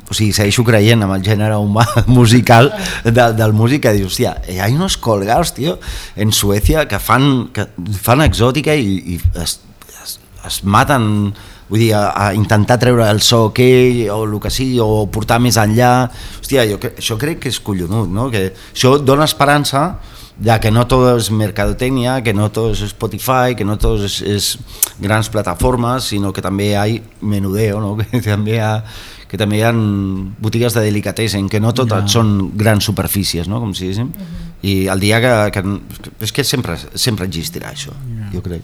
o 0.07 0.14
sigui, 0.14 0.30
segueixo 0.34 0.62
creient 0.66 1.03
amb 1.03 1.16
el 1.16 1.24
gènere 1.26 1.59
humà 1.59 1.84
musical 2.18 2.70
de, 3.05 3.30
del 3.37 3.55
músic 3.57 3.84
que 3.87 3.95
dius, 3.97 4.14
hòstia, 4.14 4.37
hi 4.49 4.61
ha 4.62 4.70
uns 4.70 4.97
colgados, 5.03 5.53
tio, 5.57 5.76
en 6.16 6.32
Suècia 6.32 6.87
que 6.89 7.01
fan, 7.03 7.49
que 7.55 7.66
fan 8.03 8.22
exòtica 8.24 8.74
i, 8.78 9.16
i 9.16 9.18
es, 9.43 9.59
es, 10.05 10.18
es 10.47 10.62
maten 10.62 11.34
vull 11.69 11.83
dir, 11.83 11.93
a, 11.99 12.11
a 12.14 12.35
intentar 12.35 12.79
treure 12.83 13.09
el 13.11 13.23
so 13.25 13.47
aquell 13.51 14.05
o 14.12 14.21
el 14.25 14.37
que 14.43 14.53
sigui, 14.55 14.79
o 14.83 15.07
portar 15.12 15.41
més 15.43 15.59
enllà 15.59 16.09
hòstia, 16.41 16.67
jo, 16.71 16.79
això 16.93 17.19
crec 17.19 17.43
que 17.45 17.51
és 17.53 17.59
collonut 17.62 18.12
no? 18.12 18.29
que 18.31 18.51
això 18.53 18.97
dona 19.03 19.27
esperança 19.27 19.89
de 20.37 20.53
que 20.61 20.71
no 20.71 20.85
tot 20.85 21.07
és 21.14 21.31
mercadotècnia, 21.33 22.21
que 22.23 22.35
no 22.37 22.51
tot 22.53 22.75
és 22.75 22.83
Spotify, 22.91 23.57
que 23.57 23.64
no 23.64 23.79
tot 23.81 24.05
és, 24.05 24.19
és 24.21 24.49
grans 25.01 25.31
plataformes, 25.33 26.11
sinó 26.12 26.33
que 26.37 26.45
també 26.45 26.71
hi 26.71 26.75
ha 26.77 26.85
menudeo, 27.25 27.81
no? 27.81 27.95
que 28.12 28.21
també 28.21 28.59
hi 28.59 28.64
ha 28.64 28.75
que 29.27 29.41
també 29.41 29.59
hi 29.59 29.64
ha 29.67 29.73
botigues 29.75 30.77
de 30.77 30.85
delicatessen, 30.85 31.49
que 31.51 31.59
no 31.59 31.73
totes 31.75 32.05
yeah. 32.05 32.12
són 32.12 32.53
grans 32.55 32.85
superfícies, 32.87 33.49
no? 33.51 33.59
com 33.64 33.73
si 33.75 33.89
diguéssim. 33.89 34.12
Uh 34.12 34.27
-huh 34.27 34.46
i 34.63 34.87
el 34.89 35.01
dia 35.01 35.21
que, 35.21 35.33
que 35.53 35.63
és 36.25 36.33
que 36.33 36.45
sempre, 36.45 36.79
sempre 36.95 37.27
existirà 37.29 37.71
això 37.75 37.93
jo 38.33 38.41
crec 38.43 38.63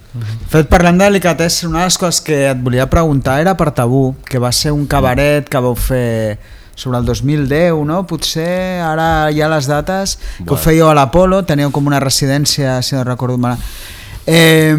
Fet 0.50 0.70
parlant 0.72 0.98
de 0.98 1.04
delicatès, 1.04 1.62
una 1.68 1.84
de 1.84 1.90
les 1.90 1.98
coses 2.00 2.20
que 2.24 2.38
et 2.50 2.58
volia 2.64 2.88
preguntar 2.90 3.40
era 3.40 3.54
per 3.56 3.70
Tabú, 3.76 4.14
que 4.24 4.40
va 4.40 4.50
ser 4.52 4.72
un 4.72 4.86
cabaret 4.86 5.48
que 5.48 5.60
vau 5.62 5.74
fer 5.76 6.38
sobre 6.74 6.98
el 6.98 7.04
2010, 7.04 7.76
no? 7.86 8.02
Potser 8.08 8.80
ara 8.82 9.30
hi 9.30 9.42
ha 9.44 9.48
les 9.52 9.68
dates, 9.68 10.16
que 10.38 10.48
ho 10.48 10.56
Bueno. 10.56 10.62
fèieu 10.64 10.88
a 10.88 10.94
l'Apolo, 10.96 11.42
teníeu 11.44 11.70
com 11.70 11.86
una 11.86 12.00
residència, 12.00 12.80
si 12.82 12.96
no 12.96 13.04
recordo 13.04 13.36
mal. 13.38 13.58
Eh, 14.24 14.70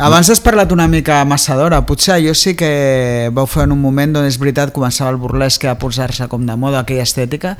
abans 0.00 0.30
has 0.30 0.40
parlat 0.40 0.72
una 0.72 0.88
mica 0.88 1.20
massa 1.28 1.54
d'hora, 1.56 1.82
potser 1.86 2.14
allò 2.16 2.32
sí 2.34 2.54
que 2.56 3.28
vau 3.36 3.46
fer 3.46 3.66
en 3.68 3.72
un 3.76 3.80
moment 3.82 4.16
on 4.16 4.24
és 4.26 4.38
veritat 4.40 4.72
començava 4.72 5.10
el 5.12 5.18
burlesc 5.20 5.66
a 5.68 5.76
posar-se 5.78 6.26
com 6.28 6.46
de 6.48 6.56
moda 6.56 6.80
aquella 6.80 7.04
estètica, 7.04 7.56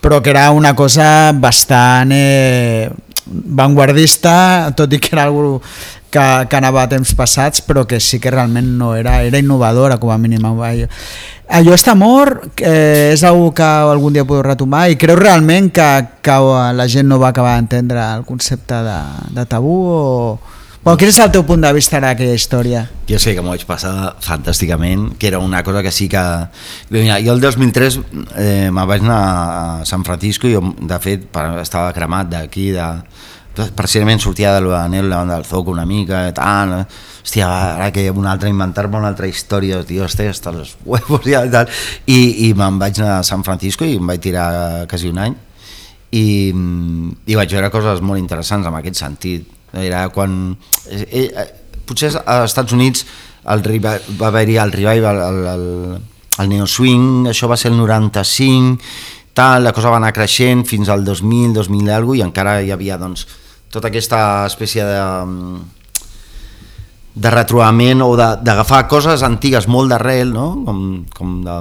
però 0.00 0.20
que 0.22 0.30
era 0.32 0.50
una 0.50 0.74
cosa 0.74 1.32
bastant 1.32 2.12
eh, 2.12 2.90
vanguardista, 3.30 4.72
tot 4.76 4.92
i 4.92 4.98
que 4.98 5.12
era 5.14 5.28
algú 5.28 5.60
que, 6.10 6.24
que 6.50 6.56
anava 6.58 6.82
a 6.82 6.90
temps 6.90 7.14
passats, 7.14 7.62
però 7.62 7.86
que 7.86 8.00
sí 8.02 8.18
que 8.20 8.32
realment 8.32 8.66
no 8.78 8.94
era, 8.98 9.20
era 9.22 9.38
innovadora 9.38 9.98
com 10.02 10.10
a 10.10 10.18
mínim. 10.18 10.44
Allò, 10.50 11.74
està 11.74 11.94
mort, 11.98 12.60
eh, 12.60 13.12
és 13.14 13.24
algú 13.26 13.52
que 13.54 13.66
algun 13.66 14.14
dia 14.14 14.26
podeu 14.26 14.42
retomar 14.46 14.88
i 14.90 14.98
creu 14.98 15.18
realment 15.18 15.70
que, 15.74 15.88
que 16.22 16.38
la 16.74 16.88
gent 16.88 17.08
no 17.08 17.20
va 17.22 17.30
acabar 17.30 17.56
d'entendre 17.58 18.02
el 18.16 18.26
concepte 18.26 18.82
de, 18.86 19.02
de 19.36 19.46
tabú 19.46 19.76
o... 19.90 20.00
Bueno, 20.82 20.96
quin 20.96 21.10
és 21.12 21.18
el 21.20 21.28
teu 21.28 21.42
punt 21.44 21.60
de 21.60 21.70
vista 21.76 21.98
ara 21.98 22.14
d'aquella 22.14 22.32
història? 22.38 22.78
Jo 23.04 23.18
sé 23.20 23.34
que 23.36 23.42
m'ho 23.44 23.52
vaig 23.52 23.66
passar 23.68 24.14
fantàsticament, 24.24 25.10
que 25.20 25.28
era 25.28 25.36
una 25.44 25.60
cosa 25.62 25.82
que 25.84 25.90
sí 25.92 26.06
que... 26.08 26.22
Mira, 26.88 27.18
jo 27.20 27.34
el 27.34 27.42
2003 27.44 27.98
eh, 28.40 28.70
me'n 28.72 28.88
vaig 28.88 29.04
anar 29.04 29.18
a 29.26 29.84
San 29.84 30.06
Francisco 30.08 30.48
i 30.48 30.54
jo, 30.54 30.62
de 30.80 30.98
fet 31.04 31.26
estava 31.60 31.92
cremat 31.92 32.32
d'aquí, 32.32 32.70
de, 32.72 32.88
precisament 33.76 34.24
sortia 34.24 34.54
de 34.56 34.64
l'Anel 34.64 35.12
davant 35.12 35.34
del 35.34 35.44
Zoc 35.44 35.68
una 35.68 35.84
mica, 35.84 36.22
i 36.30 36.32
tal, 36.32 36.72
hòstia, 36.80 37.52
ara 37.74 37.92
que 37.92 38.08
un 38.08 38.32
altre 38.32 38.48
inventar-me 38.48 39.02
una 39.04 39.12
altra 39.12 39.28
història, 39.28 39.84
tio, 39.84 40.08
estic 40.08 40.32
hasta 40.32 40.56
los 40.56 40.78
huevos 40.88 41.28
i 41.28 41.36
tal, 41.52 41.68
i, 42.08 42.48
i 42.48 42.52
me'n 42.56 42.80
vaig 42.80 43.04
anar 43.04 43.18
a 43.18 43.22
San 43.34 43.44
Francisco 43.44 43.84
i 43.84 44.00
em 44.00 44.08
vaig 44.14 44.24
tirar 44.24 44.50
quasi 44.88 45.12
un 45.12 45.20
any. 45.28 45.36
I, 46.10 46.26
i 46.50 47.36
vaig 47.36 47.52
veure 47.52 47.68
coses 47.70 48.00
molt 48.00 48.18
interessants 48.18 48.64
en 48.66 48.80
aquest 48.80 49.04
sentit 49.04 49.59
era 49.72 50.08
quan 50.14 50.56
eh, 50.90 51.06
eh, 51.30 51.46
potser 51.86 52.12
als 52.24 52.50
Estats 52.50 52.72
Units 52.76 53.06
el, 53.50 53.62
va 53.82 53.96
haver-hi 54.28 54.58
el 54.60 54.72
revival 54.72 55.20
el, 55.24 55.40
el, 55.54 55.64
el 56.42 56.48
neo 56.50 56.66
swing 56.66 57.28
això 57.30 57.48
va 57.50 57.56
ser 57.56 57.70
el 57.72 57.78
95 57.78 58.78
tal, 59.34 59.62
la 59.64 59.72
cosa 59.72 59.90
va 59.90 60.00
anar 60.00 60.12
creixent 60.12 60.64
fins 60.66 60.88
al 60.90 61.04
2000, 61.06 61.52
2000 61.54 61.86
i 61.86 61.94
alguna 61.94 62.18
i 62.18 62.24
encara 62.26 62.56
hi 62.62 62.72
havia 62.74 62.98
doncs, 62.98 63.26
tota 63.70 63.88
aquesta 63.88 64.44
espècie 64.50 64.84
de 64.84 65.04
de 67.14 67.30
retrobament 67.30 68.02
o 68.02 68.14
de- 68.16 68.36
d'agafar 68.42 68.86
coses 68.88 69.22
antigues 69.26 69.66
molt 69.68 69.90
d'arrel, 69.90 70.32
no? 70.32 70.62
com, 70.64 71.04
com 71.16 71.40
de, 71.44 71.56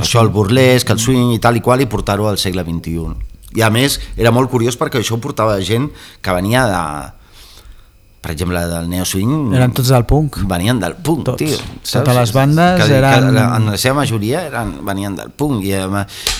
això, 0.00 0.22
el 0.24 0.30
burlesc, 0.32 0.88
el 0.90 0.98
swing 0.98 1.34
i 1.34 1.38
tal 1.38 1.56
i 1.56 1.60
qual, 1.60 1.82
i 1.84 1.86
portar-ho 1.86 2.26
al 2.28 2.38
segle 2.40 2.64
XXI. 2.64 3.12
I 3.56 3.64
a 3.64 3.70
més, 3.72 3.96
era 4.20 4.32
molt 4.34 4.50
curiós 4.52 4.76
perquè 4.76 5.00
això 5.00 5.16
ho 5.16 5.22
portava 5.24 5.56
gent 5.64 5.88
que 6.20 6.34
venia 6.36 6.66
de, 6.68 6.82
per 8.20 8.32
exemple, 8.32 8.58
del 8.66 8.88
neo 8.90 9.04
swing 9.06 9.52
Eren 9.54 9.70
tots 9.72 9.88
del 9.92 10.04
punk. 10.04 10.36
venien 10.50 10.80
del 10.80 10.96
punk, 10.96 11.24
Tots. 11.24 11.38
tio. 11.38 11.56
Totes 11.90 12.16
les 12.16 12.32
bandes 12.34 12.82
que, 12.82 12.96
eren- 12.98 13.26
Que, 13.28 13.32
la- 13.32 13.56
en 13.56 13.66
la 13.70 13.76
seva 13.78 13.94
majoria 14.00 14.42
eren, 14.46 14.84
venien 14.84 15.14
del 15.16 15.30
punk 15.30 15.62
i, 15.64 15.72
eh, 15.72 15.86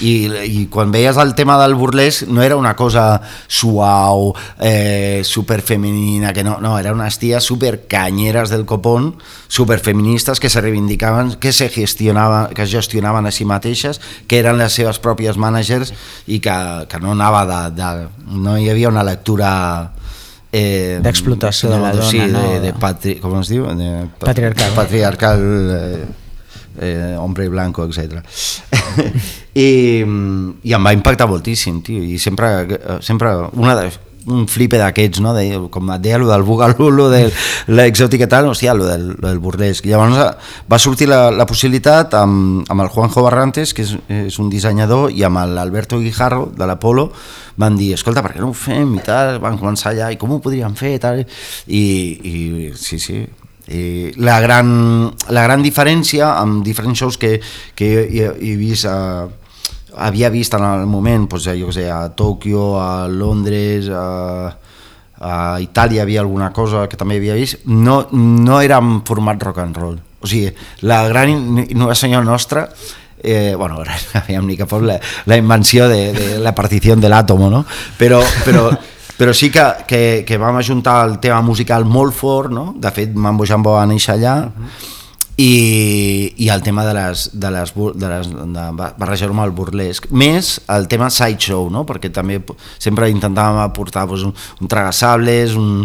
i, 0.03 0.13
i 0.61 0.67
quan 0.67 0.91
veies 0.93 1.17
el 1.17 1.35
tema 1.39 1.57
del 1.63 1.75
burlesc 1.79 2.27
no 2.29 2.43
era 2.43 2.57
una 2.57 2.75
cosa 2.75 3.21
suau, 3.47 4.35
eh, 4.59 5.23
superfemenina, 5.25 6.33
que 6.33 6.43
no, 6.45 6.59
no, 6.61 6.77
eren 6.79 6.95
unes 6.99 7.19
ties 7.19 7.45
supercanyeres 7.45 8.51
del 8.51 8.65
copón, 8.67 9.17
superfeministes 9.47 10.41
que 10.41 10.49
se 10.51 10.61
reivindicaven, 10.61 11.35
que 11.35 11.53
se 11.53 11.69
gestionaven, 11.69 12.55
que 12.55 12.63
es 12.63 12.71
gestionaven 12.71 13.27
a 13.27 13.31
si 13.31 13.45
mateixes, 13.45 14.01
que 14.27 14.39
eren 14.41 14.59
les 14.59 14.73
seves 14.73 14.99
pròpies 15.01 15.37
managers 15.37 15.95
i 16.27 16.41
que, 16.41 16.55
que 16.89 17.01
no 17.01 17.13
anava 17.13 17.47
de, 17.47 17.61
de... 17.83 18.09
no 18.35 18.59
hi 18.59 18.69
havia 18.71 18.89
una 18.89 19.05
lectura 19.05 19.93
eh, 20.53 20.99
D'explotació 21.05 21.71
de 21.73 21.81
la 21.83 21.93
dona, 21.93 22.09
sí, 22.11 22.21
no? 22.25 22.41
de, 22.41 22.61
de 22.63 22.73
patri, 22.73 23.19
com 23.23 23.39
es 23.41 23.53
diu? 23.53 23.67
De, 23.79 24.09
Patriarcal. 24.23 24.75
Patriarcal, 24.77 25.45
eh, 25.77 26.05
eh, 26.81 27.17
hombre 27.19 27.49
blanco, 27.49 27.87
etc. 27.87 28.23
I, 29.59 29.69
I 30.63 30.77
em 30.77 30.85
va 30.87 30.95
impactar 30.97 31.29
moltíssim, 31.31 31.83
tio, 31.85 32.03
i 32.03 32.19
sempre, 32.23 32.53
eh, 32.79 32.99
sempre 33.05 33.35
una 33.53 33.77
de, 33.79 33.91
un 34.27 34.47
flipe 34.51 34.79
d'aquests, 34.81 35.23
no? 35.25 35.33
De, 35.37 35.45
com 35.73 35.91
et 35.95 36.03
deia, 36.05 36.19
lo 36.21 36.29
del 36.31 36.45
bugalú, 36.47 36.91
de 37.13 37.23
l'exòtic 37.71 38.25
i 38.27 38.29
tal, 38.31 38.51
hòstia, 38.51 38.75
lo 38.77 38.89
del, 38.89 39.11
del 39.23 39.41
burlesc. 39.43 39.87
Llavors 39.89 40.19
eh, 40.19 40.29
va 40.71 40.79
sortir 40.83 41.09
la, 41.09 41.29
la 41.35 41.47
possibilitat 41.49 42.15
amb, 42.19 42.65
amb 42.69 42.85
el 42.85 42.93
Juanjo 42.93 43.25
Barrantes, 43.25 43.75
que 43.75 43.87
és, 43.87 43.95
és 44.29 44.39
un 44.43 44.51
dissenyador, 44.53 45.13
i 45.15 45.25
amb 45.27 45.45
l'Alberto 45.55 46.01
Guijarro, 46.03 46.49
de 46.57 46.69
l'Apolo, 46.69 47.09
van 47.59 47.79
dir, 47.79 47.93
escolta, 47.97 48.23
per 48.25 48.35
què 48.35 48.43
no 48.43 48.53
ho 48.53 48.57
fem 48.57 48.97
i 48.99 49.05
tal, 49.05 49.39
van 49.43 49.59
començar 49.61 49.93
allà, 49.93 50.13
i 50.13 50.21
com 50.21 50.37
ho 50.37 50.43
podríem 50.45 50.77
fer 50.79 50.95
i 50.97 51.03
tal, 51.03 51.25
i, 51.67 51.83
i 51.83 52.73
sí, 52.79 53.01
sí, 53.03 53.23
i 53.69 53.83
la 54.17 54.39
gran, 54.41 54.71
la 55.29 55.43
gran 55.45 55.65
diferència 55.65 56.31
amb 56.41 56.63
diferents 56.65 57.03
shows 57.03 57.19
que, 57.21 57.35
que 57.77 57.91
he, 58.07 58.31
he 58.33 58.55
vist 58.57 58.89
a, 58.89 59.27
havia 59.97 60.31
vist 60.31 60.55
en 60.55 60.65
el 60.65 60.87
moment 60.87 61.29
doncs, 61.31 61.49
jo 61.57 61.69
què 61.71 61.77
sé, 61.79 61.87
a 61.91 62.09
Tòquio, 62.15 62.77
a 62.81 63.09
Londres 63.09 63.89
a, 63.89 64.53
a 65.21 65.33
Itàlia 65.61 66.03
havia 66.03 66.21
alguna 66.21 66.53
cosa 66.53 66.87
que 66.89 66.97
també 66.97 67.17
havia 67.19 67.35
vist 67.39 67.65
no, 67.67 68.07
no 68.13 68.61
era 68.61 68.79
en 68.79 69.01
format 69.09 69.43
rock 69.43 69.59
and 69.65 69.77
roll 69.77 69.99
o 70.21 70.27
sigui, 70.27 70.53
la 70.83 71.05
gran 71.09 71.31
in- 71.31 71.67
innovació 71.71 72.23
nostra 72.23 72.69
eh, 73.23 73.55
bueno, 73.59 73.83
aviam, 74.15 74.47
ni 74.47 74.57
que 74.57 74.67
fos 74.67 74.83
la, 74.83 74.99
la 75.27 75.37
invenció 75.37 75.89
de, 75.89 76.13
de 76.13 76.39
la 76.39 76.55
partició 76.55 76.95
de 76.97 77.09
l'àtomo, 77.11 77.49
no? 77.51 77.65
Però, 77.99 78.21
però, 78.45 78.69
però 79.19 79.35
sí 79.35 79.51
que, 79.51 79.65
que, 79.89 80.23
que 80.27 80.39
vam 80.39 80.57
ajuntar 80.61 81.01
el 81.09 81.17
tema 81.19 81.41
musical 81.43 81.85
molt 81.85 82.15
fort, 82.15 82.53
no? 82.55 82.75
De 82.79 82.93
fet, 82.95 83.11
Mambo 83.15 83.47
Jambo 83.47 83.75
va 83.75 83.87
néixer 83.91 84.15
allà, 84.15 84.37
i, 85.39 86.35
i 86.37 86.49
el 86.51 86.63
tema 86.67 86.85
de 86.85 86.93
les, 86.97 87.29
de 87.33 87.51
les, 87.55 87.73
de 87.95 88.09
les 88.11 88.29
de 88.29 88.63
barrejar-ho 88.99 89.37
amb 89.37 89.45
el 89.45 89.53
burlesc 89.55 90.09
més 90.11 90.57
el 90.75 90.89
tema 90.91 91.07
sideshow 91.15 91.69
no? 91.71 91.85
perquè 91.87 92.11
també 92.11 92.41
sempre 92.83 93.07
intentàvem 93.13 93.61
aportar 93.63 94.03
doncs, 94.11 94.25
un, 94.27 94.33
un 94.35 94.71
tragasables 94.71 95.55
un, 95.55 95.85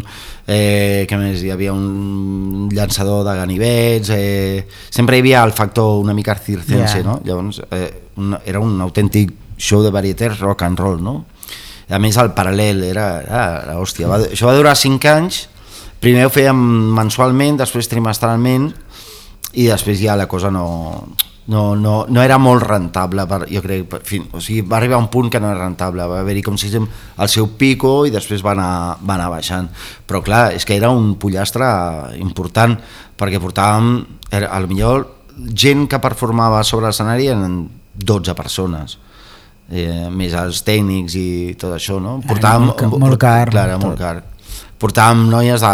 eh, 0.49 1.05
què 1.05 1.19
més? 1.21 1.43
hi 1.45 1.51
havia 1.53 1.75
un 1.77 2.65
llançador 2.73 3.21
de 3.27 3.35
ganivets 3.37 4.09
eh, 4.15 4.65
sempre 4.89 5.19
hi 5.19 5.21
havia 5.21 5.43
el 5.45 5.53
factor 5.53 6.01
una 6.01 6.17
mica 6.17 6.33
circense 6.33 7.03
Ja. 7.03 7.05
no? 7.05 7.19
llavors 7.23 7.61
eh, 7.69 8.09
un, 8.17 8.33
era 8.49 8.59
un 8.59 8.81
autèntic 8.81 9.35
show 9.55 9.83
de 9.85 9.93
varietés 9.93 10.39
rock 10.41 10.65
and 10.65 10.81
roll 10.81 10.97
no? 10.97 11.19
a 11.93 11.99
més 12.01 12.17
el 12.17 12.33
paral·lel 12.33 12.81
era, 12.89 13.21
era, 13.21 13.43
era 13.67 13.77
hòstia, 13.77 14.09
va, 14.09 14.17
això 14.31 14.49
va 14.49 14.57
durar 14.57 14.73
5 14.73 15.13
anys 15.13 15.43
primer 16.01 16.25
ho 16.25 16.33
fèiem 16.33 16.57
mensualment 16.97 17.61
després 17.61 17.91
trimestralment 17.91 18.71
i 19.53 19.67
després 19.69 19.99
ja 20.01 20.15
la 20.17 20.25
cosa 20.27 20.49
no, 20.51 20.65
no, 21.47 21.75
no, 21.75 21.93
no 22.09 22.21
era 22.23 22.37
molt 22.41 22.63
rentable 22.63 23.25
per, 23.29 23.41
jo 23.51 23.61
crec, 23.61 23.83
per, 23.91 23.99
fin, 24.07 24.23
o 24.33 24.39
sigui, 24.41 24.61
va 24.65 24.77
arribar 24.79 24.95
a 24.97 25.03
un 25.03 25.09
punt 25.13 25.29
que 25.29 25.39
no 25.43 25.49
era 25.51 25.65
rentable, 25.65 26.05
va 26.09 26.21
haver-hi 26.23 26.41
com 26.45 26.57
si 26.57 26.71
el 26.73 27.29
seu 27.29 27.49
pico 27.59 28.05
i 28.07 28.13
després 28.13 28.41
va 28.45 28.53
anar, 28.55 28.97
va 29.03 29.17
anar 29.17 29.29
baixant 29.33 29.67
però 30.07 30.23
clar, 30.25 30.53
és 30.55 30.65
que 30.65 30.77
era 30.79 30.89
un 30.89 31.15
pollastre 31.21 31.67
important 32.17 32.77
perquè 33.19 33.41
portàvem 33.43 33.97
era, 34.31 34.47
a 34.49 34.59
lo 34.63 34.67
millor 34.71 35.07
gent 35.53 35.87
que 35.89 35.99
performava 36.01 36.63
sobre 36.63 36.87
l'escenari 36.87 37.27
eren 37.33 37.63
12 37.93 38.33
persones 38.37 38.97
eh, 39.69 40.07
més 40.09 40.33
els 40.33 40.63
tècnics 40.65 41.15
i 41.19 41.27
tot 41.59 41.75
això 41.75 41.99
no? 42.01 42.19
molt 42.71 42.79
ca- 42.79 42.89
molt 42.93 43.19
car, 43.21 43.49
clar, 43.51 43.67
era 43.69 43.77
molt 43.81 43.97
tot. 43.97 44.01
car 44.01 44.23
portàvem 44.81 45.27
noies 45.31 45.61
de, 45.63 45.73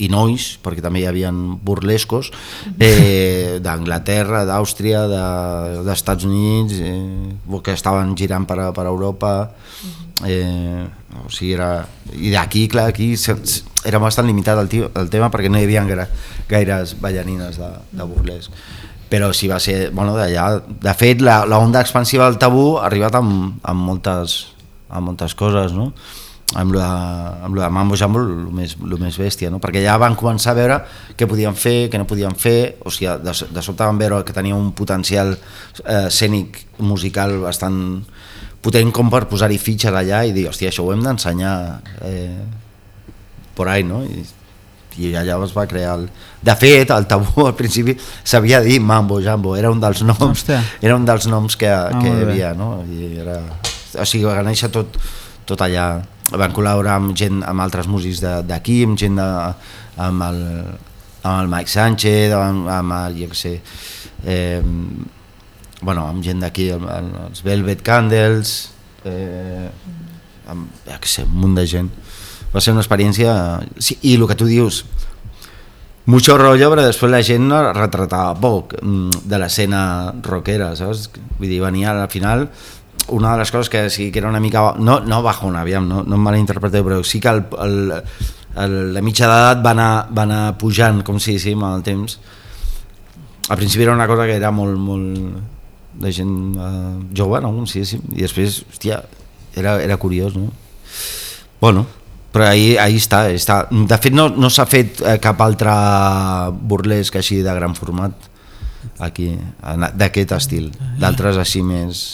i 0.00 0.08
nois, 0.12 0.54
perquè 0.64 0.80
també 0.84 1.02
hi 1.02 1.06
havia 1.10 1.30
burlescos, 1.32 2.30
eh, 2.78 3.58
d'Anglaterra, 3.62 4.44
d'Àustria, 4.48 5.06
de- 5.10 5.82
d'Estats 5.86 6.24
Units, 6.24 6.78
eh, 6.80 7.34
que 7.62 7.72
estaven 7.76 8.16
girant 8.16 8.46
per, 8.48 8.58
a- 8.58 8.72
per 8.72 8.86
Europa, 8.86 9.50
eh, 10.26 10.86
o 11.24 11.30
sigui, 11.32 11.52
era... 11.54 11.86
I 12.12 12.30
d'aquí, 12.34 12.66
clar, 12.68 12.88
aquí 12.90 13.16
se- 13.16 13.36
era 13.84 13.98
bastant 13.98 14.26
limitat 14.28 14.58
el, 14.60 14.68
tio, 14.68 14.90
el 14.94 15.08
tema 15.10 15.30
perquè 15.32 15.48
no 15.50 15.58
hi 15.60 15.64
havia 15.64 15.84
gaire, 15.88 16.06
gaires 16.48 16.96
ballarines 17.00 17.56
de, 17.60 17.70
de 17.92 18.04
burlesc. 18.04 18.50
Però 19.10 19.32
sí 19.34 19.48
va 19.50 19.58
ser, 19.58 19.90
bueno, 19.90 20.12
d'allà 20.14 20.60
de 20.62 20.92
fet 20.94 21.20
la, 21.24 21.40
la 21.48 21.58
onda 21.58 21.80
expansiva 21.82 22.28
del 22.28 22.38
tabú 22.38 22.76
ha 22.78 22.84
arribat 22.86 23.16
amb, 23.18 23.56
amb, 23.66 23.80
moltes, 23.88 24.36
amb 24.88 25.08
moltes 25.10 25.34
coses 25.34 25.72
no? 25.74 25.88
Amb 26.58 26.74
de, 26.74 26.82
amb 26.82 27.54
de 27.54 27.68
Mambo 27.70 27.96
Jambo 27.96 28.18
el 28.24 28.48
més, 28.54 28.74
el 28.82 28.96
més 28.98 29.18
bèstia, 29.20 29.50
no? 29.52 29.60
perquè 29.62 29.84
ja 29.84 29.94
van 30.02 30.16
començar 30.18 30.50
a 30.50 30.58
veure 30.58 30.78
què 31.16 31.28
podien 31.30 31.54
fer, 31.54 31.88
què 31.92 32.00
no 32.00 32.08
podien 32.10 32.34
fer, 32.34 32.76
o 32.82 32.90
sigui, 32.90 33.12
de, 33.22 33.34
de 33.54 33.62
sobte 33.62 33.86
van 33.86 34.00
veure 34.00 34.24
que 34.26 34.34
tenia 34.34 34.56
un 34.58 34.72
potencial 34.74 35.36
eh, 35.36 36.08
escènic 36.08 36.58
musical 36.82 37.36
bastant 37.44 38.02
potent 38.60 38.90
com 38.92 39.08
per 39.12 39.24
posar-hi 39.30 39.60
fitxes 39.62 39.94
allà 39.94 40.24
i 40.26 40.34
dir, 40.36 40.48
hòstia, 40.50 40.72
això 40.72 40.84
ho 40.84 40.90
hem 40.92 41.06
d'ensenyar 41.06 41.54
eh, 42.04 42.42
por 43.54 43.70
ahí, 43.70 43.86
no? 43.86 44.02
I, 44.04 44.26
i 45.00 45.14
allà 45.16 45.38
es 45.46 45.54
va 45.56 45.68
crear 45.70 45.94
el... 46.00 46.08
de 46.42 46.54
fet 46.58 46.90
el 46.90 47.06
tabú 47.08 47.46
al 47.46 47.54
principi 47.54 47.94
sabia 48.24 48.58
dir 48.60 48.80
Mambo 48.82 49.20
Jambo, 49.22 49.54
era 49.56 49.70
un 49.70 49.80
dels 49.80 50.02
noms 50.02 50.42
Hòstia. 50.42 50.58
era 50.82 50.96
un 50.98 51.06
dels 51.06 51.28
noms 51.30 51.56
que, 51.56 51.70
Ah, 51.70 51.94
que 52.02 52.10
hi 52.10 52.24
havia 52.26 52.54
no? 52.58 52.80
I 52.90 53.20
era, 53.22 53.38
o 53.94 54.04
sigui, 54.04 54.26
va 54.26 54.42
néixer 54.42 54.68
tot, 54.74 54.98
tot 55.46 55.62
allà 55.62 56.02
van 56.30 56.54
col·laborar 56.54 56.98
amb 57.00 57.14
gent 57.18 57.42
amb 57.46 57.64
altres 57.64 57.88
músics 57.90 58.22
d'aquí 58.22 58.82
amb 58.86 58.98
gent 59.00 59.18
de, 59.18 59.28
amb, 60.00 60.26
el, 60.28 60.42
amb 61.22 61.34
el 61.36 61.50
Mike 61.52 61.72
Sánchez 61.72 62.34
amb, 62.36 62.68
amb 62.70 62.96
el, 62.98 63.18
jo 63.22 63.30
què 63.32 63.38
sé 63.38 63.54
eh, 64.24 64.60
bueno, 65.80 66.06
amb 66.06 66.22
gent 66.24 66.44
d'aquí 66.44 66.70
els 66.76 67.42
Velvet 67.46 67.82
Candles 67.86 68.54
eh, 69.08 69.68
amb, 70.50 70.70
ja 70.86 71.00
què 71.00 71.10
sé, 71.10 71.26
un 71.26 71.38
munt 71.44 71.58
de 71.58 71.66
gent 71.68 71.90
va 72.54 72.62
ser 72.62 72.74
una 72.74 72.84
experiència 72.84 73.34
sí, 73.78 73.96
i 74.02 74.16
el 74.18 74.26
que 74.28 74.38
tu 74.38 74.48
dius 74.50 74.84
mucho 76.10 76.36
rollo, 76.38 76.70
però 76.72 76.82
després 76.82 77.12
la 77.12 77.20
gent 77.22 77.50
retratava 77.76 78.34
poc 78.40 78.74
mm, 78.80 79.22
de 79.30 79.38
l'escena 79.38 79.82
rockera, 80.24 80.72
saps? 80.74 81.10
Vull 81.38 81.50
dir, 81.50 81.60
venia 81.62 81.92
al 81.92 82.08
final 82.10 82.48
una 83.10 83.32
de 83.32 83.42
les 83.42 83.50
coses 83.52 83.70
que 83.70 83.88
sí 83.90 84.10
que 84.12 84.18
era 84.20 84.28
una 84.28 84.40
mica... 84.40 84.74
No, 84.78 85.00
no 85.00 85.22
bajona, 85.22 85.62
aviam, 85.62 85.88
no, 85.88 86.02
no 86.02 86.18
em 86.18 86.26
malinterpreteu, 86.26 86.84
però 86.86 87.00
sí 87.04 87.20
que 87.20 87.32
el, 87.32 87.44
el, 87.62 87.76
el, 88.64 88.76
la 88.94 89.02
mitja 89.04 89.28
d'edat 89.30 89.62
va, 89.64 89.74
anar, 89.76 89.92
va 90.16 90.26
anar 90.26 90.42
pujant, 90.58 91.02
com 91.06 91.20
si 91.22 91.38
sí, 91.42 91.54
amb 91.58 91.68
el 91.70 91.86
temps. 91.86 92.18
Al 93.50 93.58
principi 93.58 93.86
era 93.86 93.94
una 93.96 94.08
cosa 94.10 94.26
que 94.28 94.36
era 94.38 94.52
molt, 94.54 94.78
molt 94.78 96.00
de 96.00 96.12
gent 96.14 96.34
eh, 96.54 96.98
jove, 97.16 97.40
no? 97.42 97.52
Com 97.54 97.66
si 97.66 97.80
diguéssim, 97.80 98.04
i 98.14 98.22
després, 98.22 98.60
hòstia, 98.70 99.02
era, 99.58 99.80
era 99.82 99.98
curiós, 99.98 100.36
no? 100.38 100.52
Bueno, 101.60 101.86
però 102.32 102.46
ahí, 102.46 102.76
ahí 102.78 102.96
està, 102.96 103.24
està. 103.34 103.64
De 103.70 103.98
fet, 103.98 104.14
no, 104.14 104.28
no 104.30 104.50
s'ha 104.52 104.66
fet 104.70 105.02
eh, 105.02 105.18
cap 105.22 105.40
altre 105.42 105.74
burlesc 106.54 107.18
així 107.18 107.40
de 107.42 107.54
gran 107.56 107.74
format 107.74 108.28
aquí, 109.02 109.32
d'aquest 109.98 110.36
estil. 110.36 110.70
D'altres 111.00 111.40
així 111.40 111.64
més 111.66 112.04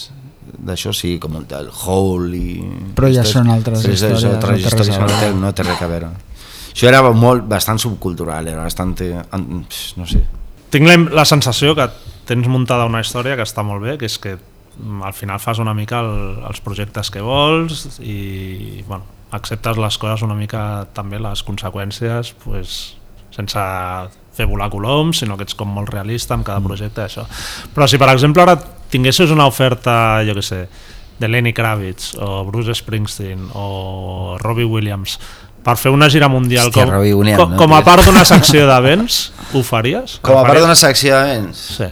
d'això 0.59 0.93
sí, 0.97 1.17
com 1.23 1.37
el, 1.41 1.47
el 1.59 1.69
Hole 1.71 2.37
i... 2.37 2.55
Però 2.97 3.11
ja 3.13 3.23
Aquestes- 3.23 3.37
són 3.39 3.53
altres 3.53 3.85
sí, 3.85 3.93
històries, 3.95 4.21
són 4.23 4.33
no 4.33 4.41
altres 4.41 4.65
històries, 4.65 4.99
no 4.99 5.21
té, 5.21 5.31
no 5.45 5.53
té 5.53 5.67
res 5.67 5.83
a 5.83 5.91
veure. 5.91 6.11
Això 6.73 6.89
era 6.91 7.01
molt, 7.13 7.47
bastant 7.49 7.81
subcultural, 7.81 8.49
era 8.53 8.67
bastant... 8.67 8.97
no 9.33 10.09
sé, 10.09 10.25
Tinc 10.71 10.89
la, 10.89 10.97
la 11.23 11.25
sensació 11.25 11.77
que 11.79 11.87
tens 12.27 12.49
muntada 12.51 12.89
una 12.89 13.01
història 13.01 13.37
que 13.39 13.45
està 13.47 13.63
molt 13.65 13.85
bé, 13.85 13.97
que 14.01 14.09
és 14.11 14.19
que 14.21 14.35
mm, 14.37 15.03
al 15.07 15.15
final 15.15 15.41
fas 15.41 15.61
una 15.63 15.75
mica 15.79 16.03
el, 16.03 16.43
els 16.49 16.61
projectes 16.61 17.13
que 17.15 17.23
vols 17.25 18.01
i 18.03 18.83
bueno, 18.89 19.07
acceptes 19.37 19.79
les 19.79 19.99
coses 20.03 20.27
una 20.27 20.37
mica 20.37 20.87
també 20.97 21.21
les 21.23 21.45
conseqüències 21.47 22.35
pues, 22.45 22.97
sense 23.35 23.63
fer 24.37 24.47
volar 24.51 24.69
coloms, 24.73 25.23
sinó 25.23 25.37
que 25.39 25.47
ets 25.47 25.57
com 25.57 25.71
molt 25.73 25.89
realista 25.93 26.37
amb 26.37 26.45
cada 26.45 26.61
projecte 26.61 27.07
això. 27.07 27.25
Però 27.73 27.87
si 27.89 27.97
per 28.01 28.11
exemple 28.13 28.43
ara 28.45 28.59
tinguessis 28.97 29.33
una 29.35 29.47
oferta, 29.47 30.25
jo 30.27 30.35
que 30.37 30.45
sé, 30.45 30.65
de 31.21 31.29
Lenny 31.29 31.53
Kravitz 31.57 32.15
o 32.21 32.45
Bruce 32.49 32.75
Springsteen 32.75 33.51
o 33.55 34.37
Robbie 34.41 34.69
Williams 34.69 35.19
per 35.67 35.77
fer 35.81 35.91
una 35.91 36.09
gira 36.13 36.29
mundial 36.31 36.69
Hòstia, 36.71 36.85
com, 36.85 36.93
Robbie 36.95 37.15
Williams, 37.17 37.41
com, 37.41 37.55
no, 37.55 37.61
com 37.61 37.75
a 37.75 37.81
part 37.87 38.07
d'una 38.07 38.25
secció 38.33 38.67
d'events, 38.69 39.21
ho 39.53 39.63
faries? 39.67 40.19
Com 40.27 40.39
a 40.39 40.45
part 40.47 40.63
d'una 40.63 40.77
secció 40.79 41.17
d'events? 41.17 41.63
Sí. 41.79 41.89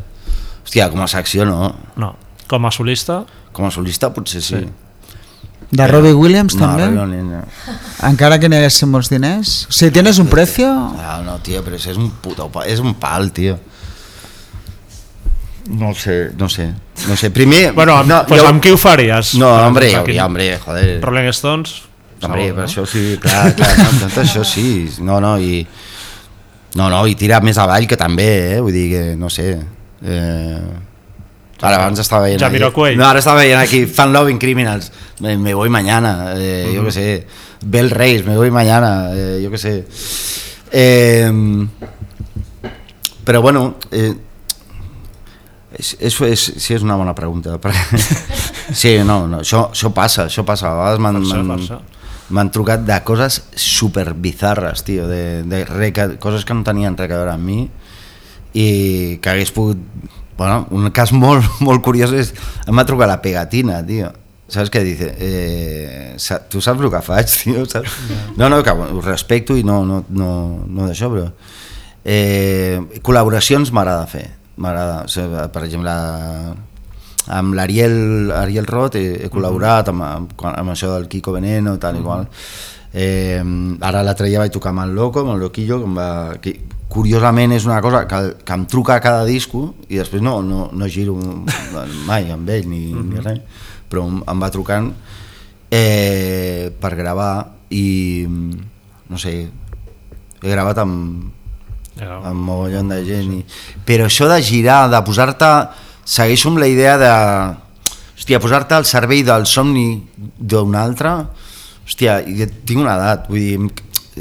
Hòstia, 0.65 0.91
com 0.93 1.03
a 1.05 1.09
secció 1.11 1.47
no. 1.49 1.73
No. 2.01 2.15
Com 2.51 2.67
a 2.69 2.71
solista, 2.75 3.25
Com 3.55 3.69
a 3.69 3.71
solista 3.71 4.11
potser 4.11 4.43
sí. 4.43 4.59
Sí. 4.59 4.67
De 5.75 5.87
Robbie 5.89 6.15
Williams 6.15 6.57
no, 6.59 6.67
també? 6.67 6.89
Robbie 6.89 7.03
Williams 7.03 7.31
no. 7.69 7.77
Encara 8.09 8.39
que 8.43 8.51
n'hi 8.51 8.59
haguessin 8.59 8.91
molts 8.91 9.11
diners? 9.11 9.55
Si 9.75 9.91
tienes 9.95 10.19
un 10.23 10.29
precio... 10.31 10.69
Ah, 10.99 11.21
no, 11.25 11.39
tio, 11.43 11.63
però 11.67 11.79
és 11.79 11.99
un 11.99 12.11
puto 12.23 12.51
és 12.67 12.83
un 12.83 12.95
pal, 12.99 13.31
tio. 13.35 13.57
No 15.67 15.95
sé, 15.95 16.31
no 16.37 16.49
sé. 16.49 16.71
No 17.09 17.17
sé, 17.17 17.31
primer... 17.31 17.73
bueno, 17.73 17.97
amb, 17.97 18.09
no, 18.11 18.19
pues 18.29 18.41
jo- 18.43 18.49
amb 18.49 18.61
qui 18.63 18.71
ho 18.71 18.77
faries? 18.79 19.35
No, 19.41 19.49
hombre, 19.67 19.87
exemple, 19.89 20.15
ja, 20.15 20.27
hombre, 20.27 20.59
joder. 20.59 21.01
Rolling 21.03 21.31
Stones? 21.33 21.83
Hombre, 22.25 22.43
segur, 22.49 22.57
per 22.57 22.65
això 22.69 22.85
sí, 22.89 23.05
clar, 23.21 23.55
clar, 23.57 23.71
no, 23.81 23.91
tot 24.05 24.19
això 24.23 24.45
sí. 24.45 24.89
No, 25.01 25.21
no, 25.25 25.39
i... 25.41 25.63
No, 26.75 26.89
no, 26.91 27.05
i 27.07 27.15
tira 27.15 27.39
més 27.41 27.57
avall 27.63 27.87
que 27.87 27.97
també, 27.97 28.27
eh? 28.57 28.61
Vull 28.61 28.73
dir 28.77 28.89
que, 28.93 29.03
no 29.17 29.31
sé... 29.33 29.55
Eh... 30.05 30.59
Ara 31.65 31.79
abans 31.79 31.97
estava 32.03 32.27
veient 32.27 32.43
Jamiroquai. 32.43 32.91
aquí... 32.93 32.99
No, 33.01 33.07
ara 33.09 33.21
estava 33.23 33.41
veient 33.41 33.57
aquí 33.63 33.87
Fan 33.89 34.13
Loving 34.13 34.37
Criminals, 34.43 34.91
me, 35.25 35.39
me 35.41 35.55
voy 35.57 35.71
mañana, 35.73 36.35
eh, 36.37 36.73
yo 36.75 36.85
que 36.85 36.93
sé. 36.93 37.27
Bell 37.65 37.89
Reis, 37.91 38.27
me 38.27 38.37
voy 38.37 38.51
mañana, 38.51 39.13
eh, 39.15 39.41
yo 39.43 39.51
que 39.51 39.57
sé. 39.57 39.87
Eh, 40.73 41.31
però 43.25 43.41
bueno, 43.41 43.77
eh, 43.93 44.13
és, 45.79 45.95
és, 46.01 46.21
és, 46.29 46.45
sí, 46.57 46.75
és 46.77 46.83
una 46.85 46.97
bona 46.97 47.15
pregunta. 47.15 47.57
sí, 48.81 48.97
no, 49.07 49.25
no 49.31 49.41
això, 49.43 49.69
això 49.75 49.91
passa, 49.95 50.29
això 50.29 50.45
passa. 50.47 50.71
A 50.71 50.97
vegades 50.99 51.71
m'han 52.35 52.51
trucat 52.55 52.85
de 52.87 52.97
coses 53.05 53.43
super 53.61 54.13
bizarres, 54.15 54.85
tio, 54.87 55.09
de, 55.11 55.43
de 55.45 55.65
re, 55.69 55.93
que, 55.93 56.15
coses 56.23 56.47
que 56.47 56.57
no 56.57 56.65
tenien 56.67 56.97
res 56.99 57.11
a 57.11 57.19
veure 57.19 57.35
amb 57.35 57.49
mi 57.49 57.65
i 58.55 58.69
que 59.23 59.35
hagués 59.35 59.55
pogut... 59.55 59.81
Bueno, 60.35 60.65
un 60.75 60.91
cas 60.91 61.13
molt, 61.15 61.47
molt 61.67 61.83
curiós 61.85 62.15
és... 62.15 62.33
Em 62.67 62.77
va 62.77 62.87
trucar 62.87 63.11
la 63.11 63.21
pegatina, 63.23 63.83
tio. 63.87 64.13
Saps 64.51 64.71
què 64.71 64.83
dice? 64.85 65.09
Eh, 65.25 66.17
tu 66.53 66.61
saps 66.63 66.83
el 66.83 66.91
que 66.93 67.03
faig, 67.03 67.29
tio? 67.43 67.67
Saps? 67.71 67.99
No, 68.39 68.49
no, 68.49 68.63
que 68.63 68.75
ho 68.75 69.03
respecto 69.03 69.57
i 69.59 69.67
no, 69.67 69.83
no, 69.89 70.05
no, 70.09 70.31
no 70.67 70.89
d'això, 70.89 71.11
però... 71.13 71.29
Eh, 72.05 73.01
col·laboracions 73.01 73.71
m'agrada 73.73 74.05
fer. 74.11 74.27
M'agrada, 74.57 75.03
o 75.05 75.11
sigui, 75.11 75.49
per 75.51 75.65
exemple, 75.67 75.95
amb 77.35 77.57
l'Ariel 77.57 78.31
Ariel 78.37 78.69
Roth 78.69 78.99
he, 79.01 79.07
he 79.25 79.33
col·laborat 79.33 79.89
amb, 79.91 80.05
amb, 80.05 80.47
amb 80.51 80.75
això 80.75 80.93
del 80.93 81.09
Kiko 81.11 81.35
Veneno 81.35 81.79
tal 81.83 81.99
i 81.99 82.05
qual. 82.05 82.29
Eh, 82.95 83.41
ara 83.83 84.05
l'altre 84.07 84.29
dia 84.29 84.39
vaig 84.39 84.53
tocar 84.55 84.71
amb 84.71 84.85
el 84.85 84.95
Loco 84.95 85.25
amb 85.25 85.33
el 85.33 85.41
Loquillo 85.43 85.81
que, 85.83 85.91
va, 85.97 86.09
que 86.39 86.53
curiosament 86.87 87.57
és 87.57 87.65
una 87.67 87.81
cosa 87.83 88.05
que, 88.07 88.21
que 88.47 88.55
em 88.55 88.67
truca 88.71 88.95
a 88.95 89.03
cada 89.03 89.25
disco 89.27 89.65
i 89.89 89.99
després 89.99 90.23
no, 90.23 90.37
no, 90.47 90.69
no 90.71 90.87
giro 90.87 91.17
mai 92.07 92.31
amb 92.31 92.53
ell 92.55 92.69
ni, 92.71 92.85
ni 92.95 93.25
res 93.25 93.41
però 93.91 94.07
em, 94.07 94.21
em 94.31 94.45
va 94.47 94.53
trucant 94.55 94.93
eh, 95.75 96.71
per 96.79 96.93
gravar 96.95 97.33
i 97.75 97.87
no 98.31 99.19
sé 99.19 99.35
he 99.43 100.53
gravat 100.53 100.79
amb, 100.85 101.33
Ja, 101.95 102.19
amb 102.27 102.43
mogollon 102.43 102.91
de 102.91 103.01
gent 103.07 103.35
i... 103.37 103.41
però 103.87 104.09
això 104.09 104.27
de 104.31 104.41
girar, 104.43 104.89
de 104.91 104.99
posar-te 105.07 105.51
segueixo 106.05 106.51
amb 106.51 106.59
la 106.59 106.67
idea 106.67 106.97
de 106.99 107.11
hòstia, 108.19 108.41
posar-te 108.43 108.75
al 108.75 108.87
servei 108.89 109.23
del 109.27 109.47
somni 109.47 110.03
d'un 110.17 110.75
altre 110.75 111.15
hòstia, 111.85 112.19
tinc 112.67 112.81
una 112.81 112.97
edat 112.99 113.31
vull 113.31 113.45
dir, 113.45 113.71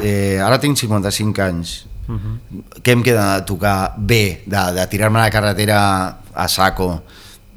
eh, 0.04 0.38
ara 0.44 0.60
tinc 0.62 0.78
55 0.78 1.42
anys. 1.42 1.86
Uh 2.04 2.16
-huh. 2.20 2.62
què 2.84 2.92
em 2.92 3.02
queda 3.02 3.40
de 3.40 3.46
tocar? 3.46 3.96
Bé, 3.98 4.44
de, 4.46 4.74
de 4.76 4.88
tirar-me 4.88 5.20
a 5.20 5.24
la 5.24 5.32
carretera 5.32 6.18
a 6.34 6.48
saco. 6.48 7.02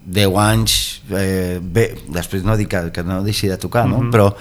10 0.07 0.37
anys 0.39 1.03
eh, 1.11 1.59
bé, 1.61 1.99
després 2.07 2.45
no 2.45 2.57
dic 2.57 2.69
que, 2.69 2.93
que 2.93 3.03
no 3.03 3.25
deixi 3.25 3.49
de 3.49 3.57
tocar 3.57 3.89
no? 3.89 4.09
però 4.09 4.33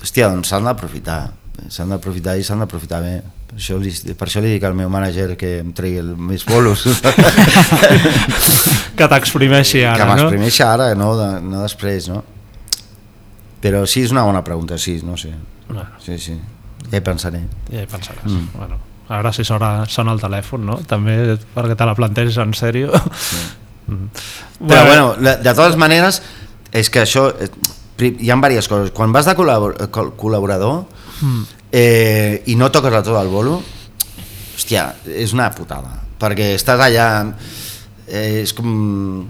hòstia, 0.00 0.28
doncs 0.28 0.48
s'han 0.48 0.64
d'aprofitar. 0.64 1.32
S'han 1.68 1.88
d'aprofitar 1.88 2.38
i 2.38 2.44
s'han 2.44 2.60
d'aprofitar 2.60 3.02
bé 3.02 3.22
per 3.48 3.56
això, 3.56 3.78
li, 3.80 3.92
per 4.18 4.28
això 4.28 4.42
li 4.44 4.54
dic 4.54 4.64
al 4.68 4.76
meu 4.78 4.90
manager 4.92 5.36
que 5.40 5.58
em 5.62 5.72
tregui 5.76 6.02
el, 6.02 6.14
més 6.16 6.44
bolos 6.48 6.84
que 8.98 9.08
t'exprimeixi 9.08 9.80
que 9.80 9.88
ara, 9.88 10.04
no? 10.04 10.14
m'exprimeixi 10.14 10.66
ara, 10.66 10.90
no, 10.98 11.14
de, 11.18 11.30
no 11.44 11.62
després 11.64 12.10
no? 12.12 12.22
però 13.62 13.84
sí, 13.88 14.04
és 14.06 14.12
una 14.14 14.26
bona 14.28 14.44
pregunta 14.46 14.78
sí, 14.78 15.00
no 15.04 15.16
sé, 15.16 15.32
Bueno, 15.68 15.88
sí, 16.04 16.18
sí 16.18 16.36
ja 16.90 17.00
hi 17.00 17.04
pensaré 17.04 17.42
ja 17.72 17.82
hi 17.82 17.88
pensaràs. 17.90 18.28
Mm. 18.28 18.52
Bueno, 18.56 18.78
a 19.08 19.16
veure 19.16 19.32
si 19.32 19.44
sona, 19.44 19.86
sona 19.88 20.12
el 20.12 20.20
telèfon, 20.20 20.66
no? 20.68 20.78
També 20.88 21.38
perquè 21.54 21.76
te 21.76 21.86
la 21.88 21.94
plantegis 21.96 22.38
en 22.44 22.54
sèrio. 22.56 22.92
Sí. 23.16 23.46
Mm. 23.88 24.10
Però 24.68 24.82
bueno, 24.84 25.04
de, 25.16 25.52
totes 25.56 25.78
maneres, 25.80 26.18
és 26.76 26.90
que 26.92 27.06
això... 27.06 27.22
eh, 27.40 27.48
Hi 28.04 28.28
ha 28.28 28.36
diverses 28.36 28.68
coses. 28.68 28.90
Quan 28.92 29.14
vas 29.16 29.24
de 29.24 29.32
col·labor 29.34 29.72
col 29.90 30.10
col·laborador 30.20 30.84
eh, 31.72 32.42
i 32.46 32.56
no 32.56 32.70
toques 32.74 32.94
a 32.94 33.02
tot 33.04 33.18
el 33.20 33.30
bolo, 33.32 33.58
hòstia, 34.56 34.90
és 35.06 35.34
una 35.36 35.50
putada. 35.54 35.98
Perquè 36.20 36.54
estàs 36.58 36.80
allà... 36.82 37.08
Eh, 38.08 38.40
és 38.40 38.54
com, 38.56 39.26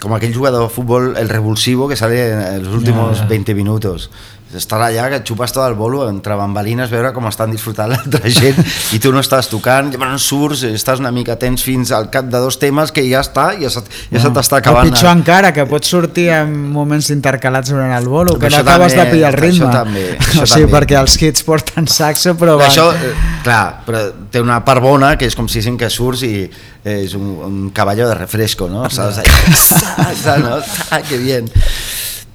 com 0.00 0.12
aquell 0.14 0.34
jugador 0.34 0.68
de 0.68 0.72
futbol, 0.72 1.16
el 1.18 1.28
revulsivo, 1.28 1.88
que 1.90 1.96
sale 1.98 2.20
en 2.30 2.62
los 2.62 2.74
últimos 2.74 3.18
ja. 3.18 3.26
20 3.26 3.54
minutos. 3.58 4.10
Estar 4.58 4.80
allà 4.82 5.06
que 5.12 5.20
et 5.20 5.28
xupes 5.30 5.54
tot 5.54 5.62
el 5.62 5.76
bolo 5.78 6.02
entre 6.08 6.34
bambalines 6.34 6.90
veure 6.90 7.12
com 7.14 7.28
estan 7.30 7.52
disfrutant 7.54 7.92
l'altra 7.92 8.32
gent 8.34 8.58
i 8.96 8.98
tu 8.98 9.12
no 9.14 9.22
estàs 9.22 9.46
tocant, 9.52 9.92
llavors 9.94 10.26
surts 10.26 10.64
estàs 10.66 10.98
una 10.98 11.12
mica 11.14 11.36
tens 11.38 11.62
fins 11.62 11.92
al 11.94 12.10
cap 12.10 12.26
de 12.26 12.42
dos 12.42 12.58
temes 12.58 12.90
que 12.90 13.06
ja 13.06 13.22
està, 13.22 13.52
ja 13.60 13.70
se, 13.70 13.84
ja 14.10 14.24
se 14.24 14.34
t'està 14.34 14.58
O 14.58 14.62
acabant 14.64 14.90
pitjor 14.90 15.12
encara, 15.14 15.54
que 15.54 15.68
pots 15.70 15.94
sortir 15.94 16.28
en 16.34 16.50
moments 16.74 17.12
intercalats 17.14 17.70
durant 17.70 17.94
el 17.94 18.10
bolo, 18.10 18.34
que 18.40 18.50
no 18.50 18.60
acabes 18.64 18.96
també, 18.98 19.06
de 19.06 19.14
pillar 19.14 19.30
el 19.30 19.38
ritme. 19.38 19.66
això 19.70 19.70
també, 19.78 20.04
això 20.18 20.42
o 20.42 20.50
sigui, 20.50 20.66
també. 20.66 20.74
perquè 20.74 20.98
els 20.98 21.16
hits 21.22 21.46
porten 21.46 21.86
saxo, 21.90 22.34
però 22.40 22.58
van... 22.58 22.72
Això, 22.72 22.90
eh, 22.96 23.14
clar, 23.46 23.64
però 23.86 24.02
té 24.34 24.42
una 24.42 24.58
part 24.66 24.82
bona 24.82 25.14
que 25.20 25.30
és 25.30 25.38
com 25.38 25.48
si 25.48 25.60
diguéssim 25.60 25.76
que 25.78 25.90
surts 25.92 26.22
i 26.24 26.48
és 26.84 27.14
un, 27.14 27.26
un 27.44 27.70
caballo 27.70 28.08
de 28.08 28.14
refresco, 28.14 28.68
no? 28.68 28.88
Saps? 28.90 29.20
Saps, 29.60 30.26
no? 30.40 30.58
Ah, 30.90 31.02
que 31.02 31.18
bien. 31.18 31.50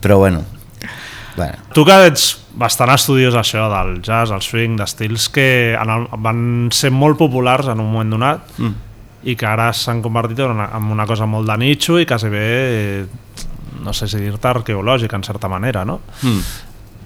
Però 0.01 0.19
bueno, 0.21 0.43
bueno. 1.35 1.69
Tu 1.73 1.85
que 1.85 1.99
ets 2.07 2.25
bastant 2.55 2.93
estudiós 2.93 3.35
això 3.35 3.67
del 3.71 3.99
jazz, 4.01 4.31
el 4.31 4.43
swing, 4.43 4.77
d'estils 4.79 5.27
que 5.33 5.47
en 5.75 5.91
el, 5.91 6.07
van 6.23 6.43
ser 6.73 6.91
molt 6.95 7.19
populars 7.19 7.69
en 7.71 7.81
un 7.83 7.91
moment 7.91 8.15
donat 8.15 8.53
mm. 8.57 8.75
i 9.27 9.35
que 9.35 9.47
ara 9.49 9.71
s'han 9.75 10.03
convertit 10.05 10.39
en 10.45 10.55
una, 10.55 10.69
en 10.77 10.91
una 10.95 11.07
cosa 11.09 11.27
molt 11.27 11.49
de 11.49 11.57
nicho 11.59 11.99
i 11.99 12.07
quasi 12.07 12.31
bé, 12.31 12.45
no 13.83 13.93
sé 13.93 14.07
si 14.07 14.21
dir-te 14.21 14.47
arqueològica 14.47 15.19
en 15.19 15.27
certa 15.27 15.51
manera, 15.51 15.83
no? 15.85 15.99
Mm. 16.21 16.45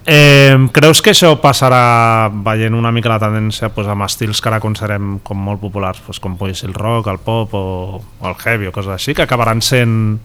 Eh, 0.10 0.56
creus 0.74 1.04
que 1.06 1.12
això 1.12 1.34
passarà 1.42 2.30
veient 2.46 2.74
una 2.74 2.90
mica 2.96 3.12
la 3.12 3.20
tendència 3.22 3.68
pues, 3.74 3.90
amb 3.92 4.06
estils 4.08 4.40
que 4.42 4.50
ara 4.50 4.62
considerem 4.64 5.18
com 5.26 5.42
molt 5.50 5.62
populars, 5.62 6.00
pues, 6.06 6.22
com 6.24 6.38
pugui 6.40 6.56
ser 6.58 6.70
el 6.72 6.78
rock, 6.78 7.12
el 7.12 7.20
pop 7.22 7.54
o, 7.54 7.66
o 8.00 8.30
el 8.30 8.38
heavy 8.40 8.70
o 8.70 8.74
coses 8.74 8.96
així, 8.96 9.14
que 9.14 9.26
acabaran 9.26 9.62
sent 9.62 10.24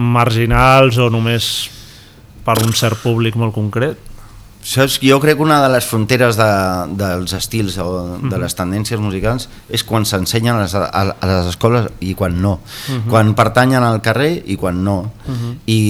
marginals 0.00 0.98
o 0.98 1.10
només 1.12 1.68
per 2.44 2.58
un 2.64 2.72
cert 2.72 2.98
públic 3.02 3.36
molt 3.36 3.54
concret? 3.54 3.98
Saps? 4.60 4.98
Jo 5.00 5.16
crec 5.22 5.38
que 5.38 5.42
una 5.46 5.62
de 5.62 5.70
les 5.72 5.86
fronteres 5.88 6.36
de, 6.36 6.46
dels 7.00 7.32
estils 7.32 7.78
o 7.80 8.18
de 8.20 8.38
les 8.42 8.52
tendències 8.58 9.00
musicals 9.00 9.46
és 9.72 9.80
quan 9.88 10.04
s'ensenyen 10.04 10.58
a, 10.58 10.66
les- 10.66 10.74
a, 10.76 10.84
a 11.16 11.26
les 11.30 11.46
escoles 11.54 11.86
i 12.04 12.12
quan 12.14 12.36
no. 12.44 12.58
Quan 13.08 13.32
pertanyen 13.38 13.82
al 13.86 14.02
carrer 14.04 14.42
i 14.52 14.56
quan 14.60 14.82
no. 14.84 14.98
I 15.64 15.80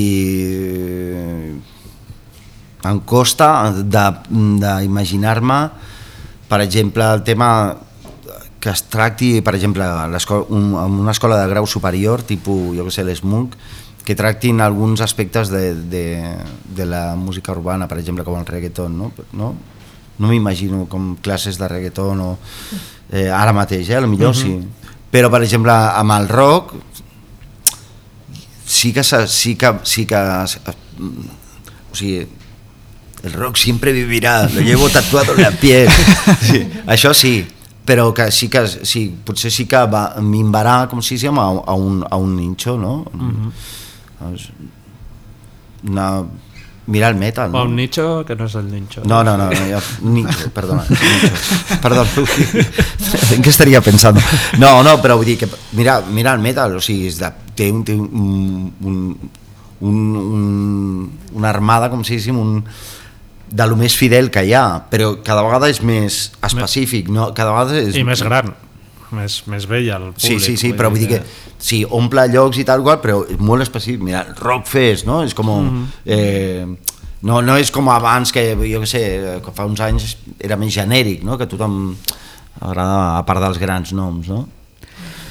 em 2.90 3.00
costa 3.04 3.72
d'imaginar-me, 3.74 5.60
per 6.48 6.60
exemple, 6.64 7.04
el 7.04 7.22
tema 7.26 7.76
que 8.60 8.70
es 8.70 8.82
tracti, 8.92 9.40
per 9.40 9.54
exemple, 9.56 9.84
l'escola- 10.12 10.46
un, 10.52 10.74
en 10.76 10.98
una 11.00 11.12
escola 11.12 11.38
de 11.42 11.48
grau 11.48 11.66
superior, 11.66 12.22
tipus, 12.22 12.76
jo 12.76 12.84
que 12.84 12.90
sé, 12.92 13.04
l'ESMUC, 13.04 13.54
que 14.10 14.16
tractin 14.18 14.58
alguns 14.58 14.98
aspectes 15.00 15.52
de, 15.54 15.70
de, 15.86 16.34
de 16.74 16.84
la 16.84 17.14
música 17.14 17.52
urbana, 17.52 17.86
per 17.86 18.00
exemple, 18.00 18.24
com 18.26 18.40
el 18.40 18.46
reggaeton, 18.48 18.96
no? 18.98 19.12
no? 19.38 19.52
No 20.18 20.30
m'imagino 20.32 20.88
com 20.90 21.12
classes 21.22 21.60
de 21.60 21.68
reggaeton 21.70 22.18
o... 22.24 22.32
Eh, 23.14 23.28
ara 23.30 23.54
mateix, 23.54 23.92
eh? 23.94 24.00
millor 24.10 24.34
sí. 24.34 24.56
Però, 25.14 25.30
per 25.30 25.44
exemple, 25.46 25.70
amb 25.70 26.16
el 26.16 26.26
rock, 26.26 26.74
sí 28.66 28.90
que, 28.90 29.06
sí 29.06 29.54
que, 29.54 29.72
sí 29.86 30.08
que 30.10 30.18
o 30.18 31.94
sigui, 31.94 32.26
el 33.22 33.32
rock 33.32 33.62
siempre 33.62 33.92
vivirá, 33.92 34.48
lo 34.48 34.60
llevo 34.60 34.90
tatuado 34.90 35.36
en 35.36 35.42
la 35.42 35.52
piel. 35.52 35.86
Sí, 36.50 36.66
això 36.90 37.14
sí, 37.14 37.46
però 37.86 38.10
que 38.10 38.32
sí 38.34 38.50
que 38.50 38.66
sí, 38.66 39.06
potser 39.22 39.54
sí 39.54 39.70
que 39.70 39.86
va 39.86 40.08
minvarà, 40.18 40.88
com 40.90 40.98
si 40.98 41.14
diguem, 41.14 41.38
a, 41.38 41.52
a, 41.62 41.78
un, 41.78 42.02
a 42.02 42.18
un 42.18 42.34
ninxo, 42.34 42.74
no? 42.74 43.04
Doncs, 44.20 44.50
una, 45.88 46.06
mirar 46.90 47.12
el 47.12 47.18
metal, 47.18 47.50
O 47.54 47.58
no? 47.58 47.64
un 47.64 47.76
nicho 47.76 48.24
que 48.26 48.36
no 48.36 48.46
és 48.46 48.54
el 48.58 48.70
nicho. 48.70 49.02
No, 49.04 49.22
no, 49.24 49.36
no, 49.38 49.48
no 49.50 49.66
jo, 49.70 49.80
nicho, 50.02 50.50
perdona, 50.52 50.84
nicho. 50.88 51.32
Perdón, 51.82 52.06
en 53.34 53.42
què 53.44 53.50
estaria 53.52 53.80
pensant? 53.80 54.18
No, 54.58 54.82
no, 54.82 54.96
però 55.00 55.16
vull 55.16 55.28
dir 55.30 55.38
que 55.40 55.48
mira, 55.78 56.00
mira 56.10 56.34
el 56.34 56.42
metal, 56.42 56.76
o 56.76 56.84
sigui, 56.84 57.08
és 57.08 57.20
de, 57.22 57.30
té, 57.56 57.70
un, 57.72 57.84
té 57.86 57.94
un, 57.94 58.72
un, 58.80 58.96
un, 59.80 60.00
un, 60.20 61.12
una 61.32 61.52
armada, 61.52 61.90
com 61.92 62.02
si 62.04 62.16
diguéssim, 62.16 62.40
un, 62.40 62.64
de 63.50 63.66
lo 63.66 63.78
més 63.78 63.96
fidel 63.98 64.30
que 64.30 64.44
hi 64.46 64.52
ha, 64.54 64.66
però 64.90 65.14
cada 65.26 65.42
vegada 65.46 65.70
és 65.70 65.80
més 65.82 66.20
específic, 66.46 67.08
no? 67.10 67.30
cada 67.34 67.54
vegada 67.54 67.80
és... 67.80 67.96
I 67.98 68.04
més 68.06 68.22
gran, 68.26 68.52
més, 69.16 69.40
més 69.50 69.66
vell 69.70 69.88
el 69.94 70.06
públic. 70.12 70.24
Sí, 70.26 70.38
sí, 70.40 70.56
sí, 70.60 70.72
però 70.76 70.90
vull 70.92 71.02
dir 71.02 71.08
que 71.14 71.22
sí, 71.58 71.82
omple 71.84 72.28
llocs 72.32 72.60
i 72.62 72.64
tal 72.68 72.82
qual, 72.86 73.00
però 73.02 73.22
molt 73.38 73.62
específic. 73.66 74.02
Mira, 74.06 74.24
Rockfest, 74.38 75.06
no? 75.08 75.22
És 75.26 75.34
com... 75.34 75.50
eh, 76.06 76.64
no, 77.22 77.42
no 77.44 77.56
és 77.60 77.70
com 77.74 77.88
abans 77.92 78.32
que, 78.32 78.46
jo 78.56 78.80
què 78.80 78.88
sé, 78.88 79.02
que 79.44 79.52
fa 79.56 79.66
uns 79.68 79.80
anys 79.84 80.14
era 80.40 80.56
més 80.56 80.72
genèric, 80.72 81.22
no? 81.26 81.36
Que 81.36 81.46
tothom 81.50 81.94
agrada, 82.60 83.18
a 83.18 83.26
part 83.28 83.40
dels 83.44 83.58
grans 83.60 83.92
noms, 83.96 84.28
no? 84.28 84.46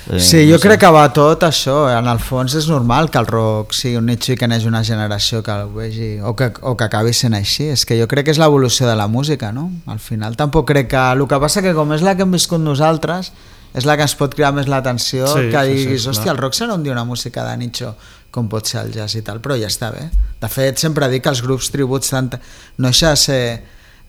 Eh, 0.10 0.20
Sí, 0.20 0.40
no 0.46 0.54
jo 0.56 0.58
sé. 0.58 0.64
crec 0.68 0.80
que 0.82 0.90
va 0.90 1.04
tot 1.14 1.44
això, 1.46 1.84
en 1.94 2.08
el 2.10 2.18
fons 2.18 2.56
és 2.58 2.66
normal 2.70 3.12
que 3.14 3.20
el 3.22 3.28
rock 3.30 3.76
sigui 3.78 3.98
un 4.00 4.08
nicho 4.10 4.32
i 4.34 4.38
que 4.40 4.48
neix 4.50 4.66
una 4.66 4.82
generació 4.84 5.44
que 5.46 5.54
el 5.54 5.68
vegi 5.76 6.08
o 6.26 6.32
que, 6.36 6.48
o 6.66 6.74
que 6.78 6.88
acabi 6.88 7.14
sent 7.14 7.36
així, 7.38 7.68
és 7.76 7.86
que 7.86 7.98
jo 8.00 8.08
crec 8.10 8.26
que 8.26 8.34
és 8.34 8.40
l'evolució 8.42 8.88
de 8.90 8.96
la 8.98 9.06
música, 9.08 9.52
no? 9.54 9.68
Al 9.86 10.00
final 10.02 10.36
tampoc 10.40 10.66
crec 10.72 10.90
que... 10.96 11.04
El 11.14 11.28
que 11.30 11.38
passa 11.42 11.62
que 11.62 11.76
com 11.78 11.94
és 11.94 12.02
la 12.02 12.16
que 12.18 12.26
hem 12.26 12.34
viscut 12.34 12.62
nosaltres, 12.64 13.30
és 13.74 13.86
la 13.86 13.96
que 13.98 14.06
ens 14.08 14.16
pot 14.18 14.34
cridar 14.34 14.54
més 14.54 14.68
l'atenció 14.68 15.28
Sí, 15.28 15.50
que 15.54 15.62
sí, 15.66 15.72
sí, 15.72 15.76
diguis, 15.84 16.04
clar. 16.04 16.14
hòstia, 16.16 16.32
el 16.32 16.38
rock 16.42 16.54
serà 16.58 16.74
un 16.74 16.84
dia 16.84 16.94
una 16.94 17.04
música 17.06 17.44
de 17.46 17.58
nicho 17.58 17.96
com 18.32 18.48
pot 18.50 18.66
ser 18.70 18.82
el 18.86 18.92
jazz 18.94 19.16
i 19.16 19.22
tal, 19.26 19.40
però 19.42 19.56
ja 19.58 19.68
està 19.70 19.92
bé. 19.92 20.10
De 20.42 20.48
fet, 20.50 20.78
sempre 20.78 21.08
dic 21.10 21.24
que 21.26 21.30
els 21.30 21.42
grups 21.42 21.72
tributs 21.74 22.10
tant, 22.14 22.30
no 22.78 22.88
deixa 22.92 23.10
de 23.10 23.18
ser 23.18 23.42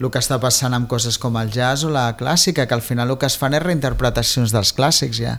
el 0.00 0.08
que 0.10 0.18
està 0.20 0.38
passant 0.40 0.72
amb 0.76 0.88
coses 0.88 1.18
com 1.20 1.36
el 1.36 1.50
jazz 1.52 1.84
o 1.84 1.90
la 1.92 2.16
clàssica, 2.16 2.66
que 2.66 2.74
al 2.74 2.80
final 2.84 3.10
el 3.10 3.18
que 3.18 3.26
es 3.28 3.36
fan 3.36 3.52
és 3.56 3.62
reinterpretacions 3.62 4.52
dels 4.52 4.72
clàssics 4.76 5.20
ja. 5.20 5.38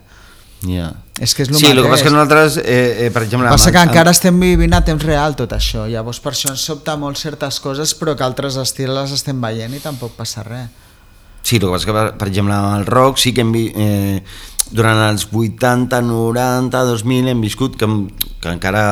Ja. 0.61 0.91
És 1.17 1.33
que 1.33 1.41
és 1.41 1.49
el 1.49 1.55
sí, 1.57 1.65
el 1.65 1.77
que 1.81 1.81
mateix. 1.81 1.89
passa 1.89 2.03
que 2.05 2.11
nosaltres, 2.13 2.57
eh, 2.61 3.07
eh, 3.07 3.11
per 3.13 3.23
exemple... 3.25 3.49
Passa 3.49 3.71
que 3.73 3.79
amb- 3.81 3.89
encara 3.89 4.11
estem 4.13 4.37
vivint 4.39 4.73
a 4.77 4.83
temps 4.85 5.01
real 5.03 5.33
tot 5.35 5.53
això, 5.57 5.87
llavors 5.89 6.19
per 6.21 6.33
això 6.35 6.51
ens 6.53 6.61
sobta 6.61 6.93
molt 7.01 7.17
certes 7.17 7.57
coses 7.59 7.95
però 7.97 8.13
que 8.15 8.23
altres 8.23 8.57
estils 8.61 8.93
les 8.93 9.11
estem 9.17 9.41
veient 9.41 9.73
i 9.73 9.79
tampoc 9.81 10.13
passa 10.17 10.43
res. 10.45 10.69
Sí, 11.41 11.57
el 11.57 11.65
que 11.65 11.73
passa 11.73 11.89
que, 11.89 11.93
per, 12.17 12.27
exemple, 12.29 12.53
amb 12.55 12.79
el 12.79 12.85
rock 12.85 13.17
sí 13.17 13.33
que 13.33 13.41
hem 13.41 13.51
vi, 13.51 13.67
eh, 13.75 14.21
durant 14.71 15.01
els 15.09 15.25
80, 15.27 15.99
90, 16.01 16.83
2000 16.87 17.27
hem 17.27 17.41
viscut 17.43 17.75
que, 17.75 17.87
que 18.39 18.53
encara 18.53 18.83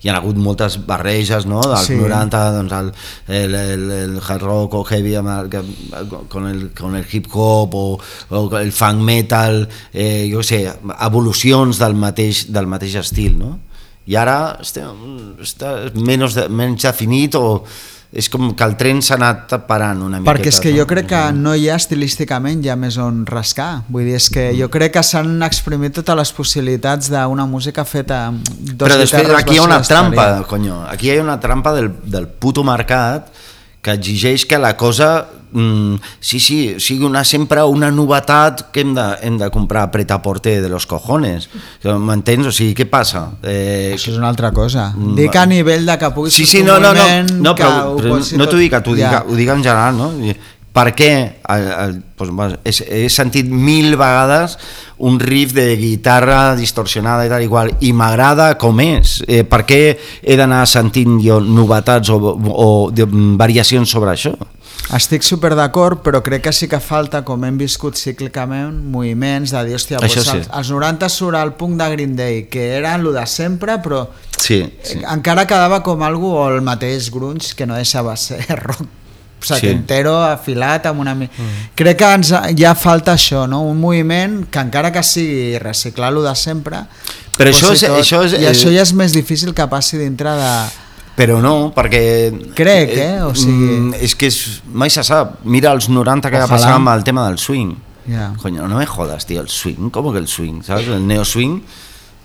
hi 0.00 0.08
ha 0.08 0.16
hagut 0.16 0.38
moltes 0.40 0.78
barreges, 0.88 1.44
no? 1.46 1.60
Dels 1.60 1.90
Sí. 1.90 1.98
90, 2.00 2.40
doncs 2.56 2.72
el, 2.72 2.88
el, 3.28 3.54
el, 3.54 3.84
el 3.98 4.16
hard 4.22 4.46
rock 4.46 4.78
o 4.78 4.84
heavy 4.88 5.14
amb 5.18 5.34
el, 5.34 5.50
con, 6.32 6.48
el, 6.48 6.70
con 6.78 6.96
el 6.96 7.04
hip 7.10 7.28
hop 7.32 7.74
o, 7.76 7.84
o 8.30 8.42
el 8.58 8.72
funk 8.72 9.04
metal, 9.04 9.68
eh, 9.92 10.28
jo 10.32 10.42
sé, 10.42 10.64
evolucions 10.96 11.78
del 11.82 11.94
mateix, 11.94 12.46
del 12.52 12.66
mateix 12.70 12.96
estil, 13.04 13.36
no? 13.38 13.58
I 14.06 14.14
ara 14.16 14.56
estem, 14.62 15.36
està 15.42 15.90
menys, 15.98 16.36
de, 16.38 16.46
menys 16.48 16.86
definit 16.86 17.34
o 17.34 17.64
és 18.16 18.30
com 18.32 18.48
que 18.56 18.64
el 18.64 18.76
tren 18.80 19.02
s'ha 19.04 19.18
anat 19.18 19.52
parant 19.68 20.00
una 20.06 20.20
miqueta. 20.20 20.30
Perquè 20.30 20.52
és 20.54 20.60
que 20.64 20.72
no? 20.72 20.78
jo 20.80 20.86
crec 20.88 21.08
que 21.10 21.22
no 21.36 21.52
hi 21.54 21.68
ha 21.68 21.76
estilísticament 21.76 22.62
ja 22.64 22.76
més 22.80 22.96
on 23.02 23.24
rascar. 23.28 23.82
Vull 23.92 24.08
dir, 24.08 24.16
és 24.16 24.30
que 24.32 24.46
jo 24.56 24.70
crec 24.72 24.94
que 24.96 25.02
s'han 25.04 25.34
exprimit 25.44 25.98
totes 26.00 26.16
les 26.22 26.32
possibilitats 26.36 27.10
d'una 27.12 27.44
música 27.50 27.84
feta 27.84 28.22
amb 28.30 28.46
dos 28.46 28.86
Però 28.86 28.96
després 28.96 29.26
guitarres, 29.26 29.42
aquí 29.44 29.58
hi 29.58 29.60
ha 29.60 29.66
una 29.68 29.82
trampa, 29.84 30.30
conyo. 30.48 30.80
Aquí 30.88 31.10
hi 31.10 31.18
ha 31.18 31.26
una 31.26 31.36
trampa 31.42 31.74
del, 31.76 31.92
del 32.04 32.28
puto 32.28 32.64
mercat 32.64 33.28
que 33.86 33.94
exigeix 33.94 34.44
que 34.50 34.58
la 34.58 34.74
cosa 34.76 35.28
mm, 35.52 35.94
sí, 36.18 36.40
sí, 36.42 36.58
sigui 36.82 37.06
una, 37.06 37.22
sempre 37.24 37.62
una 37.62 37.90
novetat 37.94 38.66
que 38.74 38.82
hem 38.82 38.94
de, 38.96 39.04
hem 39.22 39.38
de 39.38 39.48
comprar 39.54 39.86
pretaporte 39.94 40.56
de 40.60 40.68
los 40.72 40.88
cojones. 40.90 41.48
M'entens? 41.86 42.50
O 42.50 42.54
sigui, 42.54 42.74
què 42.76 42.88
passa? 42.90 43.28
Eh, 43.46 43.94
Això 43.94 44.10
és 44.10 44.18
una 44.18 44.28
altra 44.32 44.50
cosa. 44.56 44.90
Mm, 44.96 45.14
Dic 45.20 45.38
a 45.38 45.46
nivell 45.46 45.86
de 45.86 45.98
que 46.02 46.10
pugui 46.16 46.34
Sí, 46.34 46.46
sí, 46.50 46.64
no, 46.66 46.80
no, 46.82 46.92
no, 46.96 47.06
no 47.38 47.54
però, 47.54 47.94
però 48.00 48.20
no 48.36 48.50
t'ho 48.50 48.60
dic 48.60 48.74
tu, 48.82 48.98
Ja. 48.98 49.12
ja. 49.18 49.24
ho 49.26 49.38
dic 49.38 49.48
en 49.54 49.62
general, 49.62 49.96
no? 49.96 50.10
Per 50.76 50.90
què? 50.92 51.12
El, 51.48 51.62
el, 51.72 51.94
doncs, 52.18 52.32
bueno, 52.36 52.58
he, 52.60 52.72
he 52.72 53.06
sentit 53.12 53.48
mil 53.48 53.94
vegades 53.96 54.58
un 55.08 55.16
riff 55.20 55.54
de 55.56 55.70
guitarra 55.80 56.54
distorsionada 56.58 57.24
i 57.24 57.30
tal 57.32 57.44
igual, 57.44 57.72
i 57.80 57.94
m'agrada 57.96 58.50
com 58.60 58.82
és. 58.84 59.22
Eh, 59.24 59.40
per 59.48 59.62
què 59.68 59.80
he 59.96 60.36
d'anar 60.36 60.66
sentint 60.68 61.16
jo 61.24 61.38
novetats 61.40 62.12
o, 62.12 62.18
o 62.36 62.68
de, 62.92 63.08
variacions 63.40 63.88
sobre 63.88 64.12
això? 64.12 64.34
Estic 64.96 65.24
super 65.26 65.54
d'acord, 65.56 66.02
però 66.04 66.20
crec 66.22 66.44
que 66.44 66.52
sí 66.54 66.68
que 66.70 66.78
falta, 66.84 67.22
com 67.26 67.42
hem 67.48 67.56
viscut 67.58 67.96
cíclicament, 67.98 68.76
moviments 68.92 69.56
de 69.56 69.64
dir, 69.66 69.78
hòstia, 69.80 70.02
doncs 70.02 70.18
sí. 70.18 70.36
als, 70.36 70.52
als 70.60 70.74
90 70.74 71.08
surt 71.10 71.40
el 71.40 71.54
punk 71.58 71.80
de 71.80 71.88
Green 71.96 72.14
Day, 72.20 72.44
que 72.52 72.68
era 72.76 72.94
el 73.00 73.08
de 73.16 73.24
sempre, 73.26 73.80
però 73.82 74.04
Sí, 74.36 74.60
sí. 74.84 75.00
encara 75.08 75.46
quedava 75.48 75.80
com 75.82 76.04
algú 76.04 76.36
o 76.36 76.44
el 76.52 76.60
mateix 76.62 77.08
grunge, 77.10 77.56
que 77.56 77.66
no 77.66 77.80
deixava 77.80 78.14
ser 78.20 78.44
rock 78.68 79.05
setentero, 79.40 80.14
sí. 80.24 80.32
afilat 80.32 80.86
amb 80.86 81.00
una... 81.00 81.14
Mm. 81.14 81.28
Crec 81.74 81.98
que 81.98 82.12
ens, 82.14 82.32
ja 82.56 82.74
falta 82.74 83.14
això, 83.14 83.46
no? 83.48 83.62
un 83.62 83.78
moviment 83.80 84.44
que 84.50 84.58
encara 84.60 84.92
que 84.92 85.02
sigui 85.02 85.58
reciclar-lo 85.58 86.22
de 86.22 86.34
sempre, 86.34 86.84
Però 87.36 87.50
això 87.52 87.72
és- 87.74 87.82
tot, 87.84 87.98
això 88.00 88.22
és- 88.24 88.32
i 88.40 88.46
això 88.48 88.70
ja 88.72 88.82
és 88.82 88.92
més 88.96 89.12
difícil 89.12 89.52
que 89.54 89.66
passi 89.68 89.98
dintre 89.98 90.30
de, 90.38 90.52
però 91.16 91.38
no, 91.40 91.72
perquè... 91.72 92.52
Crec, 92.54 92.90
eh? 92.96 93.22
O 93.24 93.34
sigui- 93.34 93.76
mm, 93.80 93.94
És 94.04 94.14
que 94.14 94.26
és, 94.28 94.60
mai 94.72 94.90
se 94.92 95.02
sap. 95.04 95.38
Mira 95.44 95.72
els 95.72 95.88
90 95.88 96.30
que 96.30 96.36
va 96.38 96.44
Ojalà. 96.44 96.56
passar 96.58 96.74
amb 96.76 96.88
el 96.92 97.04
tema 97.04 97.26
del 97.28 97.38
swing. 97.38 97.74
Ja. 98.06 98.32
Coño, 98.40 98.68
no 98.68 98.76
me 98.78 98.86
jodas, 98.86 99.24
tío, 99.26 99.40
el 99.40 99.48
swing, 99.48 99.88
com 99.90 100.12
que 100.12 100.18
el 100.18 100.28
swing, 100.28 100.62
saps? 100.62 100.86
El 100.86 101.06
neo-swing, 101.08 101.60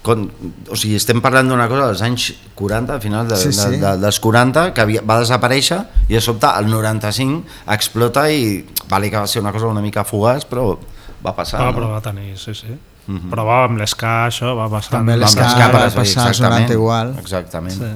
con, 0.01 0.25
o 0.69 0.75
sigui, 0.75 0.95
estem 0.97 1.21
parlant 1.21 1.49
d'una 1.51 1.67
cosa 1.69 1.91
dels 1.91 2.01
anys 2.05 2.31
40, 2.57 2.95
al 2.97 3.01
final 3.01 3.27
de, 3.29 3.37
Sí, 3.37 3.51
sí. 3.53 3.67
De, 3.69 3.77
de, 3.77 3.95
dels 4.01 4.19
40, 4.19 4.71
que 4.73 4.81
havia, 4.81 5.03
va 5.05 5.19
desaparèixer 5.21 5.81
i 6.09 6.15
de 6.17 6.21
sobte 6.21 6.49
el 6.57 6.69
95 6.71 7.43
explota 7.75 8.25
i 8.33 8.63
vale 8.89 9.11
que 9.11 9.21
va 9.21 9.27
ser 9.27 9.43
una 9.43 9.53
cosa 9.53 9.69
una 9.69 9.83
mica 9.83 10.03
fugaç, 10.03 10.47
però 10.49 10.73
va 11.21 11.35
passar. 11.37 11.61
Ah, 11.61 11.69
no? 11.69 11.77
però 11.77 11.91
va 11.93 12.01
tenir, 12.01 12.33
sí, 12.37 12.55
sí. 12.57 12.77
Però 13.11 13.43
va, 13.43 13.63
amb 13.65 13.81
l'esca 13.81 14.27
això 14.27 14.53
va 14.55 14.69
passar. 14.71 14.99
També 14.99 15.17
Amb 15.17 15.25
l'esca 15.25 15.43
les 15.43 15.57
va 15.57 15.67
capes, 15.67 15.95
passar 15.97 16.25
als 16.27 16.37
exactament, 16.37 16.69
90 16.69 16.77
igual. 16.77 17.13
Exactament. 17.19 17.77
Sí. 17.77 17.91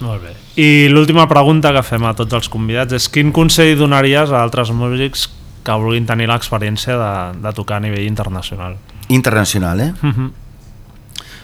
Molt 0.00 0.22
bé. 0.24 0.34
I 0.60 0.88
l'última 0.88 1.26
pregunta 1.28 1.72
que 1.76 1.82
fem 1.84 2.04
a 2.08 2.14
tots 2.16 2.38
els 2.38 2.48
convidats 2.52 2.96
és 2.96 3.08
quin 3.12 3.32
consell 3.36 3.74
donaries 3.78 4.32
a 4.32 4.40
altres 4.40 4.72
músics 4.72 5.26
que 5.64 5.76
vulguin 5.76 6.06
tenir 6.08 6.28
l'experiència 6.30 6.96
de, 6.96 7.12
de 7.42 7.52
tocar 7.56 7.80
a 7.80 7.84
nivell 7.84 8.06
internacional? 8.06 8.78
Internacional, 9.08 9.80
eh? 9.80 9.92
Mm 10.00 10.12
-hmm. 10.12 10.30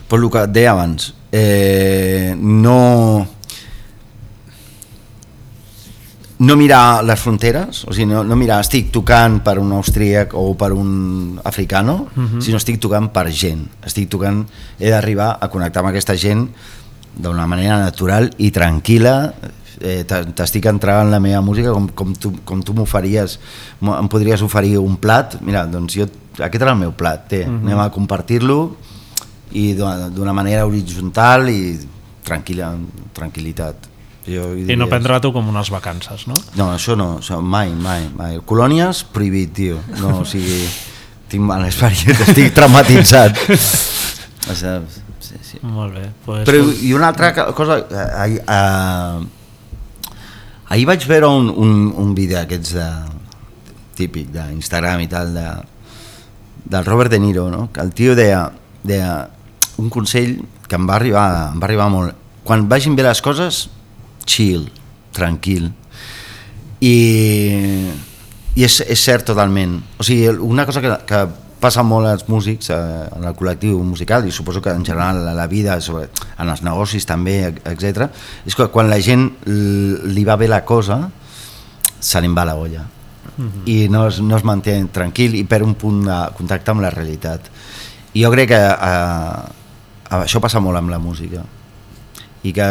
Pues 0.08 0.22
el 0.22 0.30
que 0.30 0.42
et 0.44 0.50
deia 0.54 0.70
abans, 0.72 1.14
eh, 1.32 2.34
no 2.38 3.26
no 6.38 6.54
mirar 6.54 7.02
les 7.02 7.18
fronteres, 7.18 7.84
o 7.88 7.94
sigui, 7.96 8.04
no, 8.10 8.20
no 8.22 8.36
mirar 8.36 8.58
estic 8.60 8.90
tocant 8.92 9.38
per 9.44 9.54
un 9.58 9.70
austríac 9.72 10.34
o 10.36 10.50
per 10.54 10.68
un 10.76 11.40
africano, 11.48 12.08
uh 12.14 12.22
-huh. 12.22 12.40
sinó 12.42 12.58
estic 12.58 12.78
tocant 12.78 13.08
per 13.10 13.30
gent, 13.32 13.66
estic 13.82 14.10
tocant, 14.10 14.44
he 14.78 14.90
d'arribar 14.90 15.38
a 15.40 15.48
connectar 15.48 15.80
amb 15.80 15.88
aquesta 15.88 16.14
gent 16.14 16.50
d'una 17.16 17.46
manera 17.46 17.78
natural 17.78 18.30
i 18.36 18.50
tranquil·la, 18.52 19.32
eh, 19.80 20.04
t'estic 20.04 20.66
entregant 20.66 21.10
la 21.10 21.20
meva 21.20 21.40
música 21.40 21.72
com, 21.72 21.88
com 21.88 22.12
tu, 22.14 22.32
com 22.44 22.62
tu 22.62 22.74
m'oferies, 22.74 23.38
m'ho- 23.80 23.98
em 23.98 24.06
podries 24.08 24.42
oferir 24.42 24.76
un 24.78 24.96
plat, 24.98 25.40
mira, 25.40 25.64
doncs 25.66 25.94
jo, 25.94 26.06
aquest 26.38 26.60
era 26.62 26.72
el 26.72 26.78
meu 26.78 26.92
plat, 26.92 27.28
té, 27.28 27.46
uh 27.46 27.48
-huh. 27.48 27.62
anem 27.64 27.78
a 27.78 27.90
compartir-lo 27.90 28.76
i 29.52 29.74
d'una 29.78 30.32
manera 30.34 30.66
horitzontal 30.66 31.48
i 31.50 31.76
tranquil·la, 32.26 32.72
tranquil·litat. 33.16 33.92
Jo 34.26 34.48
I 34.58 34.74
no 34.74 34.88
prendre-t'ho 34.90 35.30
com 35.34 35.48
unes 35.52 35.70
vacances, 35.70 36.26
no? 36.26 36.34
no, 36.58 36.72
això 36.74 36.96
no, 36.98 37.18
això 37.20 37.38
mai, 37.38 37.70
mai, 37.70 38.08
mai. 38.10 38.40
Colònies, 38.42 39.04
prohibit, 39.14 39.52
tio. 39.54 39.78
No, 40.00 40.20
o 40.24 40.26
sigui, 40.26 40.64
tinc 41.30 41.46
mala 41.46 41.70
experiència, 41.70 42.26
estic 42.26 42.54
traumatitzat. 42.56 43.38
O 44.46 44.54
sigui, 44.54 44.86
sí, 45.18 45.34
sí. 45.42 45.56
Molt 45.66 45.96
bé. 45.96 46.04
Pues, 46.22 46.44
Però, 46.46 46.58
i 46.86 46.92
una 46.94 47.08
altra 47.10 47.32
cosa, 47.50 47.80
eh, 47.82 48.04
ahir, 48.14 48.36
eh, 48.46 50.20
ahir 50.70 50.84
vaig 50.86 51.06
veure 51.10 51.26
un, 51.34 51.48
un, 51.50 51.72
un 51.98 52.12
vídeo 52.14 52.38
aquests 52.38 52.76
de, 52.76 52.86
típic 53.96 54.28
d'Instagram 54.34 55.02
i 55.02 55.08
tal, 55.10 55.32
de, 55.34 55.46
del 56.66 56.86
Robert 56.86 57.10
De 57.10 57.18
Niro, 57.18 57.48
no? 57.50 57.70
que 57.72 57.80
el 57.82 57.92
tio 57.96 58.14
deia, 58.18 58.44
deia 58.84 59.28
un 59.82 59.90
consell 59.92 60.38
que 60.68 60.78
em 60.78 60.86
va 60.88 60.96
arribar, 60.96 61.26
em 61.52 61.62
va 61.62 61.68
arribar 61.68 61.88
molt. 61.92 62.14
Quan 62.46 62.68
vagin 62.70 62.96
bé 62.96 63.04
les 63.06 63.22
coses, 63.22 63.66
chill, 64.26 64.68
tranquil. 65.16 65.70
I, 66.80 66.96
i 68.56 68.64
és, 68.66 68.80
és 68.84 69.02
cert 69.02 69.26
totalment. 69.28 69.80
O 69.98 70.06
sigui, 70.06 70.30
una 70.44 70.66
cosa 70.68 70.82
que, 70.84 70.94
que 71.08 71.24
passa 71.60 71.82
molt 71.86 72.08
als 72.08 72.26
músics, 72.28 72.70
eh, 72.70 73.06
en 73.16 73.24
el 73.24 73.36
col·lectiu 73.36 73.80
musical, 73.84 74.26
i 74.26 74.32
suposo 74.32 74.60
que 74.62 74.70
en 74.70 74.84
general 74.84 75.22
a 75.28 75.34
la 75.34 75.46
vida, 75.50 75.80
sobre, 75.80 76.10
en 76.38 76.50
els 76.52 76.62
negocis 76.62 77.06
també, 77.08 77.38
etc. 77.64 78.10
és 78.46 78.54
que 78.54 78.68
quan 78.72 78.90
la 78.90 79.00
gent 79.00 79.30
li 79.46 80.24
va 80.24 80.36
bé 80.36 80.48
la 80.48 80.64
cosa, 80.64 81.00
se 81.98 82.20
li 82.20 82.28
va 82.28 82.44
la 82.44 82.56
olla. 82.56 82.84
I 83.66 83.88
no 83.92 84.06
es, 84.08 84.20
no 84.24 84.36
es 84.36 84.44
manté 84.48 84.78
tranquil 84.92 85.34
i 85.36 85.42
per 85.44 85.60
un 85.64 85.74
punt 85.76 86.04
de 86.06 86.16
contacte 86.36 86.72
amb 86.72 86.80
la 86.80 86.92
realitat. 86.94 87.50
I 88.16 88.22
jo 88.24 88.30
crec 88.32 88.48
que 88.48 88.60
eh, 88.60 89.65
això 90.10 90.42
passa 90.42 90.60
molt 90.62 90.78
amb 90.78 90.92
la 90.92 91.00
música. 91.02 91.44
I 92.46 92.52
que 92.54 92.66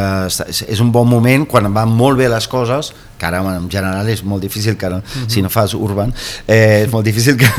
és 0.56 0.80
un 0.80 0.92
bon 0.94 1.08
moment 1.10 1.44
quan 1.50 1.68
van 1.76 1.92
molt 1.92 2.20
bé 2.22 2.30
les 2.32 2.48
coses 2.48 2.94
que 3.20 3.28
ara 3.28 3.42
en 3.56 3.66
general 3.72 4.08
és 4.08 4.22
molt 4.24 4.44
difícil 4.46 4.78
que 4.80 4.90
no, 4.92 5.02
si 5.28 5.42
no 5.44 5.50
fas 5.52 5.74
urban 5.76 6.14
eh, 6.48 6.86
és 6.86 6.92
molt 6.94 7.04
difícil 7.04 7.36
que, 7.42 7.50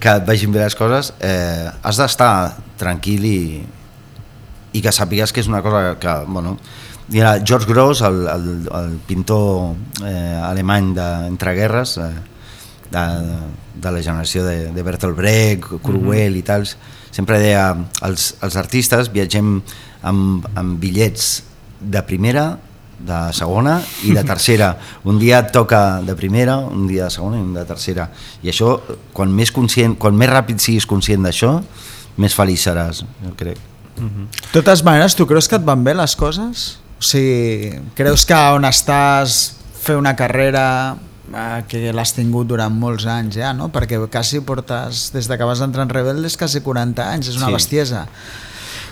que 0.00 0.12
et 0.18 0.26
vagin 0.28 0.52
bé 0.52 0.60
les 0.60 0.76
coses 0.76 1.14
eh, 1.24 1.70
has 1.80 2.00
d'estar 2.00 2.34
tranquil 2.80 3.24
i, 3.24 3.38
i 4.74 4.82
que 4.84 4.92
sàpigues 4.92 5.32
que 5.32 5.40
és 5.40 5.48
una 5.48 5.62
cosa 5.64 5.94
que, 6.02 6.14
bueno, 6.26 6.58
mira, 7.08 7.38
George 7.44 7.70
Gross, 7.70 8.02
el, 8.02 8.26
el, 8.28 8.48
el 8.74 8.96
pintor 9.06 9.74
eh, 10.04 10.40
alemany 10.42 10.92
d'entreguerres, 10.96 11.96
eh, 12.02 12.10
de, 12.90 13.04
de 13.74 13.92
la 13.92 14.02
generació 14.02 14.44
de, 14.44 14.72
de 14.74 14.82
Bertolt 14.86 15.16
Brecht, 15.18 15.70
Cruel 15.84 16.38
i 16.38 16.44
tals, 16.46 16.76
sempre 17.14 17.38
deia 17.42 17.70
els, 18.06 18.32
els 18.42 18.58
artistes 18.60 19.10
viatgem 19.14 19.56
amb, 20.02 20.46
amb 20.58 20.78
bitllets 20.82 21.42
de 21.80 22.02
primera, 22.06 22.54
de 23.04 23.18
segona 23.36 23.78
i 24.06 24.14
de 24.16 24.24
tercera. 24.32 24.72
Un 25.06 25.18
dia 25.22 25.40
et 25.44 25.52
toca 25.54 26.00
de 26.04 26.16
primera, 26.18 26.58
un 26.58 26.88
dia 26.90 27.08
de 27.08 27.14
segona 27.14 27.38
i 27.38 27.44
un 27.44 27.54
de 27.56 27.64
tercera. 27.68 28.08
I 28.42 28.50
això, 28.52 28.76
quan 29.16 29.32
més, 29.34 29.52
conscient, 29.54 29.96
quan 30.00 30.16
més 30.18 30.32
ràpid 30.32 30.62
siguis 30.62 30.88
conscient 30.88 31.26
d'això, 31.26 31.56
més 32.20 32.34
feliç 32.36 32.66
seràs, 32.68 33.04
jo 33.22 33.34
crec. 33.38 33.60
De 33.94 34.50
totes 34.50 34.82
maneres, 34.86 35.14
tu 35.14 35.26
creus 35.26 35.46
que 35.50 35.58
et 35.58 35.66
van 35.66 35.84
bé 35.86 35.94
les 35.94 36.14
coses? 36.18 36.64
O 36.98 37.04
sigui, 37.04 37.74
creus 37.98 38.24
que 38.26 38.38
on 38.54 38.66
estàs 38.66 39.54
fer 39.84 39.98
una 39.98 40.14
carrera 40.18 40.64
que 41.68 41.92
l'has 41.96 42.12
tingut 42.14 42.46
durant 42.50 42.74
molts 42.76 43.06
anys 43.08 43.38
ja, 43.40 43.52
no? 43.56 43.70
Perquè 43.72 43.96
quasi 44.12 44.40
portes, 44.44 45.06
des 45.14 45.26
de 45.30 45.38
que 45.40 45.44
vas 45.48 45.62
entrar 45.64 45.86
en 45.86 45.92
Rebeldes, 45.92 46.36
quasi 46.36 46.60
40 46.60 47.06
anys, 47.12 47.28
és 47.32 47.36
una 47.40 47.46
Sí. 47.48 47.52
bestiesa. 47.56 48.06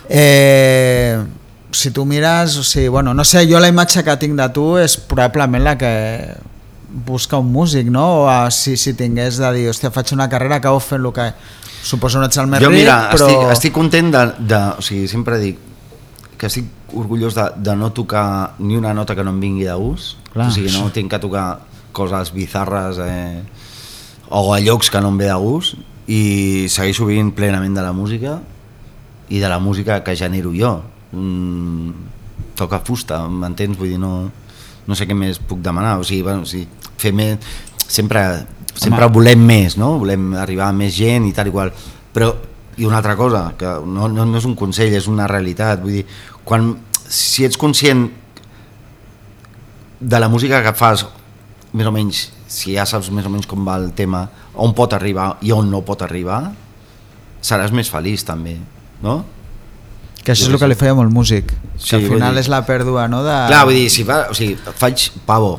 Eh, 0.08 1.22
si 1.70 1.90
tu 1.90 2.04
mires, 2.04 2.56
o 2.56 2.62
sigui, 2.64 2.88
bueno, 2.88 3.14
no 3.14 3.24
sé, 3.24 3.46
jo 3.48 3.60
la 3.60 3.68
imatge 3.68 4.02
que 4.04 4.16
tinc 4.20 4.34
de 4.36 4.48
tu 4.52 4.76
és 4.78 4.96
probablement 4.96 5.62
la 5.64 5.76
que 5.78 5.92
busca 7.06 7.38
un 7.38 7.50
músic, 7.52 7.86
no? 7.88 8.22
O 8.22 8.28
a, 8.28 8.50
si, 8.50 8.76
si 8.76 8.92
tingués 8.94 9.38
de 9.40 9.52
dir, 9.56 9.68
hòstia, 9.70 9.90
faig 9.90 10.12
una 10.12 10.28
carrera, 10.28 10.56
acabo 10.60 10.80
fent 10.80 11.00
el 11.04 11.12
que... 11.16 11.30
Suposo 11.82 12.20
no 12.20 12.26
ets 12.28 12.38
el 12.38 12.46
més 12.46 12.60
jo 12.62 12.68
ric, 12.70 12.78
mira, 12.84 13.08
però... 13.10 13.26
estic, 13.26 13.48
estic 13.56 13.72
content 13.74 14.12
de, 14.14 14.20
de, 14.52 14.58
o 14.78 14.82
sigui, 14.84 15.08
sempre 15.10 15.38
dic 15.42 15.58
que 16.38 16.46
estic 16.46 16.68
orgullós 16.94 17.34
de, 17.34 17.46
de 17.56 17.74
no 17.76 17.88
tocar 17.96 18.54
ni 18.60 18.76
una 18.76 18.92
nota 18.94 19.16
que 19.16 19.24
no 19.24 19.32
em 19.34 19.40
vingui 19.42 19.64
de 19.66 19.74
gust, 19.80 20.18
Clar, 20.32 20.46
o 20.46 20.54
sigui, 20.54 20.70
no 20.76 20.92
tinc 20.94 21.10
que 21.10 21.18
tocar 21.18 21.46
coses 21.92 22.32
bizarres 22.34 22.98
eh, 23.02 23.42
o 24.32 24.54
a 24.54 24.60
llocs 24.60 24.90
que 24.90 25.00
no 25.00 25.12
em 25.12 25.18
ve 25.20 25.28
de 25.28 25.36
gust 25.40 25.76
i 26.10 26.66
segueixo 26.72 27.06
vivint 27.06 27.30
plenament 27.36 27.76
de 27.76 27.84
la 27.84 27.92
música 27.92 28.38
i 29.28 29.40
de 29.40 29.48
la 29.48 29.60
música 29.62 30.02
que 30.04 30.16
genero 30.16 30.52
jo 30.56 30.80
mm, 31.12 31.90
toca 32.58 32.82
fusta, 32.84 33.22
m'entens? 33.28 33.78
Vull 33.78 33.94
dir, 33.94 34.00
no, 34.00 34.30
no 34.86 34.98
sé 34.98 35.06
què 35.08 35.16
més 35.16 35.38
puc 35.38 35.62
demanar 35.64 35.98
o 36.00 36.06
sigui, 36.06 36.24
bueno, 36.26 36.46
o 36.46 36.48
sigui 36.48 36.66
fer 37.00 37.12
més 37.16 37.38
sempre, 37.86 38.22
sempre 38.74 39.06
Home. 39.06 39.14
volem 39.14 39.44
més 39.46 39.76
no? 39.80 39.94
volem 40.02 40.32
arribar 40.40 40.70
a 40.70 40.76
més 40.76 40.96
gent 40.96 41.28
i 41.28 41.36
tal 41.36 41.50
i 41.50 41.54
qual 41.54 41.72
però 42.12 42.32
i 42.80 42.86
una 42.88 42.98
altra 43.02 43.16
cosa 43.16 43.50
que 43.58 43.68
no, 43.84 44.08
no, 44.08 44.24
no 44.24 44.38
és 44.40 44.48
un 44.48 44.56
consell, 44.56 44.94
és 44.96 45.08
una 45.12 45.28
realitat 45.28 45.82
vull 45.82 46.00
dir, 46.00 46.06
quan, 46.44 46.72
si 47.12 47.44
ets 47.44 47.60
conscient 47.60 48.08
de 50.00 50.18
la 50.18 50.28
música 50.32 50.62
que 50.64 50.72
fas 50.74 51.04
més 51.72 51.86
o 51.88 51.92
menys, 51.94 52.26
si 52.48 52.74
ja 52.76 52.84
saps 52.88 53.10
més 53.10 53.26
o 53.26 53.30
menys 53.32 53.46
com 53.48 53.64
va 53.66 53.78
el 53.80 53.92
tema, 53.96 54.26
on 54.54 54.74
pot 54.76 54.92
arribar 54.92 55.36
i 55.40 55.52
on 55.56 55.70
no 55.72 55.80
pot 55.86 56.02
arribar 56.04 56.50
seràs 57.42 57.72
més 57.74 57.88
feliç 57.90 58.24
també 58.28 58.58
no? 59.02 59.24
Que 60.22 60.30
això 60.36 60.46
és 60.46 60.52
el 60.54 60.60
que 60.60 60.68
li 60.70 60.76
feia 60.78 60.94
molt 60.94 61.10
músic. 61.10 61.50
Sí, 61.74 61.88
que 61.90 61.96
al 61.96 62.04
final 62.06 62.36
dir- 62.36 62.44
és 62.44 62.48
la 62.52 62.60
pèrdua, 62.62 63.08
no? 63.10 63.24
De... 63.26 63.34
Clar, 63.50 63.64
vull 63.66 63.74
dir, 63.74 63.88
si 63.90 64.04
fa, 64.06 64.28
o 64.30 64.36
sigui, 64.38 64.54
faig 64.78 65.08
pavo, 65.26 65.56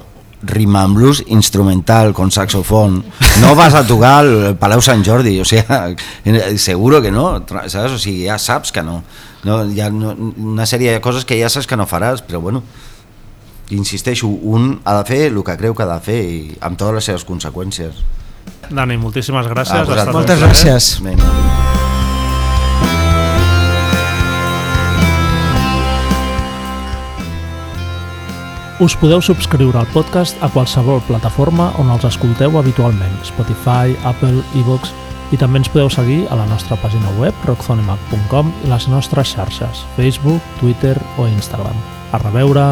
rima 0.47 0.85
en 0.87 0.93
blues 0.95 1.19
instrumental 1.27 2.13
con 2.15 2.31
saxofón, 2.31 3.01
no 3.41 3.51
vas 3.59 3.75
a 3.75 3.83
tocar 3.87 4.23
el 4.23 4.55
Palau 4.59 4.79
Sant 4.83 5.03
Jordi, 5.03 5.35
o 5.41 5.45
sea, 5.45 5.91
seguro 6.57 7.01
que 7.01 7.11
no, 7.11 7.43
saps? 7.67 7.91
O 7.91 7.99
sigui, 7.99 8.23
ja 8.29 8.39
saps 8.39 8.71
que 8.71 8.83
no. 8.83 9.01
no 9.43 9.59
hi 9.67 9.81
ha 9.83 9.89
una 9.91 10.63
sèrie 10.69 10.95
de 10.95 11.01
coses 11.03 11.27
que 11.27 11.35
ja 11.41 11.51
saps 11.51 11.67
que 11.67 11.75
no 11.75 11.83
faràs, 11.87 12.23
però 12.23 12.39
bueno, 12.39 12.63
insisteixo, 13.77 14.27
un 14.27 14.79
ha 14.83 14.97
de 15.01 15.05
fer 15.09 15.21
el 15.31 15.43
que 15.43 15.57
creu 15.57 15.73
que 15.75 15.83
ha 15.83 15.91
de 15.93 15.99
fer 16.03 16.19
i 16.23 16.57
amb 16.61 16.77
totes 16.79 16.95
les 16.99 17.09
seves 17.11 17.25
conseqüències. 17.27 18.03
Dani, 18.69 18.97
moltíssimes 18.97 19.47
gràcies. 19.51 19.75
A 19.75 19.81
ha 19.81 19.83
estat 19.83 19.89
vosaltres. 19.89 20.07
un 20.07 20.19
Moltes 20.19 20.39
plaer. 20.39 20.49
gràcies. 20.49 21.01
Vinga. 21.03 21.53
Us 28.83 28.95
podeu 28.99 29.21
subscriure 29.21 29.77
al 29.79 29.87
podcast 29.93 30.35
a 30.43 30.49
qualsevol 30.51 30.99
plataforma 31.07 31.69
on 31.79 31.91
els 31.93 32.03
escolteu 32.09 32.57
habitualment, 32.59 33.13
Spotify, 33.23 33.93
Apple, 34.09 34.41
iVoox, 34.59 34.91
i 35.33 35.37
també 35.39 35.61
ens 35.61 35.69
podeu 35.71 35.89
seguir 35.93 36.23
a 36.33 36.35
la 36.37 36.47
nostra 36.49 36.75
pàgina 36.81 37.13
web 37.21 37.37
rockzonemac.com 37.47 38.51
i 38.65 38.71
les 38.73 38.87
nostres 38.91 39.31
xarxes, 39.37 39.85
Facebook, 39.95 40.41
Twitter 40.59 40.97
o 41.17 41.29
Instagram. 41.29 41.77
A 42.11 42.19
reveure... 42.25 42.65